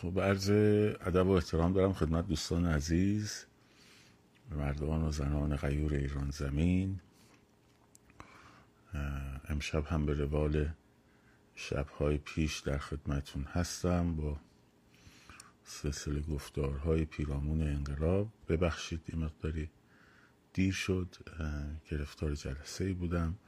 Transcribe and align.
خب 0.00 0.20
عرض 0.20 0.50
ادب 0.50 1.26
و 1.26 1.30
احترام 1.30 1.72
دارم 1.72 1.92
خدمت 1.92 2.26
دوستان 2.26 2.66
عزیز 2.66 3.44
مردان 4.50 5.02
و 5.02 5.12
زنان 5.12 5.56
غیور 5.56 5.94
ایران 5.94 6.30
زمین. 6.30 7.00
امشب 9.48 9.86
هم 9.86 10.06
به 10.06 10.14
روال 10.14 10.68
شبهای 11.54 12.18
پیش 12.18 12.58
در 12.58 12.78
خدمتون 12.78 13.44
هستم 13.44 14.16
با 14.16 14.40
سلسله 15.64 16.20
گفتارهای 16.20 17.04
پیرامون 17.04 17.62
انقلاب. 17.62 18.28
ببخشید 18.48 19.00
این 19.06 19.24
مقداری 19.24 19.70
دیر 20.52 20.72
شد 20.72 21.16
گرفتار 21.90 22.34
جلسه 22.34 22.84
ای 22.84 22.92
بودم 22.92 23.38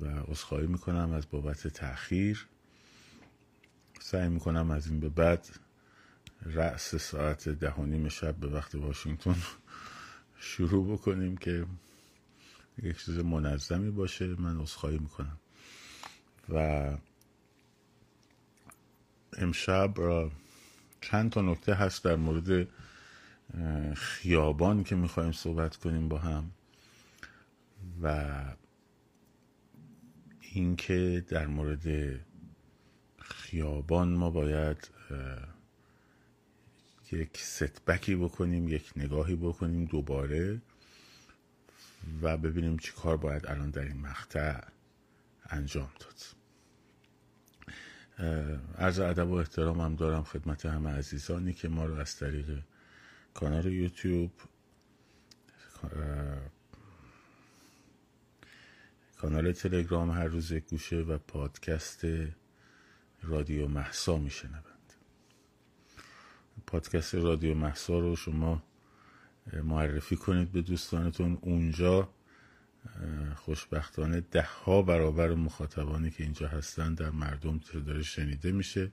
و 0.00 0.06
عذرخواهی 0.06 0.66
می‌کنم 0.66 1.12
از 1.12 1.30
بابت 1.30 1.68
تاخیر 1.68 2.48
سعی 4.02 4.28
می‌کنم 4.28 4.70
از 4.70 4.86
این 4.86 5.00
به 5.00 5.08
بعد 5.08 5.48
رأس 6.42 6.94
ساعت 6.94 7.48
ده 7.48 7.74
و 7.74 7.86
نیم 7.86 8.08
شب 8.08 8.36
به 8.36 8.46
وقت 8.46 8.74
واشنگتن 8.74 9.36
شروع 10.36 10.92
بکنیم 10.92 11.36
که 11.36 11.66
یک 12.82 13.04
چیز 13.04 13.18
منظمی 13.18 13.90
باشه. 13.90 14.26
من 14.26 14.60
عذرخواهی 14.60 14.98
می‌کنم. 14.98 15.38
و 16.48 16.90
امشب 19.32 19.94
چند 21.00 21.30
تا 21.30 21.42
نکته 21.42 21.74
هست 21.74 22.04
در 22.04 22.16
مورد 22.16 22.68
خیابان 23.94 24.84
که 24.84 24.94
می‌خوایم 24.96 25.32
صحبت 25.32 25.76
کنیم 25.76 26.08
با 26.08 26.18
هم 26.18 26.50
و 28.02 28.44
اینکه 30.40 31.24
در 31.28 31.46
مورد 31.46 31.86
خیابان 33.52 34.08
ما 34.08 34.30
باید 34.30 34.90
یک 37.12 37.38
ستبکی 37.38 38.16
بکنیم 38.16 38.68
یک 38.68 38.92
نگاهی 38.96 39.36
بکنیم 39.36 39.84
دوباره 39.84 40.60
و 42.22 42.36
ببینیم 42.36 42.76
چی 42.76 42.92
کار 42.92 43.16
باید 43.16 43.46
الان 43.46 43.70
در 43.70 43.82
این 43.82 44.00
مقطع 44.00 44.60
انجام 45.50 45.90
داد. 46.00 46.14
عرض 48.78 48.98
ادب 48.98 49.28
و 49.28 49.34
احترام 49.34 49.80
هم 49.80 49.96
دارم 49.96 50.24
خدمت 50.24 50.66
همه 50.66 50.90
عزیزانی 50.90 51.52
که 51.52 51.68
ما 51.68 51.84
رو 51.84 51.94
از 51.94 52.16
طریق 52.16 52.58
کانال 53.34 53.66
یوتیوب 53.66 54.32
کانال 59.16 59.52
تلگرام 59.52 60.10
هر 60.10 60.24
روز 60.24 60.52
گوشه 60.52 60.96
و 60.96 61.18
پادکست 61.18 62.04
رادیو 63.22 63.68
محسا 63.68 64.18
میشنوند. 64.18 64.92
پادکست 66.66 67.14
رادیو 67.14 67.54
محسا 67.54 67.98
رو 67.98 68.16
شما 68.16 68.62
معرفی 69.62 70.16
کنید 70.16 70.52
به 70.52 70.62
دوستانتون. 70.62 71.38
اونجا 71.40 72.08
خوشبختانه 73.36 74.20
ده 74.20 74.42
ها 74.64 74.82
برابر 74.82 75.34
مخاطبانی 75.34 76.10
که 76.10 76.24
اینجا 76.24 76.48
هستن 76.48 76.94
در 76.94 77.10
مردم 77.10 77.60
داره 77.86 78.02
شنیده 78.02 78.52
میشه. 78.52 78.92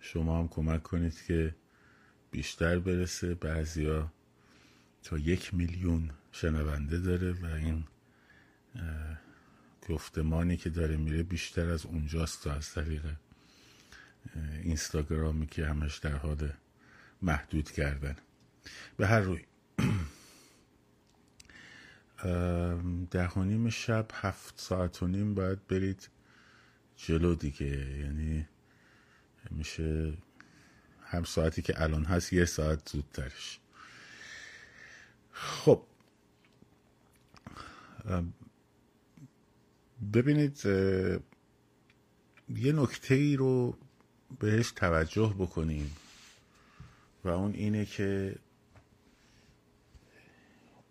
شما 0.00 0.38
هم 0.38 0.48
کمک 0.48 0.82
کنید 0.82 1.22
که 1.26 1.54
بیشتر 2.30 2.78
برسه. 2.78 3.34
بعضیا 3.34 4.12
تا 5.02 5.18
یک 5.18 5.54
میلیون 5.54 6.10
شنونده 6.32 6.98
داره 6.98 7.32
و 7.32 7.46
این 7.46 7.84
گفتمانی 9.88 10.56
که 10.56 10.70
داره 10.70 10.96
میره 10.96 11.22
بیشتر 11.22 11.70
از 11.70 11.86
اونجاست 11.86 12.44
تا 12.44 12.52
از 12.52 12.74
طریق 12.74 13.02
اینستاگرامی 14.62 15.46
که 15.46 15.66
همش 15.66 15.98
در 15.98 16.16
حال 16.16 16.52
محدود 17.22 17.70
کردن. 17.70 18.16
به 18.96 19.06
هر 19.06 19.20
روی. 19.20 19.44
ده 23.10 23.28
و 23.28 23.44
نیم 23.44 23.70
شب 23.70 24.06
هفت 24.14 24.60
ساعت 24.60 25.02
و 25.02 25.06
نیم 25.06 25.34
باید 25.34 25.66
برید 25.66 26.08
جلو 26.96 27.34
دیگه. 27.34 28.00
یعنی 28.00 28.48
میشه 29.50 30.12
هم 31.02 31.24
ساعتی 31.24 31.62
که 31.62 31.82
الان 31.82 32.04
هست 32.04 32.32
یه 32.32 32.44
ساعت 32.44 32.88
زودترش. 32.88 33.60
خب. 35.32 35.82
ببینید 40.12 40.66
یه 42.48 42.72
نکته 42.72 43.14
ای 43.14 43.36
رو 43.36 43.78
بهش 44.38 44.70
توجه 44.70 45.34
بکنیم. 45.38 45.96
و 47.24 47.28
اون 47.28 47.52
اینه 47.54 47.84
که 47.84 48.36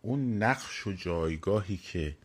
اون 0.02 0.44
نقش 0.44 0.88
و 0.88 0.92
جایگاهی 0.92 1.78
که 1.78 2.18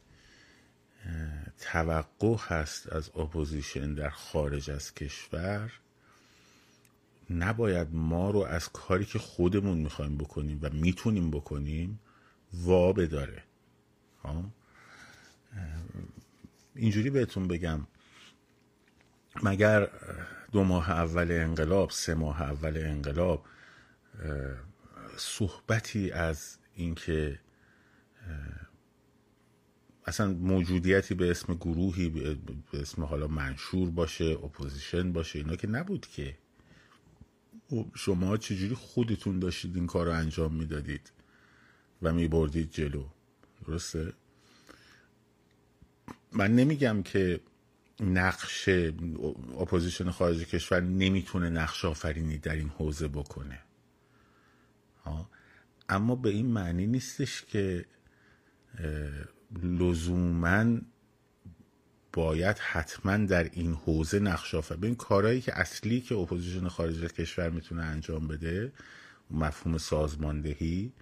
توقع 1.60 2.37
هست 2.38 2.93
از 2.93 3.10
opposition 3.16 3.94
در 3.94 4.10
خارج 4.10 4.71
از 4.71 4.94
کشور 4.94 5.72
نباید 7.31 7.88
ما 7.92 8.31
رو 8.31 8.38
از 8.38 8.69
کاری 8.69 9.04
که 9.04 9.19
خودمون 9.19 9.78
می‌خوایم 9.78 10.16
بکنیم 10.16 10.59
و 10.62 10.71
می‌تونیم 10.71 11.31
بکنیم 11.31 12.00
وا 12.53 12.92
بداره. 12.92 13.42
اینجوری 16.75 17.10
بهتون 17.10 17.48
بگم. 17.48 17.87
مگر 19.42 19.88
دو 20.52 20.64
ماه 20.64 20.91
اول 20.91 21.32
انقلاب 21.32 21.91
سه 21.91 22.14
ماه 22.14 22.42
اول 22.42 22.76
انقلاب 22.76 23.46
صحبتی 25.16 26.10
از 26.10 26.58
اینکه 26.74 27.41
اصلا 30.06 30.32
موجودیتی 30.32 31.14
به 31.14 31.30
اسم 31.30 31.54
گروهی 31.54 32.08
به 32.72 32.80
اسم 32.80 33.04
حالا 33.04 33.26
منشور 33.26 33.91
باشه 33.91 34.24
opposition 34.24 35.12
باشه 35.12 35.38
اینا 35.38 35.56
که 35.56 35.68
نبود 35.68 36.06
که. 36.06 36.38
شما 37.94 38.36
چجوری 38.36 38.74
خودتون 38.74 39.38
داشتید 39.38 39.76
این 39.76 39.86
کار 39.86 40.06
رو 40.06 40.12
انجام 40.12 40.54
می‌دادید 40.54 41.12
و 42.02 42.12
میبردید 42.12 42.70
جلو؟ 42.70 43.04
درسته؟ 43.66 44.12
من 46.32 46.54
نمیگم 46.54 47.02
که 47.02 47.41
نقش 48.00 48.68
opposition 49.58 50.10
خارج 50.10 50.44
کشور 50.44 50.80
نمی‌تونه 50.80 51.50
نقش 51.50 51.84
آفرینی 51.84 52.38
در 52.38 52.54
این 52.54 52.68
حوزه 52.68 53.08
بکنه. 53.08 53.58
اما 55.88 56.16
به 56.16 56.28
این 56.28 56.46
معنی 56.46 56.86
نیستش 56.86 57.42
که 57.42 57.84
لزوما 59.62 60.78
باید 62.12 62.58
حتما 62.58 63.16
در 63.16 63.44
این 63.44 63.72
حوزه 63.74 64.18
نقش 64.18 64.54
آفرین 64.54 64.84
این 64.84 64.94
کارهایی 64.94 65.40
که 65.40 65.58
اصلی 65.58 66.00
که 66.00 66.14
opposition 66.14 66.68
خارج 66.68 67.04
کشور 67.04 67.50
می‌تونه 67.50 67.82
انجام 67.82 68.28
بده 68.28 68.72
مفهوم 69.30 69.78
سازماندهی 69.78 70.92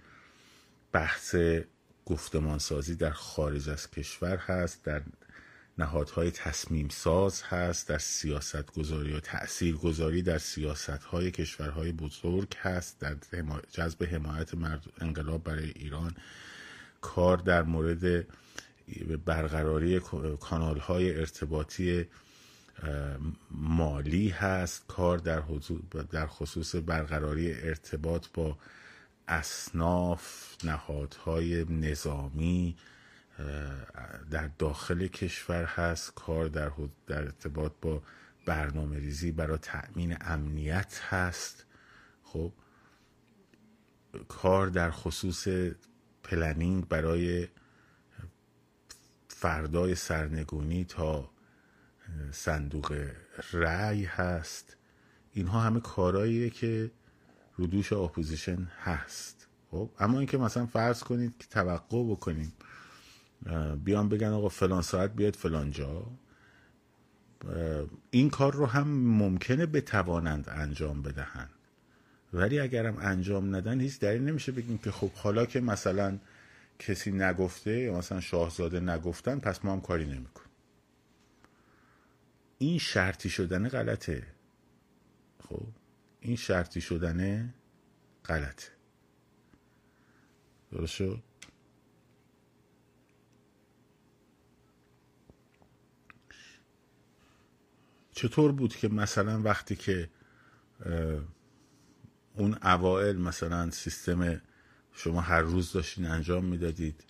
بحث 0.91 1.35
گفتمانسازی 2.05 2.95
در 2.95 3.11
خارج 3.11 3.69
از 3.69 3.91
کشور 3.91 4.37
هست 4.37 4.83
در 4.83 5.01
نهادهای 5.79 6.31
تصمیم 6.31 6.89
ساز 6.89 7.43
هست 7.43 7.87
در 7.87 7.97
سیاست 7.97 8.71
گذاری 8.73 9.13
و 9.13 9.19
تأثیر 9.19 9.75
گذاری 9.75 10.21
در 10.21 10.37
سیاست 10.37 10.89
های 10.89 11.31
کشورهای 11.31 11.91
بزرگ 11.91 12.55
هست 12.61 12.99
در 12.99 13.15
جذب 13.71 14.03
حمایت 14.03 14.51
انقلاب 15.01 15.43
برای 15.43 15.69
ایران. 15.75 16.15
کار 17.01 17.37
در 17.37 17.63
مورد 17.63 18.27
برقراری 19.25 19.99
کانال 20.39 20.79
های 20.79 21.19
ارتباطی 21.19 22.05
مالی 23.51 24.29
هست. 24.29 24.87
کار 24.87 25.17
در, 25.17 25.43
در 26.11 26.27
خصوص 26.27 26.75
برقراری 26.75 27.53
ارتباط 27.53 28.25
با 28.33 28.57
اصناف 29.27 30.55
نهادهای 30.63 31.65
نظامی 31.69 32.75
در 34.31 34.47
داخل 34.47 35.07
کشور 35.07 35.63
هست. 35.63 36.13
کار 36.15 36.47
در, 36.47 36.71
در 37.07 37.23
ارتباط 37.23 37.71
با 37.81 38.03
برنامه 38.45 38.99
ریزی 38.99 39.31
برای 39.31 39.57
تأمین 39.57 40.17
امنیت 40.21 41.01
هست. 41.09 41.65
خب 42.23 42.53
کار 44.27 44.67
در 44.67 44.91
خصوص 44.91 45.47
planning 46.23 46.87
برای 46.87 47.47
فردای 49.27 49.95
سرنگونی 49.95 50.85
تا 50.85 51.29
صندوق 52.31 53.07
رأی 53.53 54.03
هست. 54.03 54.77
اینها 55.31 55.59
همه 55.59 55.79
کارهاییه 55.79 56.49
که 56.49 56.91
رو 57.55 57.68
دوش 57.68 57.93
opposition 57.93 58.67
هست. 58.83 59.47
خب 59.71 59.89
اما 59.99 60.17
اینکه 60.19 60.37
مثلا 60.37 60.65
فرض 60.65 61.03
کنید 61.03 61.37
که 61.39 61.47
توقع 61.47 62.03
بکنیم 62.03 62.53
بیان 63.83 64.09
بگن 64.09 64.27
آقا 64.27 64.49
فلان 64.49 64.81
ساعت 64.81 65.15
بیاد 65.15 65.35
فلان 65.35 65.71
جا. 65.71 66.05
این 68.11 68.29
کار 68.29 68.53
رو 68.53 68.65
هم 68.65 68.87
ممکنه 68.97 69.65
بتوانند 69.65 70.49
انجام 70.49 71.01
بدهند. 71.01 71.49
ولی 72.33 72.59
اگرم 72.59 72.97
انجام 72.97 73.55
ندن 73.55 73.81
هیچ 73.81 73.99
دلیل 73.99 74.21
نمیشه 74.21 74.51
بگیم 74.51 74.77
که 74.77 74.91
خب 74.91 75.11
حالا 75.11 75.45
که 75.45 75.61
مثلا 75.61 76.19
کسی 76.79 77.11
نگفته 77.11 77.79
یا 77.79 77.97
مثلا 77.97 78.19
شاهزاده 78.19 78.79
نگفتن 78.79 79.39
پس 79.39 79.65
ما 79.65 79.73
هم 79.73 79.81
کاری 79.81 80.05
نمیکن 80.05 80.43
این 82.57 82.79
شرطی 82.79 83.29
شدن 83.29 83.69
غلطه. 83.69 84.27
خب 85.49 85.67
این 86.19 86.35
شرطی 86.35 86.81
شدنه 86.81 87.53
غلطه. 88.25 88.67
درست 90.71 90.93
شد 90.93 91.23
چطور 98.19 98.51
بود 98.51 98.75
که 98.75 98.87
مثلا 98.87 99.41
وقتی 99.41 99.75
که 99.75 100.09
اون 102.35 102.57
اوائل 102.63 103.17
مثلا 103.17 103.71
سیستم 103.71 104.41
شما 104.93 105.21
هر 105.21 105.41
روز 105.41 105.71
داشتین 105.71 106.05
انجام 106.05 106.45
می‌دادید 106.45 107.03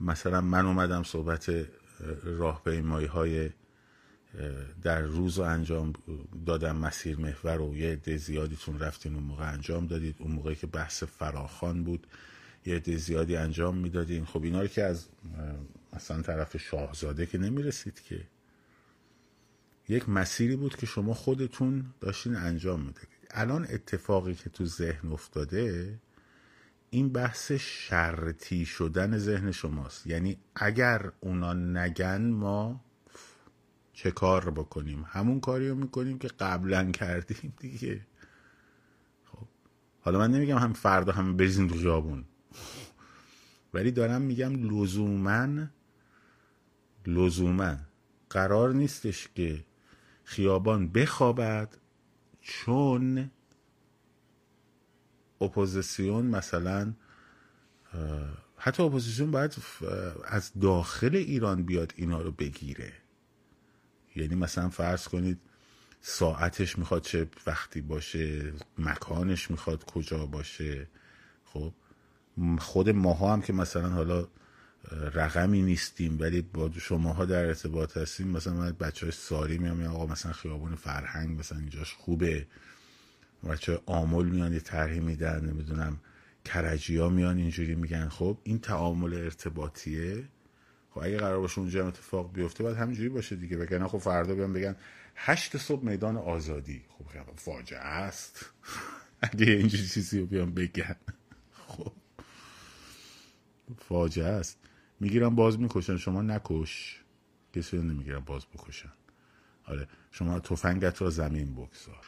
مثلا 0.00 0.40
من 0.40 0.66
اومدم 0.66 1.02
صحبت 1.02 1.52
راهپیمایی 2.22 3.06
های 3.06 3.50
در 4.82 5.00
روز 5.00 5.38
رو 5.38 5.44
انجام 5.44 5.92
دادم 6.46 6.76
مسیر 6.76 7.16
محور 7.16 7.60
و 7.60 7.76
یه 7.76 7.92
عده 7.92 8.16
زیادیتون 8.16 8.78
رفتین 8.78 9.14
اون 9.14 9.24
موقع 9.24 9.52
انجام 9.52 9.86
دادید 9.86 10.16
اون 10.18 10.32
موقعی 10.32 10.54
که 10.54 10.66
بحث 10.66 11.02
فراخان 11.02 11.84
بود 11.84 12.06
یه 12.66 12.76
عده 12.76 12.96
زیادی 12.96 13.36
انجام 13.36 13.76
می‌دادین. 13.76 14.24
خب 14.24 14.42
اینا 14.42 14.60
رو 14.60 14.66
که 14.66 14.82
از 14.82 15.06
مثلا 15.92 16.22
طرف 16.22 16.56
شاهزاده 16.56 17.26
که 17.26 17.38
نمی‌رسید 17.38 18.00
که 18.00 18.20
یک 19.88 20.08
مسیری 20.08 20.56
بود 20.56 20.76
که 20.76 20.86
شما 20.86 21.14
خودتون 21.14 21.84
داشتین 22.00 22.36
انجام 22.36 22.80
می‌دادید 22.80 23.08
الان 23.30 23.66
اتفاقی 23.70 24.34
که 24.34 24.50
تو 24.50 24.66
ذهن 24.66 25.12
افتاده 25.12 25.98
این 26.90 27.08
بحث 27.08 27.52
شرطی 27.52 28.66
شدن 28.66 29.18
ذهن 29.18 29.52
شماست. 29.52 30.06
یعنی 30.06 30.38
اگر 30.54 31.12
اونا 31.20 31.52
نگن 31.52 32.30
ما 32.30 32.84
چه 33.92 34.10
کار 34.10 34.50
بکنیم؟ 34.50 35.06
همون 35.08 35.40
کاری 35.40 35.68
رو 35.68 35.74
می‌کنیم 35.74 36.18
که 36.18 36.28
قبلا 36.28 36.90
کردیم 36.90 37.54
دیگه. 37.58 38.06
خب 39.24 39.46
حالا 40.00 40.18
من 40.18 40.30
نمیگم 40.30 40.58
هم 40.58 40.72
فردا 40.72 41.12
هم 41.12 41.36
بریزیم 41.36 41.68
تو 41.68 41.74
خیابون 41.74 42.24
ولی 43.74 43.90
دارم 43.90 44.22
میگم 44.22 44.52
لزوما 44.70 45.66
لزوما 47.06 47.76
قرار 48.30 48.72
نیستش 48.72 49.28
که 49.34 49.64
خیابان 50.24 50.88
بخوابد 50.88 51.76
چون 52.40 53.30
اپوزیسیون 55.40 56.26
مثلا 56.26 56.94
حتی 58.56 58.82
اپوزیسیون 58.82 59.30
باید 59.30 59.56
از 60.24 60.52
داخل 60.60 61.16
ایران 61.16 61.62
بیاد 61.62 61.92
اینا 61.96 62.20
رو 62.20 62.32
بگیره. 62.32 62.92
یعنی 64.16 64.34
مثلا 64.34 64.68
فرض 64.68 65.08
کنید 65.08 65.38
ساعتش 66.00 66.78
می‌خواد 66.78 67.02
چه 67.02 67.28
وقتی 67.46 67.80
باشه 67.80 68.52
مکانش 68.78 69.50
می‌خواد 69.50 69.84
کجا 69.84 70.26
باشه. 70.26 70.88
خب 71.44 71.72
خود 72.58 72.90
ماها 72.90 73.32
هم 73.32 73.42
که 73.42 73.52
مثلا 73.52 73.88
حالا 73.88 74.28
رقمی 74.90 75.62
نیستیم 75.62 76.20
ولی 76.20 76.42
با 76.42 76.70
شماها 76.80 77.24
در 77.24 77.46
ارتباط 77.46 77.96
هستیم. 77.96 78.28
مثلا 78.28 78.54
من 78.54 78.72
بچه 78.72 79.06
های 79.06 79.12
ساری 79.12 79.58
میام 79.58 79.86
آقا 79.86 80.06
مثلا 80.06 80.32
خیابون 80.32 80.74
فرهنگ 80.74 81.38
مثلا 81.38 81.58
اینجاش 81.58 81.92
خوبه. 81.92 82.46
بچه 83.50 83.80
آمول 83.86 84.28
میان 84.28 84.52
یه 84.52 84.60
طرحی 84.60 85.00
میدن 85.00 85.44
نمی‌دونم 85.44 86.00
کرجی 86.44 86.96
ها 86.96 87.08
میان 87.08 87.36
اینجوری 87.38 87.74
میگن. 87.74 88.08
خب 88.08 88.38
این 88.44 88.58
تعامل 88.58 89.14
ارتباطیه. 89.14 90.24
خب 90.90 91.00
اگه 91.02 91.16
قرار 91.18 91.40
باشه 91.40 91.58
اونجا 91.58 91.82
هم 91.82 91.86
اتفاق 91.86 92.32
بیفته 92.32 92.62
باید 92.64 92.76
همینجوری 92.76 93.08
باشه 93.08 93.36
دیگه. 93.36 93.56
وگرنه 93.56 93.88
خب 93.88 93.98
فردا 93.98 94.34
بیان 94.34 94.52
بگن 94.52 94.76
هشت 95.16 95.56
صبح 95.56 95.84
میدان 95.84 96.16
آزادی. 96.16 96.82
خب 96.88 97.04
فاجعه 97.36 97.80
است. 97.80 98.46
اگه 99.20 99.46
اینجوری 99.46 99.86
چیزی 99.86 100.20
رو 100.20 100.26
بیان 100.26 100.54
بگن. 100.54 100.96
خب 101.68 101.92
فاجعه 103.88 104.26
است. 104.26 104.58
می‌گیرن 105.02 105.34
باز 105.34 105.60
می‌کشن. 105.60 105.96
شما 105.96 106.22
نکش. 106.22 107.00
کسی 107.52 107.76
رو 107.76 107.82
نمی‌گیرن 107.82 108.18
باز 108.18 108.46
بکشن. 108.46 108.92
آره. 109.64 109.88
شما 110.10 110.40
تفنگت 110.40 111.02
را 111.02 111.10
زمین 111.10 111.54
بگذار. 111.54 112.06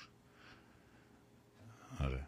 آره. 2.00 2.26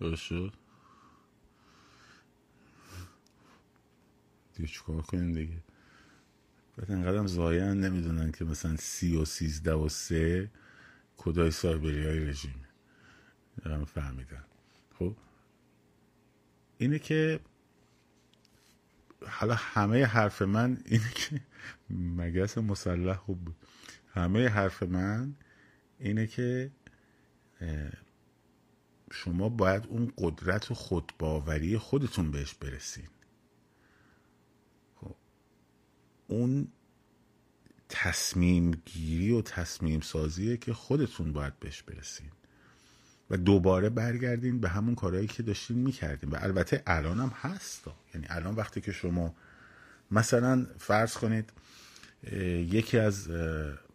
درست 0.00 0.22
شد؟ 0.22 0.52
دیگه 4.54 4.68
چیکار 4.68 5.02
کنیم 5.02 5.32
دیگه؟ 5.34 5.62
بعد 6.76 6.90
انقدرم 6.90 7.26
زاین 7.26 7.80
نمی‌دونن 7.80 8.32
که 8.32 8.44
مثلا 8.44 8.76
سی 8.76 9.16
و 9.16 9.24
سیزده 9.24 9.74
و 9.74 9.88
سه 9.88 10.50
کدای 11.16 11.50
سایبری 11.50 12.06
های 12.06 12.18
رژیم. 12.20 12.57
دارم 13.64 13.84
فهمیدن 13.84 14.44
خب؟ 14.98 15.16
اینه 16.78 16.98
که 16.98 17.40
حالا 19.26 19.54
همه 19.54 20.04
حرف 20.04 20.42
من 20.42 20.78
اینه 20.84 21.10
که 21.14 21.40
مگس 21.90 22.58
مسلح 22.58 23.16
خوب 23.16 23.44
بود. 23.44 23.56
همه 24.14 24.48
حرف 24.48 24.82
من 24.82 25.34
اینه 25.98 26.26
که 26.26 26.70
شما 29.12 29.48
باید 29.48 29.86
اون 29.86 30.12
قدرت 30.18 30.70
و 30.70 30.74
خودباوری 30.74 31.78
خودتون 31.78 32.30
بهش 32.30 32.54
برسین. 32.54 33.08
خب؟ 35.00 35.14
اون 36.28 36.68
تصمیم 37.88 38.70
گیری 38.70 39.30
و 39.30 39.42
تصمیم 39.42 40.00
سازیه 40.00 40.56
که 40.56 40.72
خودتون 40.72 41.32
باید 41.32 41.58
بهش 41.60 41.82
برسین. 41.82 42.30
و 43.30 43.36
دوباره 43.36 43.88
برگردین 43.88 44.60
به 44.60 44.68
همون 44.68 44.94
کارهایی 44.94 45.26
که 45.26 45.42
داشتین 45.42 45.78
می‌کردین. 45.78 46.30
و 46.30 46.36
البته 46.40 46.82
الان 46.86 47.20
هم 47.20 47.32
هست. 47.40 47.84
یعنی 48.14 48.26
الان 48.30 48.54
وقتی 48.54 48.80
که 48.80 48.92
شما 48.92 49.34
مثلا 50.10 50.66
فرض 50.78 51.16
کنید 51.16 51.52
یکی 52.32 52.98
از 52.98 53.28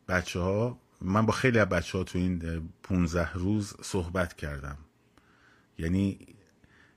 بچه 0.07 0.39
ها 0.39 0.79
من 1.01 1.25
با 1.25 1.33
خیلی 1.33 1.59
از 1.59 1.69
بچه 1.69 1.97
ها 1.97 2.03
تو 2.03 2.19
این 2.19 2.61
15 2.83 3.33
روز 3.33 3.73
صحبت 3.81 4.33
کردم. 4.33 4.77
یعنی 5.77 6.19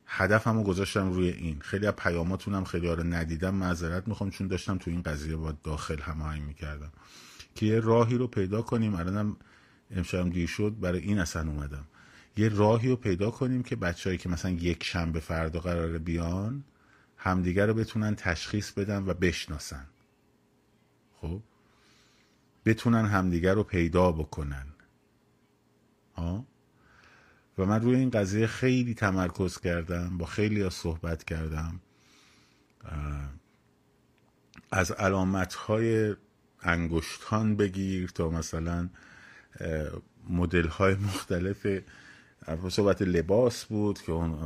هدفمو 0.06 0.62
گذاشتم 0.62 1.12
روی 1.12 1.28
این. 1.28 1.60
خیلی 1.60 1.86
از 1.86 1.92
پیاماتونم 1.92 2.64
خیلی 2.64 2.86
ها 2.86 2.94
رو 2.94 3.02
ندیدم 3.02 3.54
معذرت 3.54 4.08
می‌خوام 4.08 4.30
چون 4.30 4.46
داشتم 4.46 4.78
تو 4.78 4.90
این 4.90 5.02
قضیه 5.02 5.36
با 5.36 5.52
داخل 5.52 6.00
هماهنگ 6.00 6.42
می‌کردم. 6.42 6.92
که 7.54 7.66
یه 7.66 7.80
راهی 7.80 8.18
رو 8.18 8.26
پیدا 8.26 8.62
کنیم. 8.62 8.94
الانم 8.94 9.36
امشب 9.90 10.30
دیر 10.30 10.48
شد 10.48 10.76
برای 10.80 11.00
این 11.00 11.18
اصلا 11.18 11.50
اومدم. 11.50 11.84
یه 12.36 12.48
راهی 12.48 12.88
رو 12.88 12.96
پیدا 12.96 13.30
کنیم 13.30 13.62
که 13.62 13.76
بچههایی 13.76 14.18
که 14.18 14.28
مثلا 14.28 14.50
یک 14.50 14.84
شنبه 14.84 15.20
فردا 15.20 15.60
قراره 15.60 15.98
بیان 15.98 16.64
همدیگر 17.16 17.66
رو 17.66 17.74
بتونن 17.74 18.14
تشخیص 18.14 18.70
بدن 18.70 19.04
و 19.06 19.14
بشناسن. 19.14 19.86
خب؟ 21.20 21.42
بتونن 22.64 23.04
همدیگر 23.04 23.54
رو 23.54 23.62
پیدا 23.62 24.12
بکنن. 24.12 24.66
ها 26.14 26.46
و 27.58 27.64
من 27.64 27.82
روی 27.82 27.96
این 27.96 28.10
قضیه 28.10 28.46
خیلی 28.46 28.94
تمرکز 28.94 29.60
کردم 29.60 30.18
با 30.18 30.26
خیلی 30.26 30.62
ها 30.62 30.70
صحبت 30.70 31.24
کردم. 31.24 31.80
از 34.70 34.90
علامت 34.90 35.54
های 35.54 36.14
انگشتان 36.62 37.56
بگیر 37.56 38.08
تا 38.08 38.28
مثلا 38.28 38.88
مدل 40.28 40.68
های 40.68 40.94
مختلف 40.94 41.66
صحبت 42.68 43.02
لباس 43.02 43.64
بود 43.64 44.02
که 44.02 44.12
اون 44.12 44.36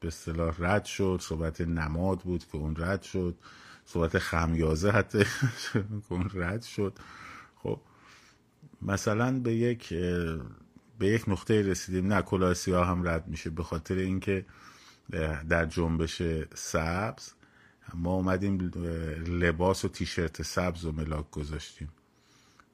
به 0.00 0.08
اصطلاح 0.08 0.54
رد 0.58 0.84
شد. 0.84 1.18
صحبت 1.22 1.60
نماد 1.60 2.20
بود 2.20 2.44
که 2.46 2.56
اون 2.56 2.76
رد 2.78 3.02
شد. 3.02 3.38
صحبت 3.84 4.18
خمیازه 4.18 4.90
حتی 4.90 5.24
که 5.72 5.84
اون 6.08 6.30
رد 6.34 6.62
شد. 6.62 6.98
خب 7.56 7.80
مثلا 8.82 9.40
به 9.40 9.54
یک 9.54 9.94
به 10.98 11.06
یک 11.06 11.28
نقطه 11.28 11.62
رسیدیم. 11.62 12.12
نه 12.12 12.22
کلاه 12.22 12.54
سیاه 12.54 12.86
هم 12.86 13.08
رد 13.08 13.28
میشه 13.28 13.50
به 13.50 13.62
خاطر 13.62 13.94
اینکه 13.94 14.46
در 15.48 15.66
جنبش 15.66 16.22
سبز 16.54 17.32
ما 17.94 18.14
اومدیم 18.14 18.58
لباس 19.26 19.84
و 19.84 19.88
تیشرت 19.88 20.42
سبز 20.42 20.84
و 20.84 20.92
ملاک 20.92 21.30
گذاشتیم. 21.30 21.88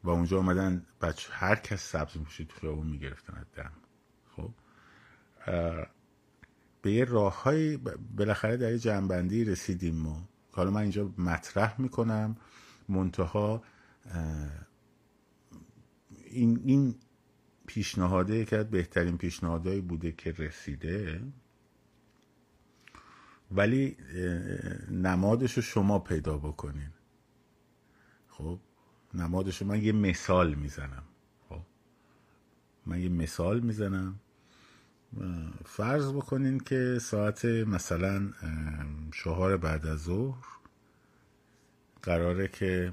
و 0.04 0.10
اونجا 0.10 0.36
اومدن 0.36 0.86
بچه 1.00 1.32
هر 1.32 1.54
کس 1.54 1.82
سبز 1.82 2.16
میشه 2.16 2.44
تو 2.44 2.60
خیابون 2.60 2.86
می‌گرفتن 2.86 3.34
از 3.34 3.46
خب 4.38 4.50
به 6.82 6.92
یه 6.92 7.04
راه 7.04 7.42
های 7.42 7.76
بالاخره 8.16 8.56
در 8.56 8.72
یه 8.72 8.78
جنبندی 8.78 9.44
رسیدیم 9.44 9.94
ما 9.94 10.28
حالا 10.52 10.70
من 10.70 10.80
اینجا 10.80 11.12
مطرح 11.18 11.80
می‌کنم. 11.80 12.36
منتها 12.88 13.62
این 16.24 16.60
این 16.64 16.94
پیشنهاده 17.66 18.44
که 18.44 18.62
بهترین 18.62 19.18
پیشنهادهایی 19.18 19.80
بوده 19.80 20.12
که 20.12 20.32
رسیده 20.32 21.22
ولی 23.50 23.96
نمادش 24.90 25.52
رو 25.52 25.62
شما 25.62 25.98
پیدا 25.98 26.38
بکنین. 26.38 26.90
خب 28.28 28.60
نمادش 29.14 29.62
رو 29.62 29.66
من 29.68 29.82
یه 29.82 29.92
مثال 29.92 30.54
می‌زنم. 30.54 31.04
خب 31.48 31.60
من 32.86 33.00
یه 33.00 33.08
مثال 33.08 33.60
می‌زنم. 33.60 34.20
فرض 35.64 36.12
بکنین 36.12 36.60
که 36.60 36.98
ساعت 37.00 37.44
مثلا 37.44 38.32
چهار 39.12 39.56
بعد 39.56 39.86
از 39.86 40.02
ظهر 40.02 40.46
قراره 42.02 42.48
که 42.48 42.92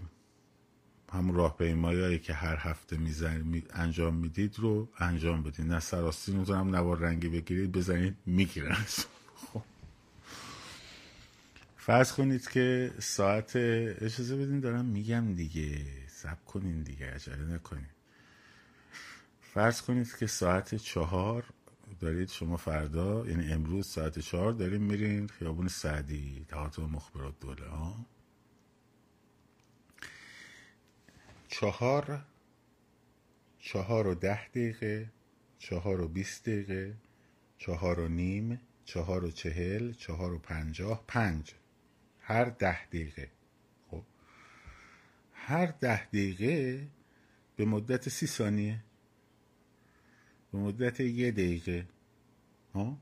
هم 1.13 1.31
راهپیمایی 1.31 2.19
که 2.19 2.34
هر 2.34 2.55
هفته 2.60 2.98
میزن 2.98 3.62
انجام 3.74 4.15
می‌دید 4.15 4.60
رو 4.60 4.89
انجام 5.00 5.43
بدید 5.43 5.65
نه 5.65 5.79
سراستی 5.79 6.31
هم 6.31 6.75
نوار 6.75 7.00
رنگی 7.00 7.29
بگیرید 7.29 7.72
بزنید 7.72 8.15
می‌گیرن. 8.25 8.75
خب. 9.36 9.62
فرض 11.77 12.13
کنید 12.13 12.50
که 12.50 12.91
ساعت 13.00 13.55
اجازه 13.55 14.38
بدین 14.38 14.60
دارم 14.60 14.86
میگم 14.86 15.36
دیگه. 15.36 15.86
سب 16.07 16.45
کنین 16.45 16.84
دیگه 16.84 17.12
عجله 17.12 17.55
نکنین. 17.55 17.89
فرض 19.53 19.81
کنید 19.81 20.15
که 20.19 20.27
ساعت 20.27 20.75
چهار 20.75 21.43
دارید 22.00 22.30
شما 22.30 22.58
فردا 22.58 23.28
یعنی 23.28 23.54
امروز 23.54 23.88
ساعت 23.88 24.20
چهار 24.20 24.54
داریم 24.54 24.82
میرین 24.82 25.28
خیابون 25.28 25.68
سعدی 25.68 26.46
تحت 26.48 26.80
مخبرات 26.80 27.40
دوله 27.40 27.68
ها 27.68 28.06
چهار 31.48 32.25
چهار 33.60 34.08
و 34.08 34.16
ده 34.16 34.48
دقیقه 34.48 35.12
چهار 35.60 36.02
و 36.02 36.08
بیست 36.08 36.42
دقیقه 36.50 36.96
چهار 37.58 38.00
و 38.00 38.08
نیم 38.08 38.60
چهار 38.86 39.25
و 39.25 39.32
چهل 39.32 39.92
چهار 39.92 40.34
و 40.34 40.40
پنجاه 40.40 41.04
پنج. 41.08 41.54
هر 42.20 42.46
ده 42.46 42.86
دقیقه. 42.86 43.32
خب. 43.92 44.04
هر 45.34 45.66
ده 45.66 46.06
دقیقه 46.06 46.88
به 47.56 47.66
مدت 47.66 48.10
سی 48.10 48.28
ثانیه. 48.28 48.84
به 50.56 50.62
مدت 50.62 51.00
یه 51.00 51.32
دقیقه. 51.32 51.88
ها؟ 52.74 52.98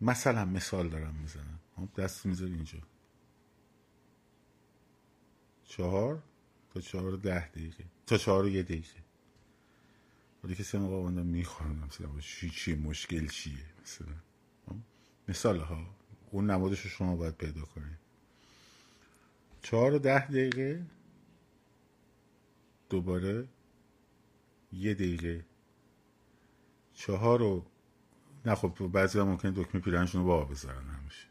مثلا 0.00 0.44
مثال 0.44 0.88
دارم 0.88 1.14
می‌زنم. 1.14 1.58
دست 1.96 2.26
میذار 2.26 2.48
اینجا. 2.48 2.78
چهار 5.64 6.22
تا 6.74 6.80
چهار 6.80 7.16
ده 7.16 7.48
دقیقه. 7.48 7.84
تا 8.06 8.16
چهار 8.18 8.48
یه 8.48 8.62
دقیقه. 8.62 9.00
ولی 10.44 10.54
کسی 10.54 10.78
موقع 10.78 11.02
بندم 11.02 11.26
می‌خورم 11.26 11.76
مثلا 11.76 12.20
چی 12.20 12.50
چی 12.50 12.74
مشکل 12.74 13.28
چیه؟ 13.28 13.66
مثلا. 13.82 14.14
مثال 15.28 15.60
ها. 15.60 15.94
اون 16.30 16.50
نمادش 16.50 16.80
رو 16.80 16.90
شما 16.90 17.16
باید 17.16 17.34
پیدا 17.34 17.62
کنید. 17.62 17.98
چهار 19.62 19.94
و 19.94 19.98
ده 19.98 20.26
دقیقه. 20.26 20.86
دوباره 22.90 23.48
یه 24.72 24.94
دقیقه. 24.94 25.44
چهار 26.94 27.42
و 27.42 27.64
نه 28.46 28.54
خب 28.54 28.88
بعضی 28.92 29.18
هم 29.18 29.26
ممکنه 29.26 29.50
دکمه 29.50 29.80
پیرنشون 29.80 30.20
رو 30.20 30.26
با 30.26 30.44
بذارن 30.44 30.88
همیشه. 30.88 31.26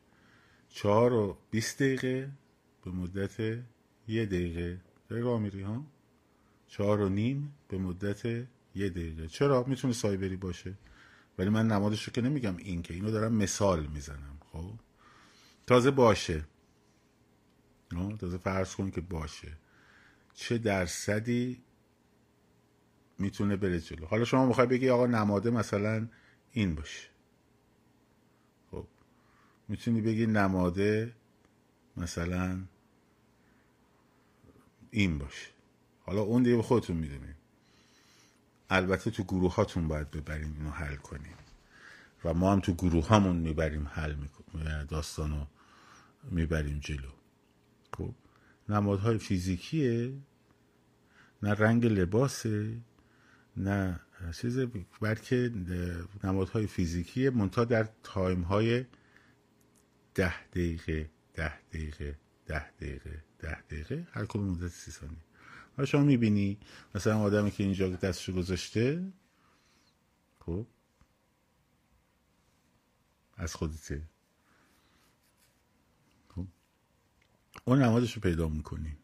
چهار 0.70 1.14
و 1.14 1.38
بیست 1.52 1.78
دقیقه 1.80 2.32
به 2.86 2.92
مدت 2.92 3.40
یه 4.08 4.26
دقیقه. 4.26 4.82
داری 5.10 5.22
راه 5.22 5.40
میری 5.40 5.62
ها؟ 5.62 5.86
چهار 6.68 7.02
و 7.02 7.10
نیم 7.10 7.54
به 7.68 7.78
مدت 7.78 8.26
یه 8.76 8.90
دقیقه. 8.90 9.28
چرا؟ 9.28 9.64
می‌تونه 9.68 9.94
سایبری 9.94 10.36
باشه. 10.36 10.74
ولی 11.38 11.50
من 11.50 11.68
نمادش 11.68 12.04
رو 12.04 12.14
که 12.14 12.22
نمیگم 12.22 12.58
این 12.58 12.82
که 12.82 12.94
اینو 12.94 13.12
دارم 13.12 13.34
مثال 13.34 13.88
می‌زنم 13.88 14.38
خب؟ 14.52 14.74
تازه 15.68 15.92
باشه. 15.92 16.44
تازه 18.20 18.38
فرض 18.38 18.76
کن 18.76 18.92
که 18.92 19.02
باشه. 19.02 19.58
چه 20.34 20.58
درصدی 20.58 21.62
می‌تونه 23.20 23.56
بره 23.56 23.80
جلو. 23.80 24.06
حالا 24.06 24.26
شما 24.26 24.46
می‌خوای 24.46 24.68
بگی 24.68 24.90
آقا 24.90 25.08
نماده 25.08 25.50
مثلا 25.50 26.08
این 26.52 26.76
باشه. 26.76 27.08
خب 28.72 28.88
می‌تونی 29.68 30.02
بگی 30.02 30.26
نماده 30.26 31.16
مثلا 31.98 32.64
این 34.92 35.18
باشه. 35.18 35.48
حالا 36.06 36.22
اون 36.22 36.44
دیگه 36.44 36.62
خودتون 36.62 36.98
می‌دونید 36.98 37.36
البته 38.70 39.12
تو 39.12 39.24
گروه 39.24 39.56
هاتون 39.56 39.88
باید 39.88 40.12
ببریم 40.12 40.56
اینو 40.58 40.70
حل 40.70 40.96
کنیم. 40.96 41.36
و 42.26 42.34
ما 42.34 42.52
هم 42.52 42.60
تو 42.60 42.74
گروه 42.74 43.08
همون 43.08 43.36
می‌بریم 43.36 43.88
حل 43.88 44.14
می‌کنیم. 44.14 44.84
داستانو 44.84 45.46
می‌بریم 46.24 46.80
جلو. 46.80 47.10
خب 47.98 48.14
نمادهای 48.70 49.18
فیزیکیه 49.18 50.14
نه 51.44 51.54
رنگ 51.54 51.86
لباسه. 51.86 52.78
نه 53.58 54.00
چیز 54.42 54.60
بلکه 55.02 55.52
نمادهای 56.24 56.68
فیزیکیه 56.68 57.30
منتها 57.30 57.66
در 57.66 57.90
تایم 58.04 58.42
های 58.42 58.86
ده 60.16 60.46
دقیقه 60.46 61.10
ده 61.34 61.60
دقیقه 61.60 62.20
ده 62.46 62.72
دقیقه 62.72 63.24
ده 63.40 63.62
دقیقه 63.62 64.08
هر 64.12 64.26
کدوم 64.26 64.50
مدت 64.50 64.68
سی 64.68 64.92
ثانیه. 64.92 65.18
حالا 65.78 65.86
شما 65.86 66.04
می‌بینی 66.04 66.58
مثلا 66.96 67.20
آدمی 67.20 67.52
که 67.52 67.64
اینجا 67.64 67.90
دستشو 67.90 68.34
گذاشته 68.34 69.14
خب 70.40 70.68
از 73.38 73.56
خودته. 73.56 74.02
خب 76.30 76.46
اون 77.66 77.82
نمادش 77.82 78.14
رو 78.14 78.22
پیدا 78.22 78.50
می‌کنین 78.50 78.98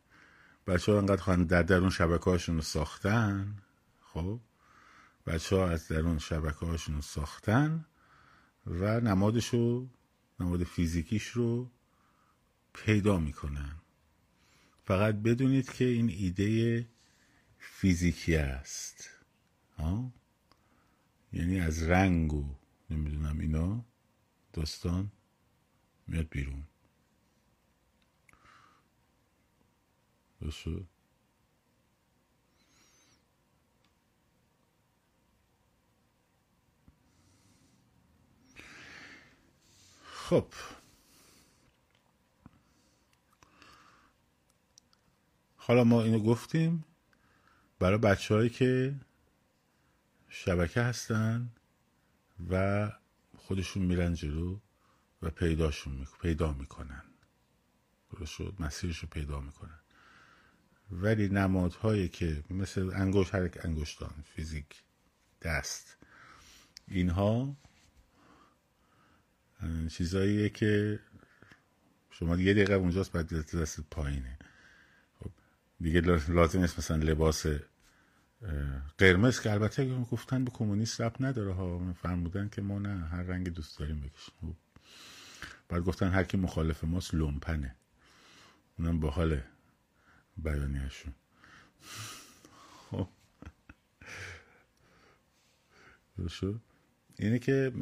بچه 0.68 0.92
ها 0.92 0.98
انقدر 0.98 1.36
در 1.36 1.64
درون 1.64 1.90
شبکه 1.90 2.26
هاشون 2.26 2.56
رو 2.56 2.62
ساختن 2.62 3.56
خب. 4.14 4.40
بچه 5.26 5.56
ها 5.56 5.70
از 5.70 5.88
درون 5.88 6.20
شبکه 6.20 6.66
هاشون 6.66 6.96
رو 6.96 7.02
ساختن 7.02 7.86
و 8.66 9.00
نمادش 9.00 9.48
رو 9.48 9.90
نماد 10.40 10.64
فیزیکیش 10.64 11.28
رو 11.28 11.72
پیدا 12.74 13.20
می‌کنن. 13.20 13.76
فقط 14.84 15.16
بدونید 15.16 15.72
که 15.72 15.86
این 15.86 16.10
ایده 16.10 16.88
فیزیکی 17.60 18.36
است. 18.36 19.10
ها؟ 19.78 20.14
یعنی 21.34 21.60
از 21.60 21.84
رنگ 21.84 22.34
و 22.34 22.56
نمی‌دونم 22.90 23.40
اینا 23.40 23.86
داستان 24.54 25.12
میاد 26.08 26.30
بیرون. 26.30 26.64
درست 30.42 30.68
خب. 40.30 40.46
حالا 45.56 45.84
ما 45.84 46.04
اینو 46.04 46.20
گفتیم 46.20 46.86
برای 47.80 47.98
بچه 47.98 48.36
هایی 48.36 48.50
که 48.50 48.96
شبکه 50.28 50.82
هستن 50.82 51.50
و 52.50 52.92
خودشون 53.38 53.84
میرن 53.84 54.14
جلو 54.14 54.60
و 55.22 55.30
پیداشون 55.30 55.94
می... 55.94 56.08
پیدا 56.22 56.54
می‌کنن. 56.54 57.04
درست 58.12 58.32
شد؟ 58.32 58.54
مسیرش 58.60 58.98
رو 58.98 59.08
پیدا 59.08 59.40
می‌کنن. 59.40 59.80
ولی 60.92 61.30
نمادهایی 61.30 62.10
که 62.10 62.44
مثل 62.50 62.92
انگشت 62.96 63.36
هر 63.36 63.50
انگشتان 63.64 64.24
فیزیک 64.36 64.84
دست 65.42 65.98
اینها 66.88 67.56
چیزاییه 69.90 70.50
که 70.50 71.00
شما 72.12 72.38
یه 72.38 72.54
دقیقه 72.54 72.74
اونجاست 72.74 73.12
بعد 73.12 73.34
دست 73.34 73.82
پایینه. 73.92 74.38
خب 75.20 75.32
دیگه 75.82 76.02
لازم 76.02 76.60
نیست 76.60 76.78
مثلا 76.80 76.98
لباس 76.98 77.46
قرمز 78.98 79.42
که 79.42 79.52
البته 79.52 80.00
گفتن 80.00 80.46
به 80.46 80.52
کمونیست 80.52 81.02
رب 81.02 81.16
نداره 81.20 81.54
ها 81.54 81.94
فرمودن 81.94 82.50
که 82.50 82.62
ما 82.62 82.80
نه 82.80 83.06
هر 83.06 83.24
رنگ 83.24 83.50
دوست 83.50 83.80
داریم 83.80 84.00
بکشیم. 84.00 84.34
خب. 84.42 84.56
بعد 85.70 85.84
گفتن 85.84 86.10
هر 86.10 86.24
کی 86.24 86.38
مخالف 86.38 86.84
ماست 86.84 87.14
لومپنه. 87.14 87.76
اونم 88.78 89.00
با 89.00 89.10
حال 89.10 89.42
بیانیهشون. 90.38 91.14
خب. 92.92 93.08
اینه 97.18 97.40
که 97.40 97.74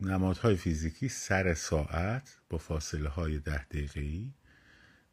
نمادهای 0.00 0.56
فیزیکی 0.56 1.08
سر 1.08 1.54
ساعت 1.54 2.40
با 2.48 2.58
فاصله 2.58 3.08
های 3.08 3.38
ده 3.38 3.64
دقیقه 3.64 4.30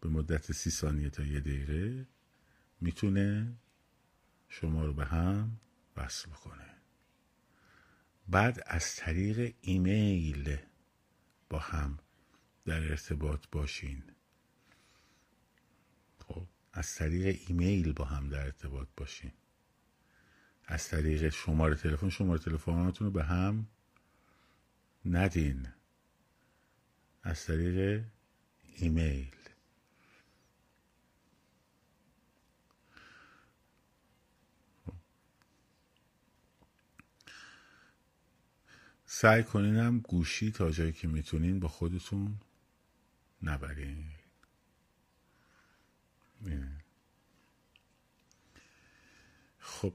به 0.02 0.10
مدت 0.10 0.52
سی 0.52 0.72
ثانیه 0.72 1.10
تا 1.10 1.24
یه 1.24 1.40
دقیقه 1.40 2.08
می‌تونه 2.82 3.58
شما 4.50 4.86
رو 4.86 4.94
به 4.94 5.06
هم 5.06 5.60
وصل 5.98 6.30
بکنه 6.30 6.74
بعد 8.28 8.63
از 8.66 8.96
طریق 8.96 9.56
ایمیل 9.62 10.58
با 11.50 11.60
هم 11.60 12.00
در 12.66 12.90
ارتباط 12.90 13.46
باشین. 13.52 14.04
خب 16.20 16.48
از 16.74 16.96
طریق 16.96 17.40
ایمیل 17.48 17.94
با 17.94 18.06
هم 18.06 18.30
در 18.30 18.42
ارتباط 18.46 18.88
باشین. 18.98 19.32
از 20.66 20.88
طریق 20.88 21.30
شماره 21.30 21.75
تلفن 21.75 22.10
شماره 22.10 22.40
تلفناتون 22.40 23.08
رو 23.08 23.13
به 23.13 23.24
هم 23.24 23.68
ندین. 25.05 25.67
از 27.24 27.45
طریق 27.45 28.03
ایمیل. 28.75 29.36
سعی 39.05 39.43
کنین 39.43 39.75
هم 39.75 40.00
گوشی 40.00 40.51
تا 40.51 40.72
جایی 40.72 40.91
که 40.91 41.07
می‌تونین 41.07 41.60
با 41.60 41.67
خودتون 41.67 42.39
نبرین. 43.43 44.05
خب 49.60 49.93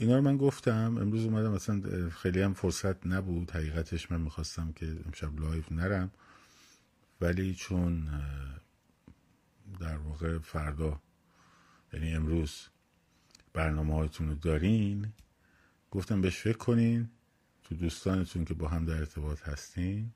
اینا 0.00 0.16
رو 0.16 0.22
من 0.22 0.36
گفتم. 0.36 0.96
امروز 1.00 1.24
اومدم 1.24 1.52
مثلا 1.52 2.10
خیلی 2.10 2.42
هم 2.42 2.54
فرصت 2.54 3.06
نبود. 3.06 3.50
حقیقتش 3.50 4.10
من 4.10 4.20
می‌خواستم 4.20 4.72
که 4.72 4.96
امشب 5.06 5.40
live 5.40 5.72
نرم. 5.72 6.10
ولی 7.20 7.54
چون 7.54 8.08
در 9.80 9.96
واقع 9.96 10.38
فردا 10.38 11.00
یعنی 11.92 12.14
امروز 12.14 12.66
برنامه 13.52 13.94
هایتون 13.94 14.28
رو 14.28 14.34
دارین 14.34 15.12
گفتم 15.90 16.20
بهش 16.20 16.36
فکر 16.36 16.58
کنین. 16.58 17.08
تو 17.62 17.74
دوستانتون 17.74 18.44
که 18.44 18.54
با 18.54 18.68
هم 18.68 18.84
در 18.84 18.96
ارتباط 18.96 19.48
هستین 19.48 20.12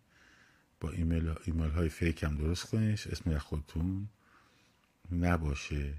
با 0.80 0.90
ایمیل, 0.90 1.34
ایمیل 1.44 1.70
های 1.70 1.88
فیک 1.88 2.22
هم 2.22 2.36
درست 2.36 2.70
کنیش. 2.70 3.06
اسم 3.06 3.38
خودتون 3.38 4.08
نباشه. 5.12 5.94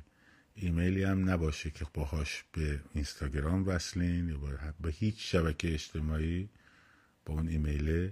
ایمیلی 0.56 1.04
هم 1.04 1.30
نباشه 1.30 1.72
که 1.72 1.86
باهاش 1.94 2.44
به 2.52 2.82
اینستاگرام 2.94 3.68
وصلین 3.68 4.30
یا 4.30 4.74
به 4.80 4.92
هیچ 4.92 5.32
شبکه 5.32 5.74
اجتماعی 5.74 6.50
با 7.26 7.34
اون 7.34 7.48
ایمیل 7.48 8.12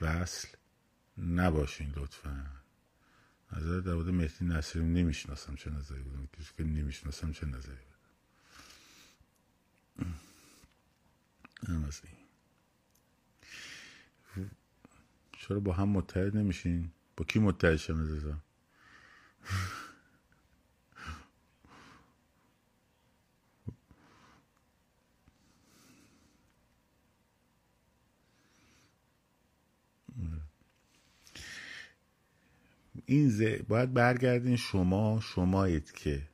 وصل 0.00 0.48
نباشین 1.18 1.92
لطفا. 1.96 2.46
نظر 3.52 3.80
در 3.80 3.94
مورد 3.94 4.08
مهدی 4.08 4.44
نصیری 4.44 4.84
نمی‌شناسم 4.84 5.54
چه 5.54 5.70
نظری 5.70 6.02
بودم. 6.02 6.28
که 6.56 6.64
نمی‌شناسم 6.64 7.32
چه 7.32 7.46
نظری 7.46 7.76
بودم. 7.76 7.94
چرا 15.32 15.60
با 15.60 15.72
هم 15.72 15.88
متحد 15.88 16.36
نمیشین؟ 16.36 16.90
با 17.16 17.24
کی 17.24 17.38
متحد 17.38 17.76
شم 17.76 18.42
این 33.06 33.28
ز... 33.28 33.42
باید 33.68 33.94
برگردین 33.94 34.56
شما 34.56 35.20
شمایید 35.20 35.92
که. 35.92 36.28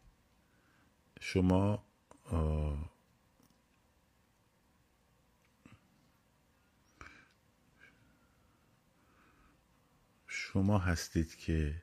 شما 1.20 1.84
شما 10.26 10.78
هستید 10.78 11.36
که 11.36 11.82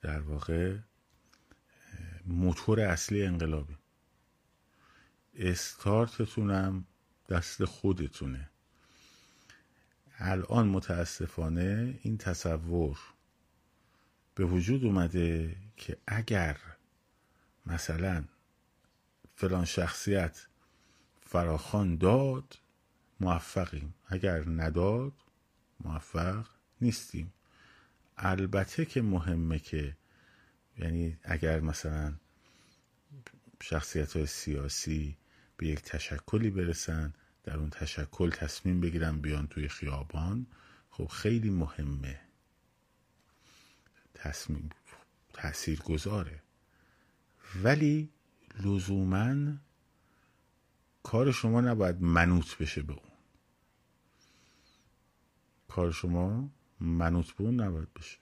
در 0.00 0.20
واقع 0.20 0.78
موتور 2.26 2.80
اصلی 2.80 3.22
انقلابی. 3.26 3.76
استارتتونم 5.34 6.86
دست 7.28 7.64
خودتونه. 7.64 8.50
الان 10.18 10.68
متاسفانه 10.68 11.98
این 12.02 12.18
تصور 12.18 13.13
به 14.34 14.44
وجود 14.44 14.84
اومده 14.84 15.56
که 15.76 15.96
اگر 16.06 16.56
مثلا 17.66 18.24
فلان 19.34 19.64
شخصیت 19.64 20.46
فراخان 21.20 21.96
داد 21.96 22.58
موفقیم. 23.20 23.94
اگر 24.06 24.48
نداد 24.48 25.12
موفق 25.80 26.46
نیستیم. 26.80 27.32
البته 28.16 28.84
که 28.84 29.02
مهمه 29.02 29.58
که 29.58 29.96
یعنی 30.78 31.18
اگر 31.22 31.60
مثلا 31.60 32.14
شخصیت 33.62 34.16
های 34.16 34.26
سیاسی 34.26 35.16
به 35.56 35.66
یک 35.66 35.82
تشکلی 35.82 36.50
برسن 36.50 37.14
در 37.44 37.56
اون 37.56 37.70
تشکل 37.70 38.30
تصمیم 38.30 38.80
بگیرن 38.80 39.20
بیان 39.20 39.46
توی 39.46 39.68
خیابان 39.68 40.46
خب 40.90 41.06
خیلی 41.06 41.50
مهمه. 41.50 42.20
تصمیم 44.24 44.70
تأثیر 45.32 45.80
گذاره 45.80 46.42
ولی 47.62 48.10
لزوما 48.60 49.52
کار 51.02 51.32
شما 51.32 51.60
نباید 51.60 52.02
منوط 52.02 52.56
بشه 52.56 52.82
به 52.82 52.92
اون. 52.92 53.12
کار 55.68 55.92
شما 55.92 56.48
منوط 56.80 57.30
به 57.32 57.44
اون 57.44 57.60
نباید 57.60 57.94
بشه. 57.94 58.18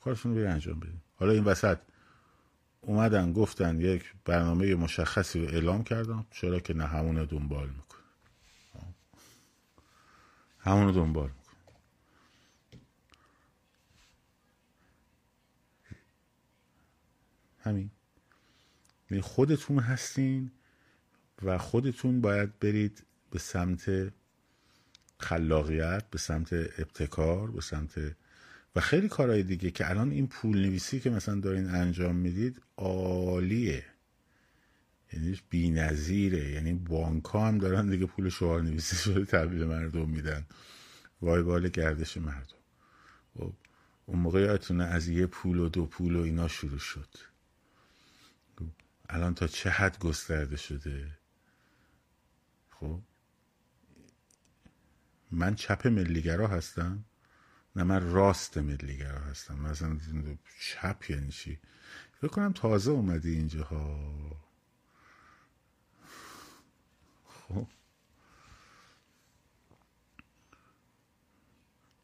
کارشون 0.00 0.38
رو 0.38 0.50
انجام 0.50 0.80
بدیم 0.80 1.02
حالا 1.16 1.32
این 1.32 1.44
وسط 1.44 1.78
اومدن 2.80 3.32
گفتن 3.32 3.80
یک 3.80 4.14
برنامه 4.24 4.74
مشخصی 4.74 5.46
رو 5.46 5.54
اعلام 5.54 5.84
کردم 5.84 6.26
چرا 6.30 6.60
که 6.60 6.74
نه 6.74 6.86
همون 6.86 7.24
دنبال 7.24 7.68
می‌کنه. 7.68 8.02
همون 10.58 10.92
دنبال 10.92 11.30
می‌کنه. 11.30 11.45
همین. 17.66 17.90
یعنی 19.10 19.22
خودتون 19.22 19.78
هستین 19.78 20.50
و 21.42 21.58
خودتون 21.58 22.20
باید 22.20 22.58
برید 22.58 23.06
به 23.30 23.38
سمت 23.38 24.12
خلاقیت 25.18 26.10
به 26.10 26.18
سمت 26.18 26.52
ابتکار 26.52 27.50
به 27.50 27.60
سمت 27.60 28.16
و 28.76 28.80
خیلی 28.80 29.08
کارهای 29.08 29.42
دیگه 29.42 29.70
که 29.70 29.90
الان 29.90 30.10
این 30.10 30.26
پول 30.26 30.58
نویسی 30.58 31.00
که 31.00 31.10
مثلا 31.10 31.40
دارین 31.40 31.68
انجام 31.68 32.16
می‌دید 32.16 32.62
عالیه. 32.76 33.84
یعنی 35.12 35.40
بی 35.50 35.70
نظیره 35.70 36.50
یعنی 36.50 36.72
بانک 36.72 37.24
هم 37.34 37.58
دارن 37.58 37.90
دیگه 37.90 38.06
پول 38.06 38.28
شعار 38.28 38.62
نویسی 38.62 38.96
شده 38.96 39.24
تحویل 39.24 39.64
مردم 39.64 40.08
میدن. 40.08 40.46
وای 41.22 41.42
بال 41.42 41.68
گردش 41.68 42.16
مردم. 42.16 42.56
خب 43.38 43.52
اون 44.06 44.18
موقع 44.18 44.58
از 44.80 45.08
یه 45.08 45.26
پول 45.26 45.58
و 45.58 45.68
دو 45.68 45.86
پول 45.86 46.16
و 46.16 46.20
اینا 46.20 46.48
شروع 46.48 46.78
شد. 46.78 47.08
الان 49.08 49.34
تا 49.34 49.46
چه 49.46 49.70
حد 49.70 49.98
گسترده 49.98 50.56
شده؟ 50.56 51.18
خب؟ 52.70 53.00
من 55.30 55.54
چپ 55.54 55.86
ملیگرا 55.86 56.48
هستم؟ 56.48 57.04
نه 57.76 57.82
من 57.82 58.10
راست 58.10 58.58
ملیگرا 58.58 59.18
هستم. 59.18 59.58
مثلا 59.58 59.98
چپ 60.60 61.10
یعنی 61.10 61.30
چی؟ 61.30 61.58
فکر 62.12 62.28
کنم 62.28 62.52
تازه 62.52 62.90
اومدی 62.90 63.34
اینجا 63.34 63.64
ها 63.64 64.46
خب؟ 67.26 67.66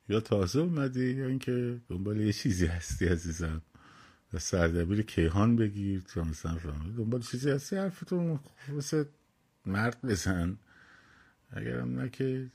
یا 0.08 0.20
تازه 0.20 0.60
اومدی 0.60 1.10
یا 1.10 1.26
اینکه 1.26 1.80
دنبال 1.88 2.20
یه 2.20 2.32
چیزی 2.32 2.66
هستی 2.66 3.06
عزیزم؟ 3.06 3.62
و 4.32 4.38
سردبیر 4.38 5.02
کیهان 5.02 5.56
بگیر 5.56 6.00
تا 6.00 6.24
مثلا 6.24 6.58
دنبال 6.96 7.20
چیزی 7.20 7.50
هستی؟ 7.50 7.76
حرفتون 7.76 8.40
مثل 8.68 9.04
مرد 9.66 10.02
بزن. 10.02 10.58
اگرم 11.50 12.00
نه 12.00 12.08
که 12.08 12.50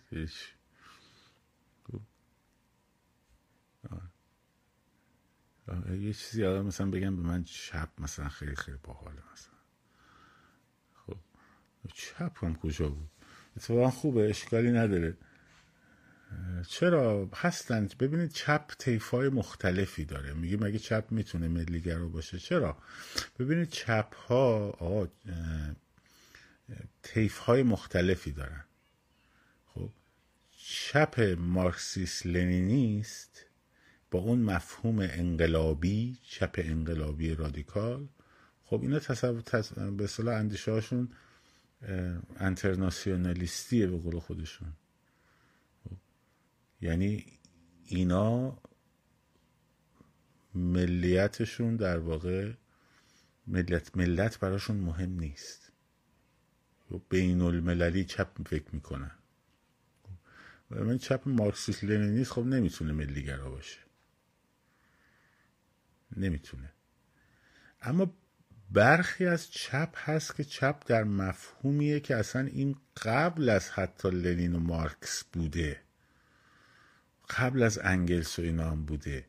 یه 5.90 6.14
چیزی 6.14 6.46
آدم 6.46 6.66
مثلا 6.66 6.90
بگم 6.92 7.16
به 7.16 7.22
من 7.22 7.44
چپ 7.44 7.90
مثلا 7.98 8.30
خیلی 8.30 8.56
خیلی 8.56 8.78
باحاله 8.84 9.22
مثلا. 9.34 9.54
خب 10.96 11.18
چپ 11.94 12.44
هم 12.44 12.56
کجا 12.56 12.90
بود؟ 12.90 13.10
اتفاقا 13.58 13.90
خوبه 13.90 14.30
اشکالی 14.30 14.72
نداره. 14.72 15.18
چرا 16.68 17.30
هستند 17.36 17.98
ببینید 17.98 18.32
چپ 18.32 18.74
طیف 18.80 19.10
های 19.10 19.30
مختلفی 19.30 20.06
داره. 20.06 20.34
میگه 20.34 20.58
مگه 20.58 20.80
چپ 20.80 21.06
می‌تونه 21.12 21.48
ملیگرا 21.48 22.08
باشه؟ 22.08 22.40
چرا؟ 22.40 22.78
ببینید 23.40 23.70
چپ 23.70 24.16
ها 24.16 24.70
آقا 24.70 25.08
طیف 27.04 27.38
های 27.38 27.64
مختلفی 27.64 28.32
دارن. 28.32 28.64
خب 29.66 29.90
چپ 30.58 31.36
مارکسیس 31.40 32.26
لنینیست 32.26 33.46
با 34.12 34.20
اون 34.20 34.40
مفهوم 34.40 35.00
انقلابی 35.00 36.18
چپ 36.30 36.56
انقلابی 36.58 37.34
رادیکال. 37.36 38.08
خب 38.64 38.82
اینا 38.82 39.00
تصور 39.00 39.42
تص... 39.42 39.74
به 39.74 40.04
اصطلاح 40.04 40.36
اندیشه 40.36 40.72
هاشون 40.72 41.10
انترناسیونالیستیه 42.40 43.88
به 43.88 43.98
قول 43.98 44.20
خودشون. 44.20 44.74
یعنی 46.82 47.26
اینا 47.86 48.58
ملیتشون 50.56 51.76
در 51.76 52.00
واقع 52.00 52.54
ملت 53.48 53.98
ملت 53.98 54.40
براشون 54.40 54.78
مهم 54.78 55.20
نیست. 55.20 55.72
بین 57.10 57.42
المللی 57.42 58.06
چپ 58.06 58.48
فکر 58.48 58.76
می‌کنن. 58.76 59.12
و 60.72 60.84
من 60.84 60.98
چپ 60.98 61.22
مارکسیست 61.26 61.84
لنینیست 61.84 62.32
خب 62.32 62.46
نمی‌تونه 62.46 62.92
ملیگرا 62.92 63.50
باشه. 63.50 63.80
نمی‌تونه. 66.18 66.74
اما 67.82 68.14
برخی 68.72 69.26
از 69.26 69.52
چپ 69.52 69.94
هست 69.96 70.36
که 70.36 70.44
چپ 70.44 70.84
در 70.86 71.04
مفهومیه 71.04 72.00
که 72.00 72.16
اصلا 72.16 72.42
این 72.42 72.76
قبل 73.04 73.50
از 73.50 73.70
حتی 73.70 74.10
لنین 74.10 74.56
و 74.56 74.60
مارکس 74.60 75.24
بوده. 75.24 75.87
قبل 77.30 77.64
از 77.64 77.80
انگلس 77.84 78.40
و 78.40 78.42
اینا 78.42 78.72
هم 78.72 78.86
بوده. 78.86 79.26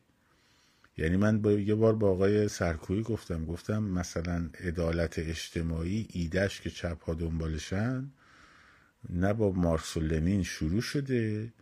یعنی 0.97 1.17
من 1.17 1.41
با 1.41 1.51
یه 1.51 1.75
بار 1.75 1.95
با 1.95 2.11
آقای 2.11 2.47
سرکویی 2.47 3.03
گفتم 3.03 3.45
گفتم 3.45 3.83
مثلا 3.83 4.49
عدالت 4.59 5.19
اجتماعی 5.19 6.07
ایدهش 6.09 6.61
که 6.61 6.69
چپ 6.69 7.03
ها 7.03 7.13
دنبالشن 7.13 8.11
نه 9.09 9.33
با 9.33 9.51
مارکس 9.51 9.97
و 9.97 9.99
لنین 9.99 10.43
شروع 10.43 10.81
شده 10.81 11.53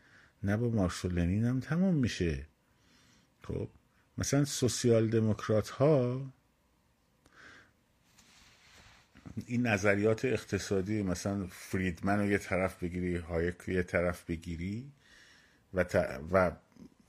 نه 0.44 0.58
با 0.58 0.70
مارکس 0.70 1.06
و 1.06 1.10
لنین 1.10 1.46
هم 1.46 1.60
تمام 1.60 1.96
میشه. 1.96 2.46
خب 3.44 3.70
مثلا 4.18 4.46
سوسیال 4.46 5.10
دموکرات 5.10 5.70
ها 5.70 6.26
این 9.46 9.68
نظریات 9.68 10.26
اقتصادی 10.26 11.04
مثلا 11.04 11.48
فریدمن 11.52 12.20
رو 12.20 12.26
یه 12.26 12.38
طرف 12.38 12.84
بگیری 12.84 13.16
هایک 13.16 13.56
یه 13.68 13.84
طرف 13.84 14.24
بگیری 14.24 14.92
و, 15.74 15.86
و 16.32 16.52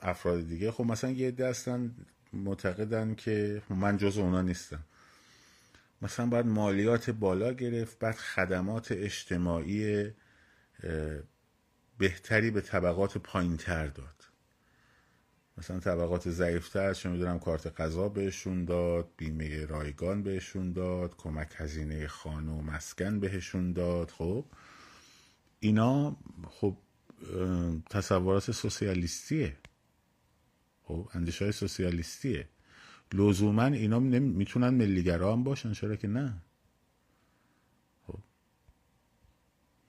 افراد 0.00 0.48
دیگه. 0.48 0.70
خب 0.70 0.84
مثلا 0.84 1.10
یه 1.10 1.28
عده 1.28 1.48
هستن 1.48 1.94
معتقدن 2.32 3.14
که 3.14 3.62
من 3.70 3.96
جز 3.96 4.18
اونا 4.18 4.42
نیستم. 4.42 4.84
مثلا 6.02 6.26
باید 6.26 6.46
مالیات 6.46 7.10
بالا 7.10 7.52
گرفت 7.52 7.98
بعد 7.98 8.14
خدمات 8.14 8.92
اجتماعی 8.92 10.10
بهتری 11.98 12.50
به 12.50 12.60
طبقات 12.60 13.18
پایین 13.18 13.56
تر 13.56 13.86
داد. 13.86 14.24
مثلا 15.58 15.80
طبقات 15.80 16.28
ضعیفتر 16.28 16.94
چه 16.94 17.08
می‌دونم 17.08 17.38
کارت 17.38 17.80
غذا 17.80 18.08
بهشون 18.08 18.64
داد 18.64 19.08
بیمه 19.16 19.66
رایگان 19.66 20.22
بهشون 20.22 20.72
داد 20.72 21.16
کمک 21.16 21.52
هزینه 21.56 22.06
خانه 22.06 22.52
و 22.52 22.60
مسکن 22.60 23.20
بهشون 23.20 23.72
داد. 23.72 24.10
خب 24.10 24.44
اینا 25.60 26.16
خب 26.48 26.76
تصورات 27.90 28.50
سوسیالیستیه. 28.50 29.56
خب 30.82 31.10
اندیشه 31.12 31.44
های 31.44 31.52
سوسیالیستیه. 31.52 32.48
لزوما 33.12 33.64
اینا 33.64 33.98
می‌تونن 33.98 34.68
ملیگرا 34.68 35.32
هم 35.32 35.44
باشن 35.44 35.72
چرا 35.72 35.96
که 35.96 36.08
نه؟ 36.08 36.42
خب. 38.06 38.18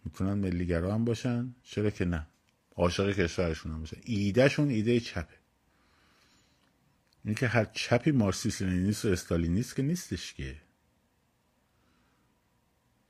می‌تونن 0.05 0.33
ملیگرا 0.33 0.93
هم 0.93 1.05
باشن 1.05 1.55
چرا 1.63 1.89
که 1.89 2.05
نه؟ 2.05 2.27
عاشق 2.75 3.11
کشورشون 3.11 3.71
هم 3.71 3.79
باشن 3.79 3.97
ایدهشون 4.03 4.69
ایده 4.69 4.99
چپه. 4.99 5.35
اینکه 7.25 7.47
هر 7.47 7.65
چپی 7.65 8.11
مارسیس 8.11 8.61
لنینیست 8.61 9.05
و 9.05 9.07
استالینیست 9.07 9.75
که 9.75 9.81
نیستش 9.81 10.33
که. 10.33 10.61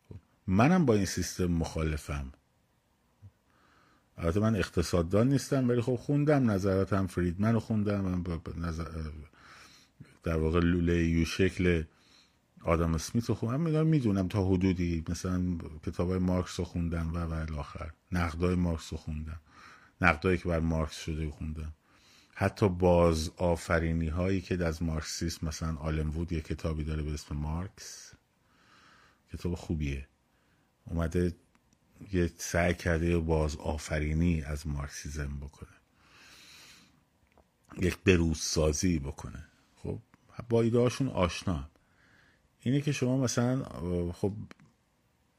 خب، 0.09 0.15
منم 0.47 0.85
با 0.85 0.93
این 0.93 1.05
سیستم 1.05 1.45
مخالفم. 1.45 2.31
البته 4.19 4.39
من 4.39 4.55
اقتصاددان 4.55 5.29
نیستم 5.29 5.69
ولی 5.69 5.81
خب 5.81 5.95
خوندم 5.95 6.51
نظراتم 6.51 7.07
فریدمن 7.07 7.53
رو 7.53 7.59
خوندم 7.59 8.23
نظر... 8.57 8.85
در 10.23 10.37
واقع 10.37 10.59
لوله 10.59 11.03
یو 11.03 11.25
شکل 11.25 11.83
آدم 12.63 12.95
اسمیت 12.95 13.25
رو 13.25 13.35
خوندم. 13.35 13.87
می‌دونم 13.87 14.27
تا 14.27 14.45
حدودی. 14.45 15.03
مثلا 15.09 15.57
کتاب 15.85 16.09
های 16.09 16.19
مارکس 16.19 16.59
رو 16.59 16.65
خوندم 16.65 17.13
و 17.13 17.17
و 17.17 17.33
الاخر 17.33 17.91
نقدای 18.11 18.55
مارکس 18.55 18.93
رو 18.93 18.97
خوندم. 18.97 19.39
نقدایی 20.01 20.37
که 20.37 20.49
بر 20.49 20.59
مارکس 20.59 21.03
شده 21.03 21.29
خوندم. 21.29 21.73
حتی 22.35 22.69
باز 22.69 23.31
آفرینی 23.37 24.07
هایی 24.07 24.41
که 24.41 24.65
از 24.65 24.83
مارکسیسم 24.83 25.47
مثلا 25.47 25.75
آلم 25.75 26.09
وود 26.09 26.31
یه 26.31 26.41
کتابی 26.41 26.83
داره 26.83 27.03
به 27.03 27.13
اسم 27.13 27.35
مارکس. 27.35 28.13
کتاب 29.33 29.55
خوبیه. 29.55 30.07
اومده 30.85 31.35
یه 32.13 32.31
سعی 32.37 32.73
کرده 32.73 33.17
باز 33.17 33.55
آفرینی 33.55 34.41
از 34.41 34.67
مارکسیزم 34.67 35.37
بکنه. 35.41 35.69
یک 37.77 37.97
بروز 37.97 38.39
سازی 38.39 38.99
بکنه. 38.99 39.45
خب 39.75 39.99
با 40.49 40.61
ایدهاشون 40.61 41.07
آشنا 41.07 41.69
اینه 42.59 42.81
که 42.81 42.91
شما 42.91 43.17
مثلا 43.17 43.63
خب 44.11 44.33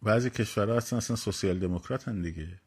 بعضی 0.02 0.30
کشورها 0.30 0.76
هستن 0.76 0.96
اصلا 0.96 1.16
سوسیال 1.16 1.58
دموکرات 1.58 2.08
دیگه. 2.08 2.60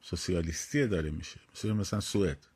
سوسیالیستی 0.00 0.86
داره 0.86 1.10
میشه. 1.10 1.40
مثل 1.54 1.72
مثلا 1.72 2.00
سوئد. 2.00 2.46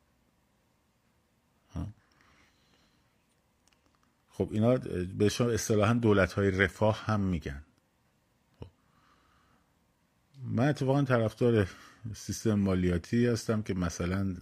خب 4.29 4.49
اینا 4.53 4.77
بهشون 5.19 5.55
اصطلاحا 5.55 5.93
دولت 5.93 6.33
های 6.33 6.51
رفاه 6.51 7.05
هم 7.05 7.21
میگن. 7.21 7.63
من 10.43 10.69
اتفاقا 10.69 11.03
طرفدار 11.03 11.69
سیستم 12.15 12.55
مالیاتی 12.55 13.27
هستم 13.27 13.63
که 13.63 13.75
مثلا 13.75 14.37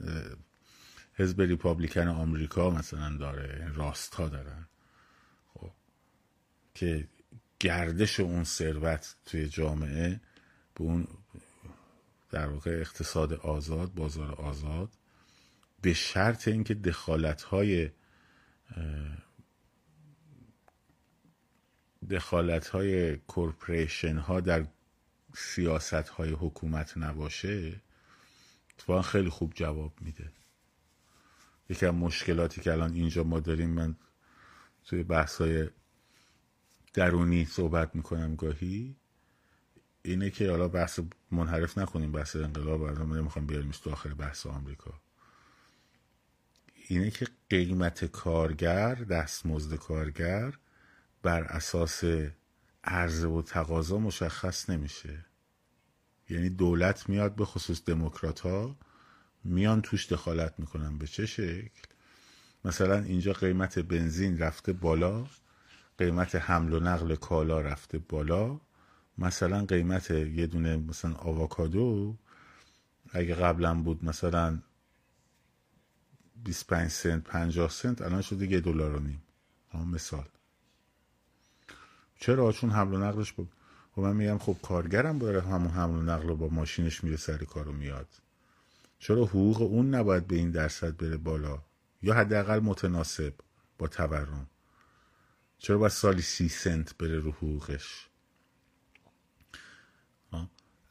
حزب 1.14 1.40
ریپابلیکن 1.40 2.08
آمریکا 2.08 2.70
مثلا 2.70 3.16
داره 3.16 3.72
راست 3.74 4.18
دارن. 4.18 4.66
خب 5.54 5.70
که 6.74 7.08
گردش 7.60 8.20
اون 8.20 8.44
ثروت 8.44 9.14
توی 9.26 9.48
جامعه 9.48 10.20
به 10.74 10.80
اون 10.84 11.08
در 12.30 12.46
واقع 12.46 12.70
اقتصاد 12.70 13.32
آزاد 13.32 13.94
بازار 13.94 14.32
آزاد 14.32 14.90
به 15.82 15.92
شرط 15.92 16.48
اینکه 16.48 16.74
دخالت 16.74 17.42
های 17.42 17.90
دخالت 22.10 22.68
های 22.68 23.16
کورپریشن 23.16 24.16
ها 24.16 24.40
در 24.40 24.66
سیاست 25.34 25.92
های 25.92 26.30
حکومت 26.30 26.96
نباشه 26.96 27.80
اتفاقا 28.74 29.02
خیلی 29.02 29.28
خوب 29.28 29.52
جواب 29.54 29.92
میده. 30.00 30.32
یکی 31.68 31.86
از 31.86 31.94
مشکلاتی 31.94 32.60
که 32.60 32.72
الان 32.72 32.92
اینجا 32.92 33.24
ما 33.24 33.40
داریم 33.40 33.70
من 33.70 33.96
توی 34.84 35.02
بحث 35.02 35.40
های 35.40 35.68
درونی 36.94 37.44
صحبت 37.44 37.94
می‌کنم 37.94 38.36
گاهی 38.36 38.96
اینه 40.02 40.30
که 40.30 40.50
حالا 40.50 40.68
بحث 40.68 41.00
منحرف 41.30 41.78
نکنیم 41.78 42.12
بحث 42.12 42.36
انقلاب 42.36 42.82
الان 42.82 43.18
نمی‌خوام 43.18 43.46
بیاریم 43.46 43.70
تو 43.70 43.90
آخر 43.90 44.14
بحث 44.14 44.46
آمریکا. 44.46 45.00
اینه 46.88 47.10
که 47.10 47.26
قیمت 47.50 48.04
کارگر 48.04 48.94
دستمزد 48.94 49.76
کارگر 49.76 50.54
بر 51.22 51.42
اساس 51.42 52.04
عرضه 52.84 53.28
و 53.28 53.42
تقاضا 53.42 53.98
مشخص 53.98 54.70
نمیشه. 54.70 55.24
یعنی 56.30 56.50
دولت 56.50 57.08
میاد 57.08 57.34
به 57.34 57.44
خصوص 57.44 57.82
دموکرات 57.86 58.40
ها 58.40 58.76
میان 59.44 59.82
توش 59.82 60.12
دخالت 60.12 60.54
می‌کنن. 60.58 60.98
به 60.98 61.06
چه 61.06 61.26
شکل؟ 61.26 61.82
مثلا 62.64 62.98
اینجا 62.98 63.32
قیمت 63.32 63.78
بنزین 63.78 64.38
رفته 64.38 64.72
بالا 64.72 65.26
قیمت 65.98 66.34
حمل 66.34 66.72
و 66.72 66.80
نقل 66.80 67.14
کالا 67.14 67.60
رفته 67.60 67.98
بالا. 67.98 68.60
مثلا 69.18 69.64
قیمت 69.64 70.10
یه 70.10 70.46
دونه 70.46 70.76
مثلا 70.76 71.14
آواکادو 71.14 72.16
اگه 73.12 73.34
قبلا 73.34 73.74
بود 73.74 74.04
مثلا 74.04 74.58
25 76.44 76.90
سنت 76.90 77.24
50 77.24 77.70
سنت 77.70 78.02
الان 78.02 78.22
شده 78.22 78.46
یه 78.46 78.60
دلار 78.60 78.96
و 78.96 79.00
نیم. 79.00 79.22
مثال. 79.74 80.28
چرا 82.20 82.52
چون 82.52 82.70
حمل 82.70 82.94
و 82.94 82.98
نقلش 82.98 83.32
با 83.32 83.44
و 83.96 84.00
من 84.00 84.16
میگم 84.16 84.38
خب 84.38 84.56
کارگرم 84.62 85.18
باره 85.18 85.40
همون 85.40 85.70
حمل 85.70 85.94
و 85.94 86.02
نقل 86.02 86.34
با 86.34 86.48
ماشینش 86.48 87.04
میره 87.04 87.16
سر 87.16 87.36
کارو 87.36 87.72
میاد. 87.72 88.08
چرا 88.98 89.24
حقوق 89.24 89.62
اون 89.62 89.94
نباید 89.94 90.26
به 90.26 90.36
این 90.36 90.50
درصد 90.50 90.96
بره 90.96 91.16
بالا؟ 91.16 91.62
یا 92.02 92.14
حداقل 92.14 92.58
متناسب 92.58 93.34
با 93.78 93.88
تورم. 93.88 94.46
چرا 95.58 95.78
باید 95.78 95.92
سالی 95.92 96.22
سی 96.22 96.48
سنت 96.48 96.96
بره 96.98 97.18
رو 97.18 97.30
حقوقش؟ 97.30 98.08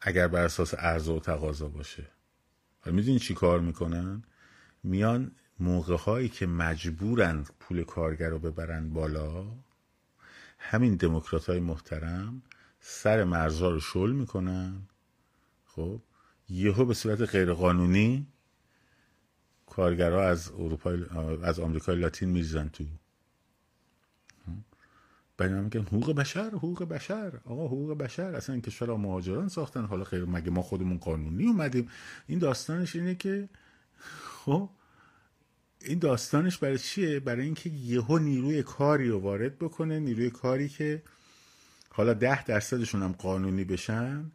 اگر 0.00 0.28
بر 0.28 0.44
اساس 0.44 0.74
عرضه 0.74 1.12
و 1.12 1.20
تقاضا 1.20 1.68
باشه. 1.68 2.06
حالا 2.80 2.96
می‌دونی 2.96 3.18
چی 3.18 3.34
کار 3.34 3.60
می‌کنن؟ 3.60 4.22
میان 4.82 5.32
موقع 5.60 5.96
هایی 5.96 6.28
که 6.28 6.46
مجبورن 6.46 7.44
پول 7.60 7.84
کارگر 7.84 8.28
رو 8.28 8.38
ببرن 8.38 8.90
بالا 8.90 9.46
همین 10.62 10.96
دموکرات 10.96 11.46
های 11.46 11.60
محترم 11.60 12.42
سر 12.80 13.24
مرزها 13.24 13.70
رو 13.70 13.80
شل 13.80 14.10
می‌کنن. 14.10 14.82
خب 15.66 16.00
یهو 16.48 16.84
به 16.84 16.94
صورت 16.94 17.20
غیرقانونی 17.20 18.26
کارگرها 19.66 20.22
از 20.22 20.50
اروپا 20.50 20.90
از 21.42 21.60
آمریکای 21.60 21.96
لاتین 21.96 22.28
میریزن 22.28 22.68
تو. 22.68 22.84
بعد 25.36 25.50
میگن 25.50 25.80
حقوق 25.80 26.12
بشر 26.12 26.50
حقوق 26.50 26.82
بشر. 26.82 27.40
آقا 27.44 27.66
حقوق 27.66 27.98
بشر. 27.98 28.34
اصلا 28.34 28.52
این 28.52 28.62
کشور 28.62 28.96
مهاجران 28.96 29.48
ساختن. 29.48 29.84
حالا 29.84 30.04
خیر 30.04 30.24
مگه 30.24 30.50
ما 30.50 30.62
خودمون 30.62 30.98
قانونی 30.98 31.46
اومدیم؟ 31.46 31.88
این 32.26 32.38
داستانش 32.38 32.96
اینه 32.96 33.14
که 33.14 33.48
خب 34.20 34.70
این 35.82 35.98
داستانش 35.98 36.58
برای 36.58 36.78
چیه؟ 36.78 37.20
برای 37.20 37.44
اینکه 37.44 37.70
یهو 37.70 38.18
نیروی 38.18 38.62
کاری 38.62 39.08
رو 39.08 39.18
وارد 39.18 39.58
بکنه 39.58 40.00
نیروی 40.00 40.30
کاری 40.30 40.68
که 40.68 41.02
حالا 41.90 42.14
ده 42.14 42.44
درصدشون 42.44 43.02
هم 43.02 43.12
قانونی 43.12 43.64
بشن 43.64 44.30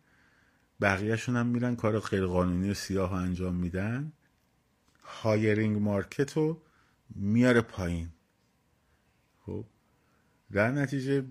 بقیهشون 0.81 1.35
هم 1.35 1.47
میرن 1.47 1.75
کار 1.75 1.99
غیر 1.99 2.25
قانونی 2.25 2.69
و 2.69 2.73
سیاه 2.73 3.09
ها 3.09 3.19
انجام 3.19 3.55
میدن. 3.55 4.11
هایرینگ 5.03 5.77
مارکت 5.77 6.33
رو 6.33 6.61
میاره 7.15 7.61
پایین. 7.61 8.09
خب 9.45 9.65
در 10.51 10.71
نتیجه 10.71 11.25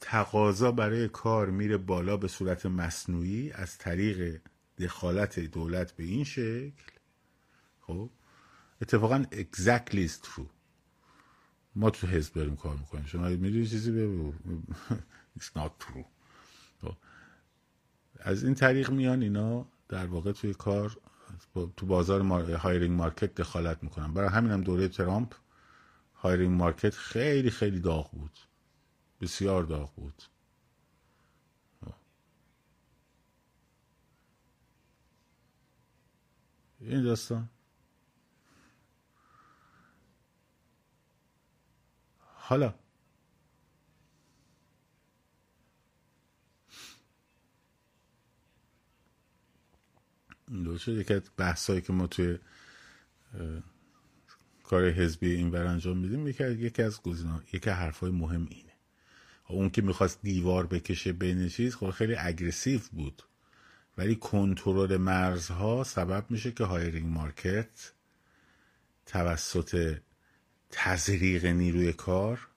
تقاضا 0.00 0.72
برای 0.72 1.08
کار 1.08 1.50
میره 1.50 1.76
بالا 1.76 2.16
به 2.16 2.28
صورت 2.28 2.66
مصنوعی 2.66 3.52
از 3.52 3.78
طریق 3.78 4.40
دخالت 4.78 5.40
دولت 5.40 5.92
به 5.92 6.04
این 6.04 6.24
شکل. 6.24 6.70
خب 7.80 8.10
اتفاقا 8.80 9.24
exactly 9.32 10.08
it's 10.08 10.26
true. 10.26 10.46
ما 11.74 11.90
تو 11.90 12.06
حزب 12.06 12.34
داریم 12.34 12.56
کار 12.56 12.76
می‌کنیم. 12.76 13.06
شما 13.06 13.28
می‌دونی 13.28 13.66
چیزی؟ 13.66 13.92
به 13.92 14.32
it's 15.38 15.56
not 15.56 15.70
true. 15.84 16.04
خب. 16.82 16.96
از 18.20 18.44
این 18.44 18.54
طریق 18.54 18.90
میان 18.90 19.22
اینا 19.22 19.66
در 19.88 20.06
واقع 20.06 20.32
توی 20.32 20.54
کار 20.54 20.96
تو 21.76 21.86
بازار 21.86 22.20
hiring 22.52 22.96
market 22.96 23.34
دخالت 23.34 23.82
می‌کنن. 23.82 24.14
برای 24.14 24.28
همین 24.28 24.52
هم 24.52 24.60
دوره 24.60 24.88
ترامپ 24.88 25.34
hiring 26.14 26.58
market 26.58 26.94
خیلی 26.94 27.50
خیلی 27.50 27.80
داغ 27.80 28.10
بود. 28.10 28.38
بسیار 29.20 29.62
داغ 29.62 29.94
بود. 29.94 30.22
این 36.80 37.02
داستان. 37.02 37.48
حالا. 42.50 42.74
درسته 50.64 50.92
یکی 50.92 51.14
از 51.14 51.22
بحثایی 51.36 51.80
که 51.80 51.92
ما 51.92 52.06
توی 52.06 52.38
کار 54.64 54.90
حزبی 54.90 55.34
این 55.34 55.50
بر 55.50 55.66
انجام 55.66 55.98
میدیم 55.98 56.28
یکی 56.28 56.82
از 56.82 57.02
گزینه 57.02 57.40
یکی 57.52 57.70
حرفای 57.70 58.10
مهم 58.10 58.46
اینه. 58.50 58.72
اون 59.48 59.70
که 59.70 59.82
می‌خواست 59.82 60.22
دیوار 60.22 60.66
بکشه 60.66 61.12
بین 61.12 61.48
چیز 61.48 61.76
خب 61.76 61.90
خیلی 61.90 62.14
اگریسیو 62.14 62.80
بود. 62.92 63.22
ولی 63.98 64.16
کنترل 64.16 64.96
مرزها 64.96 65.84
سبب 65.84 66.30
میشه 66.30 66.52
که 66.52 66.64
هایرینگ 66.64 67.06
مارکت 67.06 67.92
توسط 69.06 70.00
تزریق 70.70 71.46
نیروی 71.46 71.92
کار 71.92 72.48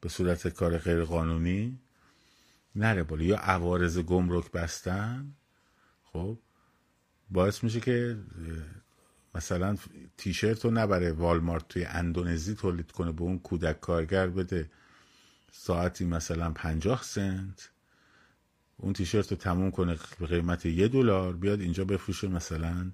به 0.00 0.08
صورت 0.08 0.48
کار 0.48 0.78
غیر 0.78 1.04
قانونی 1.04 1.78
نره 2.76 3.02
بالا. 3.02 3.24
یا 3.24 3.36
عوارض 3.36 3.98
گمرک 3.98 4.50
بستن 4.50 5.34
خب 6.04 6.38
باعث 7.30 7.64
میشه 7.64 7.80
که 7.80 8.18
مثلا 9.34 9.76
تیشرت 10.16 10.64
رو 10.64 10.70
نبره 10.70 11.12
والمارت 11.12 11.68
توی 11.68 11.84
اندونزی 11.84 12.54
تولید 12.54 12.92
کنه 12.92 13.12
به 13.12 13.22
اون 13.22 13.38
کودک 13.38 13.80
کارگر 13.80 14.26
بده 14.26 14.70
ساعتی 15.52 16.04
مثلا 16.04 16.50
پنجاه 16.50 17.02
سنت. 17.02 17.70
اون 18.76 18.92
تیشرت 18.92 19.30
رو 19.30 19.36
تموم 19.36 19.70
کنه 19.70 19.98
به 20.20 20.26
قیمت 20.26 20.66
یه 20.66 20.88
دلار 20.88 21.32
بیاد 21.36 21.60
اینجا 21.60 21.84
بفروشه 21.84 22.28
مثلا 22.28 22.90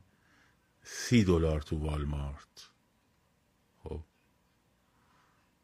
سی 0.82 1.24
دلار 1.24 1.60
تو 1.60 1.78
والمارت 1.78 2.68
خب 3.82 4.00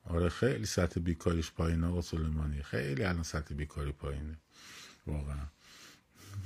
آره 0.04 0.28
خیلی 0.28 0.66
سطح 0.66 1.00
بیکاریش 1.00 1.52
پایین 1.52 1.84
آقا 1.84 2.02
سلیمانی. 2.02 2.62
خیلی 2.62 3.04
الان 3.04 3.22
سطح 3.22 3.54
بیکاری 3.54 3.92
پایینه. 3.92 4.38
واقعا. 5.06 5.46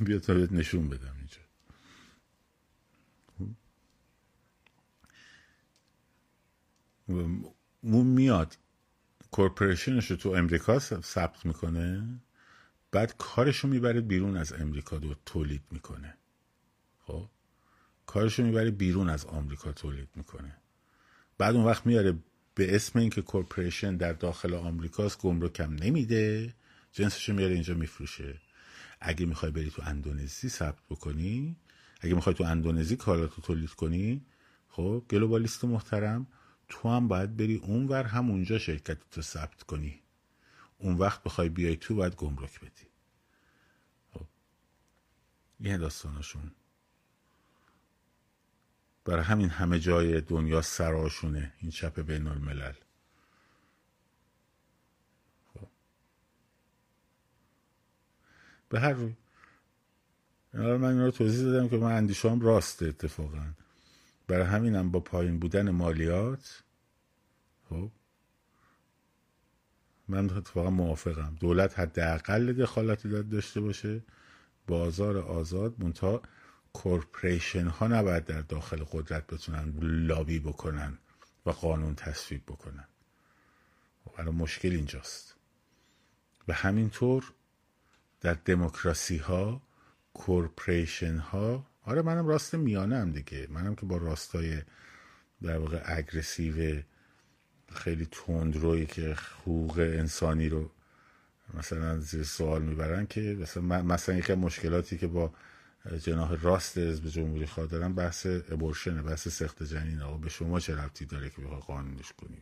بیا 0.01 0.19
تا 0.19 0.35
بهت 0.35 0.53
نشون 0.53 0.89
بدم 0.89 1.17
اینجا. 1.17 1.41
اون 7.83 8.07
میاد. 8.07 8.59
corporation 9.31 9.98
ش 9.98 10.11
رو 10.11 10.17
تو 10.17 10.29
امریکا 10.29 10.79
ثبت 10.79 11.47
می‌کنه. 11.47 12.21
بعد 12.91 13.17
کارشو 13.19 13.69
می‌بره 13.69 14.01
بیرون 14.01 14.37
از 14.37 14.53
امریکا 14.53 15.15
تولید 15.27 15.63
می‌کنه. 15.71 16.19
خب؟ 16.99 17.29
کارشو 18.07 18.43
می‌بره 18.43 18.71
بیرون 18.71 19.09
از 19.09 19.25
آمریکا 19.27 19.73
تولید 19.73 20.09
می‌کنه. 20.15 20.57
بعد 21.39 21.55
اون 21.55 21.65
وقت 21.65 21.87
میاره 21.87 22.19
به 22.59 22.75
اسم 22.75 22.99
اینکه 22.99 23.23
corporation 23.23 23.97
در 23.97 24.13
داخل 24.13 24.55
آمریکاست 24.55 25.19
گمرک 25.19 25.53
هم 25.53 25.75
نمیده. 25.75 26.55
جنسشو 26.93 27.33
میاره 27.33 27.55
اینجا 27.55 27.75
میفروشه. 27.75 28.41
اگه 29.01 29.27
می‌خوای 29.27 29.53
بری 29.53 29.71
تو 29.71 29.83
اندونزی 29.87 30.49
ثبت 30.49 30.83
بکنی 30.91 31.57
اگه 32.01 32.15
می‌خوای 32.15 32.35
تو 32.35 32.45
اندونزی 32.45 32.97
کاراتو 32.97 33.43
تولید 33.43 33.71
کنی 33.71 34.27
خب 34.69 35.05
گلوبالیست 35.11 35.65
محترم 35.65 36.27
تو 36.69 36.89
هم 36.89 37.09
باید 37.09 37.37
بری 37.37 37.55
اونور 37.55 38.03
همونجا 38.03 38.59
شرکت 38.59 38.99
تو 39.11 39.23
ثبت 39.23 39.63
کنی. 39.63 40.03
اون 40.79 40.95
وقت 40.95 41.23
بخوای 41.23 41.49
بیای 41.49 41.77
تو 41.77 41.95
باید 41.95 42.17
گمرک 42.17 42.61
بدی. 42.61 42.89
خب 44.13 44.27
یه 45.61 45.77
داستانشون 45.77 46.51
برای 49.09 49.25
همین 49.25 49.49
همه 49.49 49.81
جای 49.81 50.21
دنیا 50.21 50.63
سراشونه 50.63 51.53
این 51.61 51.71
چپ 51.71 52.01
بین 52.01 52.27
الملل 52.27 52.73
خب. 55.55 55.69
به 58.69 58.81
هر 58.81 58.93
روی. 58.93 59.15
من 60.55 60.85
این 60.85 61.01
رو 61.01 61.11
توضیح 61.11 61.45
دادم 61.45 61.69
که 61.69 61.77
من 61.77 61.93
اندیشام 61.93 62.41
راسته 62.41 62.87
اتفاقا. 62.87 63.47
برای 64.27 64.47
همینم 64.47 64.91
با 64.91 65.01
پایین 65.01 65.39
بودن 65.39 65.71
مالیات 65.71 66.63
خب. 67.69 67.91
من 70.09 70.31
اتفاقا 70.31 70.71
موافقم. 70.71 71.37
دولت 71.41 71.79
حداقل 71.79 72.53
دخالت 72.53 73.07
داشته 73.07 73.61
باشه. 73.61 74.03
بازار 74.67 75.19
آزاد 75.19 75.75
منتها 75.79 76.23
کورپریشن 76.73 77.67
ها 77.67 77.87
نباید 77.87 78.25
در 78.25 78.41
داخل 78.41 78.85
قدرت 78.93 79.27
بتونن 79.27 79.73
لابی 79.81 80.39
بکنن 80.39 80.99
و 81.47 81.51
قانون 81.51 81.95
تصویب 81.95 82.43
بکنن. 82.47 82.89
حالا 84.17 84.33
مشکل 84.33 84.69
اینجاست. 84.69 85.35
به 86.47 86.55
همین 86.55 86.91
طور 86.91 87.33
در 88.21 88.35
دموکراسی 88.35 89.17
ها 89.17 89.63
کورپریشن 90.15 91.17
ها 91.17 91.67
آره 91.83 92.03
منم 92.03 92.27
راست 92.27 92.55
میانه 92.55 93.05
دیگه. 93.05 93.47
منم 93.51 93.75
که 93.75 93.87
با 93.87 93.97
راستای 93.97 94.63
در 95.43 95.59
واقع 95.59 95.83
اگرسیو 95.85 96.83
خیلی 97.73 98.09
تندرویی 98.11 98.87
که 98.87 99.15
حقوق 99.15 99.79
انسانی 99.79 100.49
رو 100.49 100.71
مثلا 101.55 101.99
زیر 101.99 102.23
سوال 102.23 102.63
می‌برن 102.63 103.07
که 103.07 103.21
مثلا 103.41 103.63
مثلا 103.83 104.15
یکی 104.15 104.35
مشکلاتی 104.35 104.99
که 104.99 105.07
با 105.07 105.33
جناح 105.87 106.35
راست 106.43 106.79
حزب 106.79 107.09
جمهوری 107.09 107.47
خواهد 107.47 107.95
بحث 107.95 108.27
ابورشنه 108.27 109.03
بحث 109.03 109.29
سخت 109.29 109.63
جنین 109.63 110.03
آقا 110.03 110.17
به 110.17 110.29
شما 110.29 110.61
چه 110.61 110.77
ربطی 110.77 111.07
داره 111.07 111.31
که 111.31 111.43
بخواه 111.43 111.61
قانونش 111.61 112.13
کنی؟ 112.13 112.39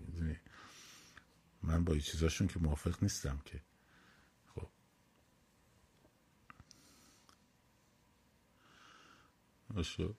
من 1.62 1.84
با 1.84 1.92
این 1.92 2.02
چیزاشون 2.02 2.46
که 2.46 2.58
موافق 2.58 3.02
نیستم 3.02 3.40
که. 3.44 3.60
خب. 4.54 4.68
آشو. 9.76 10.14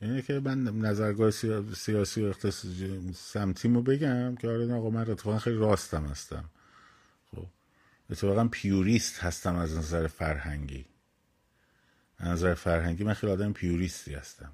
اینه 0.00 0.22
که 0.22 0.40
من 0.40 0.64
نظرگاه 0.64 1.30
سیاسی 1.74 2.22
و 2.22 2.26
اختصاصی 2.26 3.12
سمتیمو 3.12 3.82
بگم 3.82 4.36
که 4.36 4.48
آره 4.48 4.74
آقا 4.74 4.90
من 4.90 5.10
اتفاقا 5.10 5.38
خیلی 5.38 5.56
راستم 5.56 6.04
هستم. 6.04 6.50
اتفاقا 8.10 8.48
پیوریست 8.48 9.18
هستم 9.18 9.56
از 9.56 9.76
نظر 9.76 10.06
فرهنگی. 10.06 10.86
از 12.18 12.28
نظر 12.28 12.54
فرهنگی 12.54 13.04
من 13.04 13.14
خیلی 13.14 13.32
آدم 13.32 13.52
پیوریستی 13.52 14.14
هستم. 14.14 14.52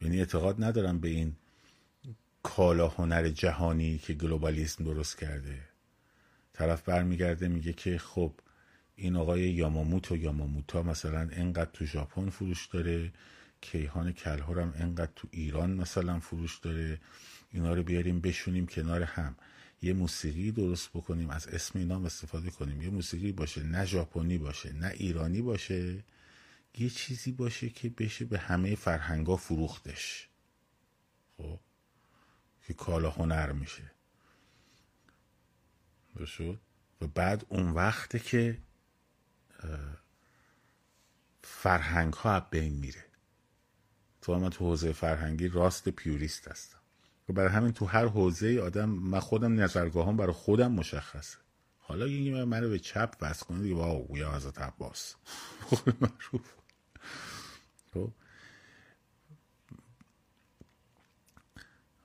یعنی 0.00 0.18
اعتقاد 0.18 0.64
ندارم 0.64 1.00
به 1.00 1.08
این 1.08 1.36
کالا 2.42 2.88
هنر 2.88 3.28
جهانی 3.28 3.98
که 3.98 4.14
گلوبالیسم 4.14 4.84
درست 4.84 5.18
کرده. 5.18 5.60
طرف 6.52 6.82
برمیگرده 6.82 7.48
میگه 7.48 7.72
که 7.72 7.98
خب 7.98 8.32
این 8.96 9.16
آقای 9.16 9.40
یاماموتو 9.40 10.16
یاماموتا 10.16 10.82
مثلا 10.82 11.28
انقدر 11.32 11.70
تو 11.72 11.84
ژاپن 11.84 12.30
فروش 12.30 12.66
داره 12.66 13.12
کیهان 13.60 14.12
کلهر 14.12 14.60
هم 14.60 14.74
انقدر 14.76 15.12
تو 15.16 15.28
ایران 15.30 15.70
مثلا 15.70 16.20
فروش 16.20 16.58
داره. 16.58 17.00
اینا 17.50 17.74
رو 17.74 17.82
بیاریم 17.82 18.20
بشونیم 18.20 18.66
کنار 18.66 19.02
هم. 19.02 19.36
یه 19.84 19.92
موسیقی 19.92 20.52
درست 20.52 20.90
بکنیم 20.90 21.30
از 21.30 21.46
اسم 21.46 21.78
اینا 21.78 21.94
هم 21.94 22.04
استفاده 22.04 22.50
کنیم. 22.50 22.82
یه 22.82 22.90
موسیقی 22.90 23.32
باشه 23.32 23.62
نه 23.62 23.84
ژاپنی 23.84 24.38
باشه 24.38 24.72
نه 24.72 24.86
ایرانی 24.86 25.42
باشه 25.42 26.04
یه 26.78 26.90
چیزی 26.90 27.32
باشه 27.32 27.70
که 27.70 27.88
بشه 27.88 28.24
به 28.24 28.38
همه 28.38 28.74
فرهنگا 28.74 29.36
فروختش. 29.36 30.28
خب 31.36 31.60
که 32.66 32.74
کالا 32.74 33.10
هنر 33.10 33.52
میشه. 33.52 33.90
بشد 36.16 36.60
و 37.00 37.06
بعد 37.06 37.46
اون 37.48 37.70
وقته 37.70 38.18
که 38.18 38.58
فرهنگ 41.42 42.12
ها 42.12 42.40
بین 42.40 42.72
میره. 42.72 43.04
تو 44.22 44.38
من 44.38 44.50
تو 44.50 44.64
حوزه 44.64 44.92
فرهنگی 44.92 45.48
راست 45.48 45.88
پیوریست 45.88 46.48
هستم. 46.48 46.83
برای 47.32 47.48
همین 47.48 47.72
تو 47.72 47.84
هر 47.84 48.06
حوزه 48.06 48.60
آدم 48.60 48.88
من 48.88 49.20
خودم 49.20 49.60
نظرگاهم 49.60 50.16
برای 50.16 50.32
خودم 50.32 50.72
مشخصه. 50.72 51.38
حالا 51.78 52.06
یه 52.06 52.44
منو 52.44 52.68
به 52.68 52.78
چپ 52.78 53.18
بس 53.18 53.42
کنه 53.44 53.62
دیگه 53.62 53.74
واو 53.74 54.16
یا 54.18 54.32
حضرت 54.32 54.58
عباس. 54.58 55.14
خب. 57.94 58.10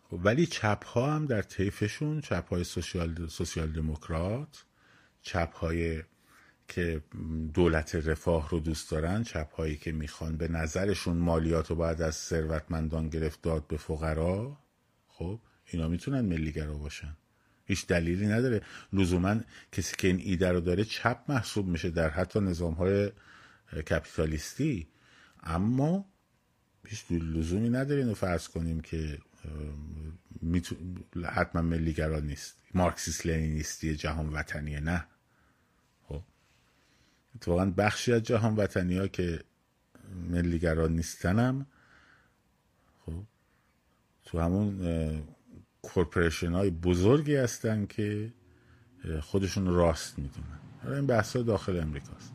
خب 0.09 0.19
ولی 0.23 0.45
چپ 0.45 0.85
ها 0.85 1.13
هم 1.13 1.25
در 1.25 1.41
طیفشون 1.41 2.21
چپ 2.21 2.49
های 2.49 2.63
سوسیال, 2.63 3.27
سوسیال 3.27 3.71
دموکرات 3.71 4.65
چپ 5.21 5.53
های 5.55 6.03
که 6.67 7.01
دولت 7.53 7.95
رفاه 7.95 8.49
رو 8.49 8.59
دوست 8.59 8.91
دارن 8.91 9.23
چپ 9.23 9.53
هایی 9.53 9.77
که 9.77 9.91
می‌خوان 9.91 10.37
به 10.37 10.47
نظرشون 10.47 11.17
مالیات 11.17 11.69
رو 11.69 11.75
باید 11.75 12.01
از 12.01 12.15
ثروتمندان 12.15 13.09
گرفت 13.09 13.41
داد 13.41 13.67
به 13.67 13.77
فقرا. 13.77 14.57
خب 15.19 15.39
اینا 15.65 15.87
می‌تونن 15.87 16.21
ملیگرا 16.21 16.77
باشن. 16.77 17.17
هیچ 17.65 17.87
دلیلی 17.87 18.27
نداره. 18.27 18.61
لزوما 18.93 19.39
کسی 19.71 19.95
که 19.97 20.07
این 20.07 20.19
ایده 20.19 20.51
رو 20.51 20.59
داره 20.59 20.83
چپ 20.85 21.19
محسوب 21.29 21.67
میشه 21.67 21.89
در 21.89 22.09
حتی 22.09 22.39
نظام 22.39 22.73
های 22.73 23.11
کپیتالیستی. 23.89 24.87
اما 25.43 26.05
هیچ 26.87 27.05
لزومی 27.11 27.69
نداره 27.69 28.01
اینو 28.01 28.13
فرض 28.13 28.47
کنیم 28.47 28.81
که 28.81 29.19
حتما 31.25 31.61
ملیگرا 31.61 32.19
نیست. 32.19 32.57
مارکسیس 32.73 33.25
لنینیستی 33.25 33.95
جهان 33.95 34.29
وطنیه 34.29 34.79
نه. 34.79 35.07
خب. 36.07 36.23
اتفاقا 37.35 37.65
بخشی 37.65 38.13
از 38.13 38.23
جهان 38.23 38.55
وطنی 38.55 38.97
ها 38.97 39.07
که 39.07 39.39
ملیگرا 40.29 40.87
نیستنم 40.87 41.65
تو 44.31 44.39
همون 44.39 45.23
کورپریشن 45.81 46.51
های 46.51 46.69
بزرگی 46.69 47.35
هستن 47.35 47.85
که 47.85 48.33
خودشون 49.21 49.65
راست 49.65 50.19
می‌دونن. 50.19 50.97
این 50.97 51.07
بحث 51.07 51.35
ها 51.35 51.41
داخل 51.41 51.79
امریکاست. 51.79 52.33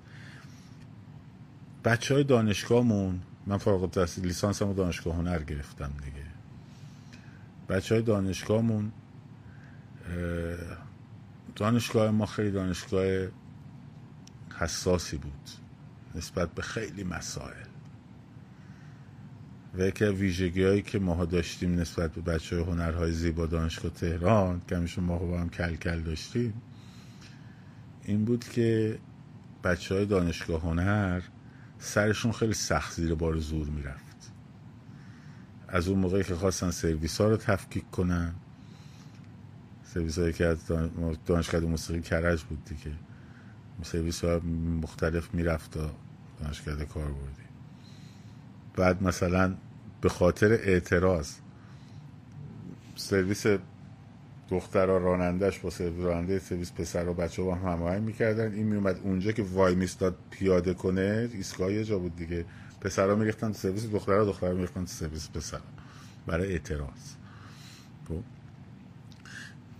بچه 1.84 2.14
های 2.14 2.24
دانشگاهمون 2.24 3.20
من 3.46 3.58
فارغ 3.58 3.82
التحصیل 3.82 4.24
لیسانس 4.24 4.62
هم 4.62 4.72
دانشگاه 4.72 5.14
هنر 5.16 5.42
گرفتم 5.42 5.92
دیگه. 6.04 6.26
بچه 7.68 7.94
های 7.94 8.04
دانشگاهمون 8.04 8.92
دانشگاه 11.56 12.10
ما 12.10 12.26
خیلی 12.26 12.50
دانشگاه 12.50 13.04
حساسی 14.58 15.16
بود. 15.16 15.50
نسبت 16.14 16.54
به 16.54 16.62
خیلی 16.62 17.04
مسائل. 17.04 17.66
و 19.78 19.82
یکی 19.82 20.04
ویژگی 20.04 20.64
هایی 20.64 20.82
که 20.82 20.98
ماها 20.98 21.24
داشتیم 21.24 21.80
نسبت 21.80 22.12
به 22.12 22.20
بچه 22.20 22.56
های 22.56 22.64
هنرهای 22.64 23.12
زیبا 23.12 23.46
دانشگاه 23.46 23.90
تهران 23.90 24.62
که 24.68 24.76
همیشه 24.76 25.00
ما 25.00 25.18
با 25.18 25.40
هم 25.40 25.48
کل 25.48 25.74
کل 25.74 26.00
داشتیم 26.00 26.62
این 28.04 28.24
بود 28.24 28.44
که 28.44 28.98
بچه 29.64 29.94
های 29.94 30.06
دانشگاه 30.06 30.62
هنر 30.62 31.22
سرشون 31.78 32.32
خیلی 32.32 32.54
سخت 32.54 32.92
زیر 32.92 33.14
بار 33.14 33.38
زور 33.38 33.68
می‌رفت. 33.68 34.32
از 35.68 35.88
اون 35.88 35.98
موقعی 35.98 36.24
که 36.24 36.34
خواستن 36.34 36.70
سرویس 36.70 37.20
ها 37.20 37.28
رو 37.28 37.36
تفکیک 37.36 37.90
کنن 37.90 38.34
سرویس 39.84 40.18
هایی 40.18 40.32
که 40.32 40.46
از 40.46 40.58
دانشگاه 41.26 41.60
موسیقی 41.60 42.00
کرج 42.00 42.42
بود 42.42 42.64
دیگه 42.64 42.96
سرویس 43.82 44.24
ها 44.24 44.38
مختلف 44.82 45.34
می‌رفت 45.34 45.70
تا 45.70 45.90
دانشگاه 46.40 46.84
کار 46.84 47.04
بردی 47.04 47.43
بعد 48.76 49.02
مثلا 49.02 49.54
به 50.00 50.08
خاطر 50.08 50.52
اعتراض 50.52 51.32
سرویس 52.96 53.46
دخترها 54.50 54.96
رانندهش 54.96 55.58
با 55.58 55.70
سرویس 55.70 56.04
راننده 56.04 56.38
سرویس 56.38 56.72
پسر 56.72 57.08
و 57.08 57.14
بچه 57.14 57.42
با 57.42 57.54
هم 57.54 57.72
هماهنگ 57.72 58.02
می‌کردن. 58.02 58.52
این 58.52 58.66
میومد 58.66 59.00
اونجا 59.02 59.32
که 59.32 59.42
وای 59.42 59.74
میستاد 59.74 60.16
پیاده 60.30 60.74
کنه 60.74 61.28
ایستگاه 61.32 61.72
یه 61.72 61.84
جا 61.84 61.98
بود 61.98 62.16
دیگه. 62.16 62.44
پسرها 62.80 63.14
میریختن 63.14 63.52
سرویس 63.52 63.90
دخترها 63.90 64.24
دخترها 64.24 64.52
میریختن 64.52 64.86
سرویس 64.86 65.30
پسر 65.30 65.60
برای 66.26 66.52
اعتراض. 66.52 67.14
خب. 68.08 68.22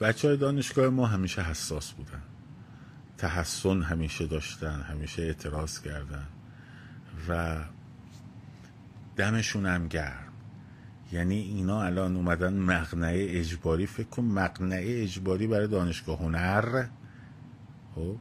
بچه 0.00 0.28
های 0.28 0.36
دانشگاه 0.36 0.88
ما 0.88 1.06
همیشه 1.06 1.42
حساس 1.42 1.92
بودن. 1.92 2.22
تحسن 3.18 3.82
همیشه 3.82 4.26
داشتن 4.26 4.80
همیشه 4.80 5.22
اعتراض 5.22 5.80
کردن. 5.80 6.26
و 7.28 7.56
دمشون 9.16 9.66
هم 9.66 9.88
گرم. 9.88 10.32
یعنی 11.12 11.38
اینا 11.38 11.82
الان 11.82 12.16
اومدن 12.16 12.52
مقنعه 12.52 13.38
اجباری 13.38 13.86
فکر 13.86 14.08
کن 14.08 14.22
مقنعه 14.22 15.02
اجباری 15.02 15.46
برای 15.46 15.68
دانشگاه 15.68 16.18
هنر. 16.18 16.84
خب. 17.94 18.16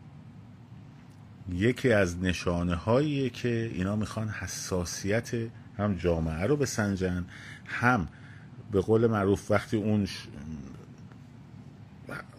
یکی 1.50 1.92
از 1.92 2.18
نشانه 2.18 2.76
هاییه 2.76 3.30
که 3.30 3.72
اینا 3.74 3.96
می‌خوان 3.96 4.30
حساسیت 4.30 5.32
هم 5.78 5.96
جامعه 5.96 6.46
رو 6.46 6.58
بسنجن 6.58 7.26
هم 7.66 8.08
به 8.72 8.82
قول 8.82 9.08
معروف 9.08 9.52
وقتی 9.52 9.78
اون 9.78 10.08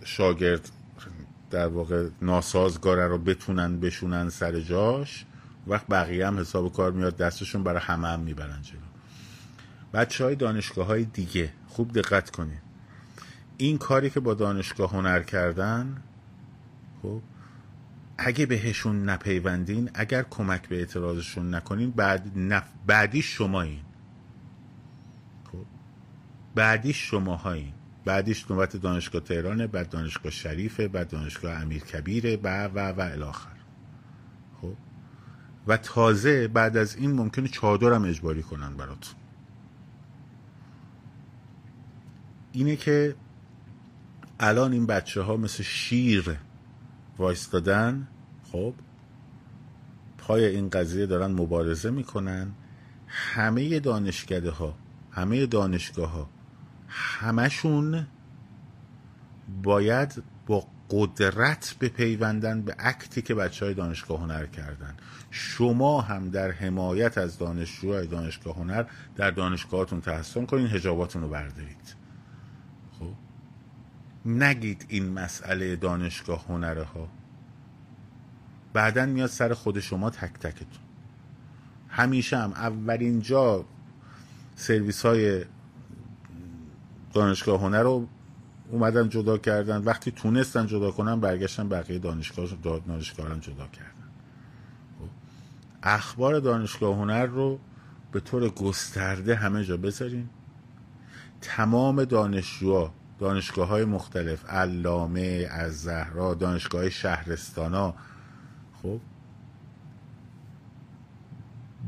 شاگرد 0.05 0.71
در 1.51 1.67
واقع 1.67 2.09
ناسازگاره 2.23 3.07
رو 3.07 3.19
بتونن 3.19 3.81
بشونن 3.81 4.29
سر 4.29 4.61
جاش 4.61 5.25
وقت 5.67 5.87
بقیه 5.87 6.27
هم 6.27 6.41
حساب 6.41 6.73
کار 6.73 6.93
میاد 6.93 7.17
دستشون 7.17 7.65
برای 7.65 7.81
همه 7.81 8.09
هم 8.09 8.21
می‌برن 8.21 8.63
جلو. 8.63 8.79
بچه 9.95 10.25
های 10.25 10.37
دانشگاه 10.37 10.87
های 10.87 11.05
دیگه 11.05 11.53
خوب 11.69 11.93
دقت 11.93 12.31
کنید 12.31 12.63
این 13.57 13.79
کاری 13.79 14.11
که 14.11 14.21
با 14.21 14.35
دانشگاه 14.35 14.91
هنر 14.91 15.23
کردن 15.23 16.03
خب 17.03 17.21
اگه 18.19 18.47
بهشون 18.47 19.09
نپیوندین 19.09 19.91
اگر 19.95 20.23
کمک 20.23 20.69
به 20.69 20.79
اعتراضشون 20.79 21.55
نکنین 21.55 21.91
بعد 21.91 22.33
نف... 22.37 22.69
بعدی 22.87 23.23
شما 23.23 23.63
این 23.63 23.81
خب 25.53 25.65
بعدی 26.55 26.93
شما 26.93 27.37
هایین 27.37 27.73
بعدیش 28.05 28.51
نوبت 28.51 28.77
دانشگاه 28.77 29.23
تهرانه 29.23 29.67
بعد 29.67 29.89
دانشگاه 29.89 30.33
شریفه 30.33 30.89
بعد 30.89 31.09
دانشگاه 31.09 31.53
امیر 31.53 31.83
کبیره 31.83 32.37
و 32.43 32.65
و 32.65 32.79
و 32.79 33.01
الاخر 33.01 33.54
و 35.67 35.77
تازه 35.77 36.49
بعد 36.49 36.77
از 36.77 36.97
این 36.97 37.13
ممکنه 37.13 37.49
چادرم 37.49 38.05
اجباری 38.05 38.43
کنن 38.43 38.77
براتون. 38.77 39.15
اینه 42.53 42.77
که 42.77 43.15
الان 44.41 44.73
این 44.73 44.87
بچه 44.87 45.23
ها 45.23 45.37
مثل 45.37 45.63
شیر 45.63 46.37
وایستادن 47.19 48.09
خب 48.53 48.75
پای 50.19 50.45
این 50.45 50.69
قضیه 50.69 51.07
دارن 51.07 51.33
مبارزه 51.33 51.91
می‌کنن. 51.91 52.53
همه 53.07 53.81
دانشکده 53.81 54.51
ها 54.51 54.75
همه 55.11 55.47
دانشگاه 55.47 56.11
ها 56.11 56.31
همشون 56.89 58.07
باید 59.63 60.23
با 60.47 60.67
قدرت 60.91 61.77
به 61.79 61.89
پیوندن 61.89 62.63
به 62.63 62.77
اکتی 62.79 63.23
که 63.23 63.35
بچه 63.35 63.65
های 63.65 63.75
دانشگاه 63.75 64.21
هنر 64.21 64.47
کردن. 64.47 64.95
شما 65.37 66.01
هم 66.01 66.31
در 66.31 66.51
حمایت 66.51 67.19
از 67.19 67.39
دانشجوهای 67.39 68.07
دانشگاه 68.07 68.57
هنر 68.57 68.85
در 69.17 69.31
دانشگاهاتون 69.31 70.01
تحسن 70.01 70.47
کنین 70.47 70.67
هجاباتون 70.67 71.23
رو 71.23 71.29
بردارید. 71.29 71.95
خب؟ 72.99 73.13
نگید 74.25 74.87
این 74.89 75.09
مسئله 75.09 75.77
دانشگاه 75.77 76.45
هنره 76.47 76.85
ها 76.85 77.09
بعدا 78.73 79.07
میاد 79.07 79.31
سر 79.31 79.55
خود 79.55 79.81
شما 79.81 80.11
تک 80.11 80.33
تکتون. 80.33 80.85
همیشه 81.89 82.39
هم 82.39 82.53
اولین 82.53 83.21
جا 83.21 83.65
سرویس 84.57 85.07
های 85.07 85.45
دانشگاه 87.13 87.61
هنر 87.61 87.83
رو 87.83 88.09
اومدن 88.71 89.09
جدا 89.09 89.39
کردن. 89.39 89.85
وقتی 89.85 90.11
تونستن 90.11 90.67
جدا 90.67 90.91
کنن 90.91 91.21
برگشتن 91.21 91.69
بقیه 91.69 91.99
دانشگاه 91.99 92.47
دانشگاه 92.87 93.29
هم 93.29 93.39
جدا 93.39 93.67
کردن. 93.67 94.04
اخبار 95.85 96.41
دانشگاه 96.41 96.97
هنر 96.97 97.27
رو 97.27 97.59
به 98.13 98.21
طور 98.21 98.49
گسترده 98.49 99.35
همه 99.35 99.65
جا 99.65 99.77
بذارین. 99.77 100.29
تمام 101.41 102.05
دانشجوها 102.05 102.95
دانشگاه 103.19 103.69
های 103.69 103.85
مختلف 103.85 104.51
علامه 104.51 105.49
از 105.51 105.83
زهرا 105.83 106.35
دانشگاه 106.35 106.91
شهرستان 106.91 107.75
ها 107.75 107.95
خب؟ 108.83 109.01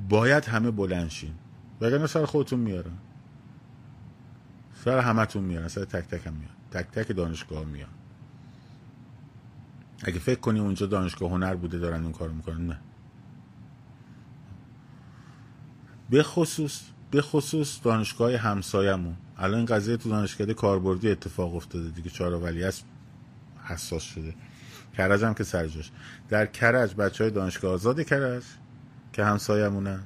باید 0.08 0.44
همه 0.44 0.70
بلنشین 0.70 1.34
وگرنه 1.80 2.06
سر 2.06 2.24
خودتون 2.24 2.60
میارن. 2.60 2.98
سر 4.84 4.98
همتون 4.98 5.44
میارن. 5.44 5.68
سر 5.68 5.84
تک 5.84 6.08
تک 6.08 6.26
هم 6.26 6.32
میارن. 6.32 6.54
تک 6.70 6.90
تک 6.90 7.16
دانشگاه 7.16 7.64
میان. 7.64 7.88
اگه 10.04 10.18
فکر 10.18 10.40
کنی 10.40 10.60
اونجا 10.60 10.86
دانشگاه 10.86 11.30
هنر 11.30 11.54
بوده 11.54 11.78
دارن 11.78 12.02
اون 12.02 12.12
کار 12.12 12.28
می‌کنن 12.28 12.66
نه. 12.66 12.80
به 16.10 16.22
خصوص 16.22 16.80
به 17.10 17.22
خصوص 17.22 17.80
دانشگاه 17.82 18.36
همسایمون 18.36 19.16
الان 19.38 19.56
این 19.56 19.66
قضیه 19.66 19.96
تو 19.96 20.08
دانشکده 20.08 20.54
کاربردی 20.54 21.10
اتفاق 21.10 21.54
افتاده 21.54 21.88
دیگه. 21.88 22.10
چهار 22.10 22.34
ولی 22.34 22.64
است 22.64 22.84
حساس 23.64 24.02
شده. 24.02 24.34
کرج 24.96 25.24
هم 25.24 25.34
که 25.34 25.44
سرجاش 25.44 25.90
در 26.28 26.46
کرج 26.46 26.94
بچه 26.94 27.24
های 27.24 27.30
دانشگاه 27.30 27.72
آزاد 27.72 28.02
کرج 28.02 28.42
که 29.12 29.24
همسایمونن 29.24 30.00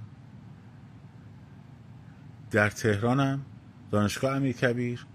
در 2.51 2.71
تهران 2.71 3.21
هم 3.21 3.41
دانشگاه 3.91 4.37
امیر 4.37 4.57
کبیر 4.57 5.07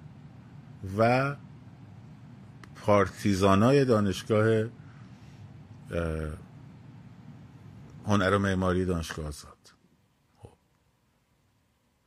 و 0.97 1.35
پارتیزانای 2.75 3.85
دانشگاه 3.85 4.63
هنر 8.07 8.33
و 8.33 8.39
معماری 8.39 8.85
دانشگاه 8.85 9.27
آزاد. 9.27 9.54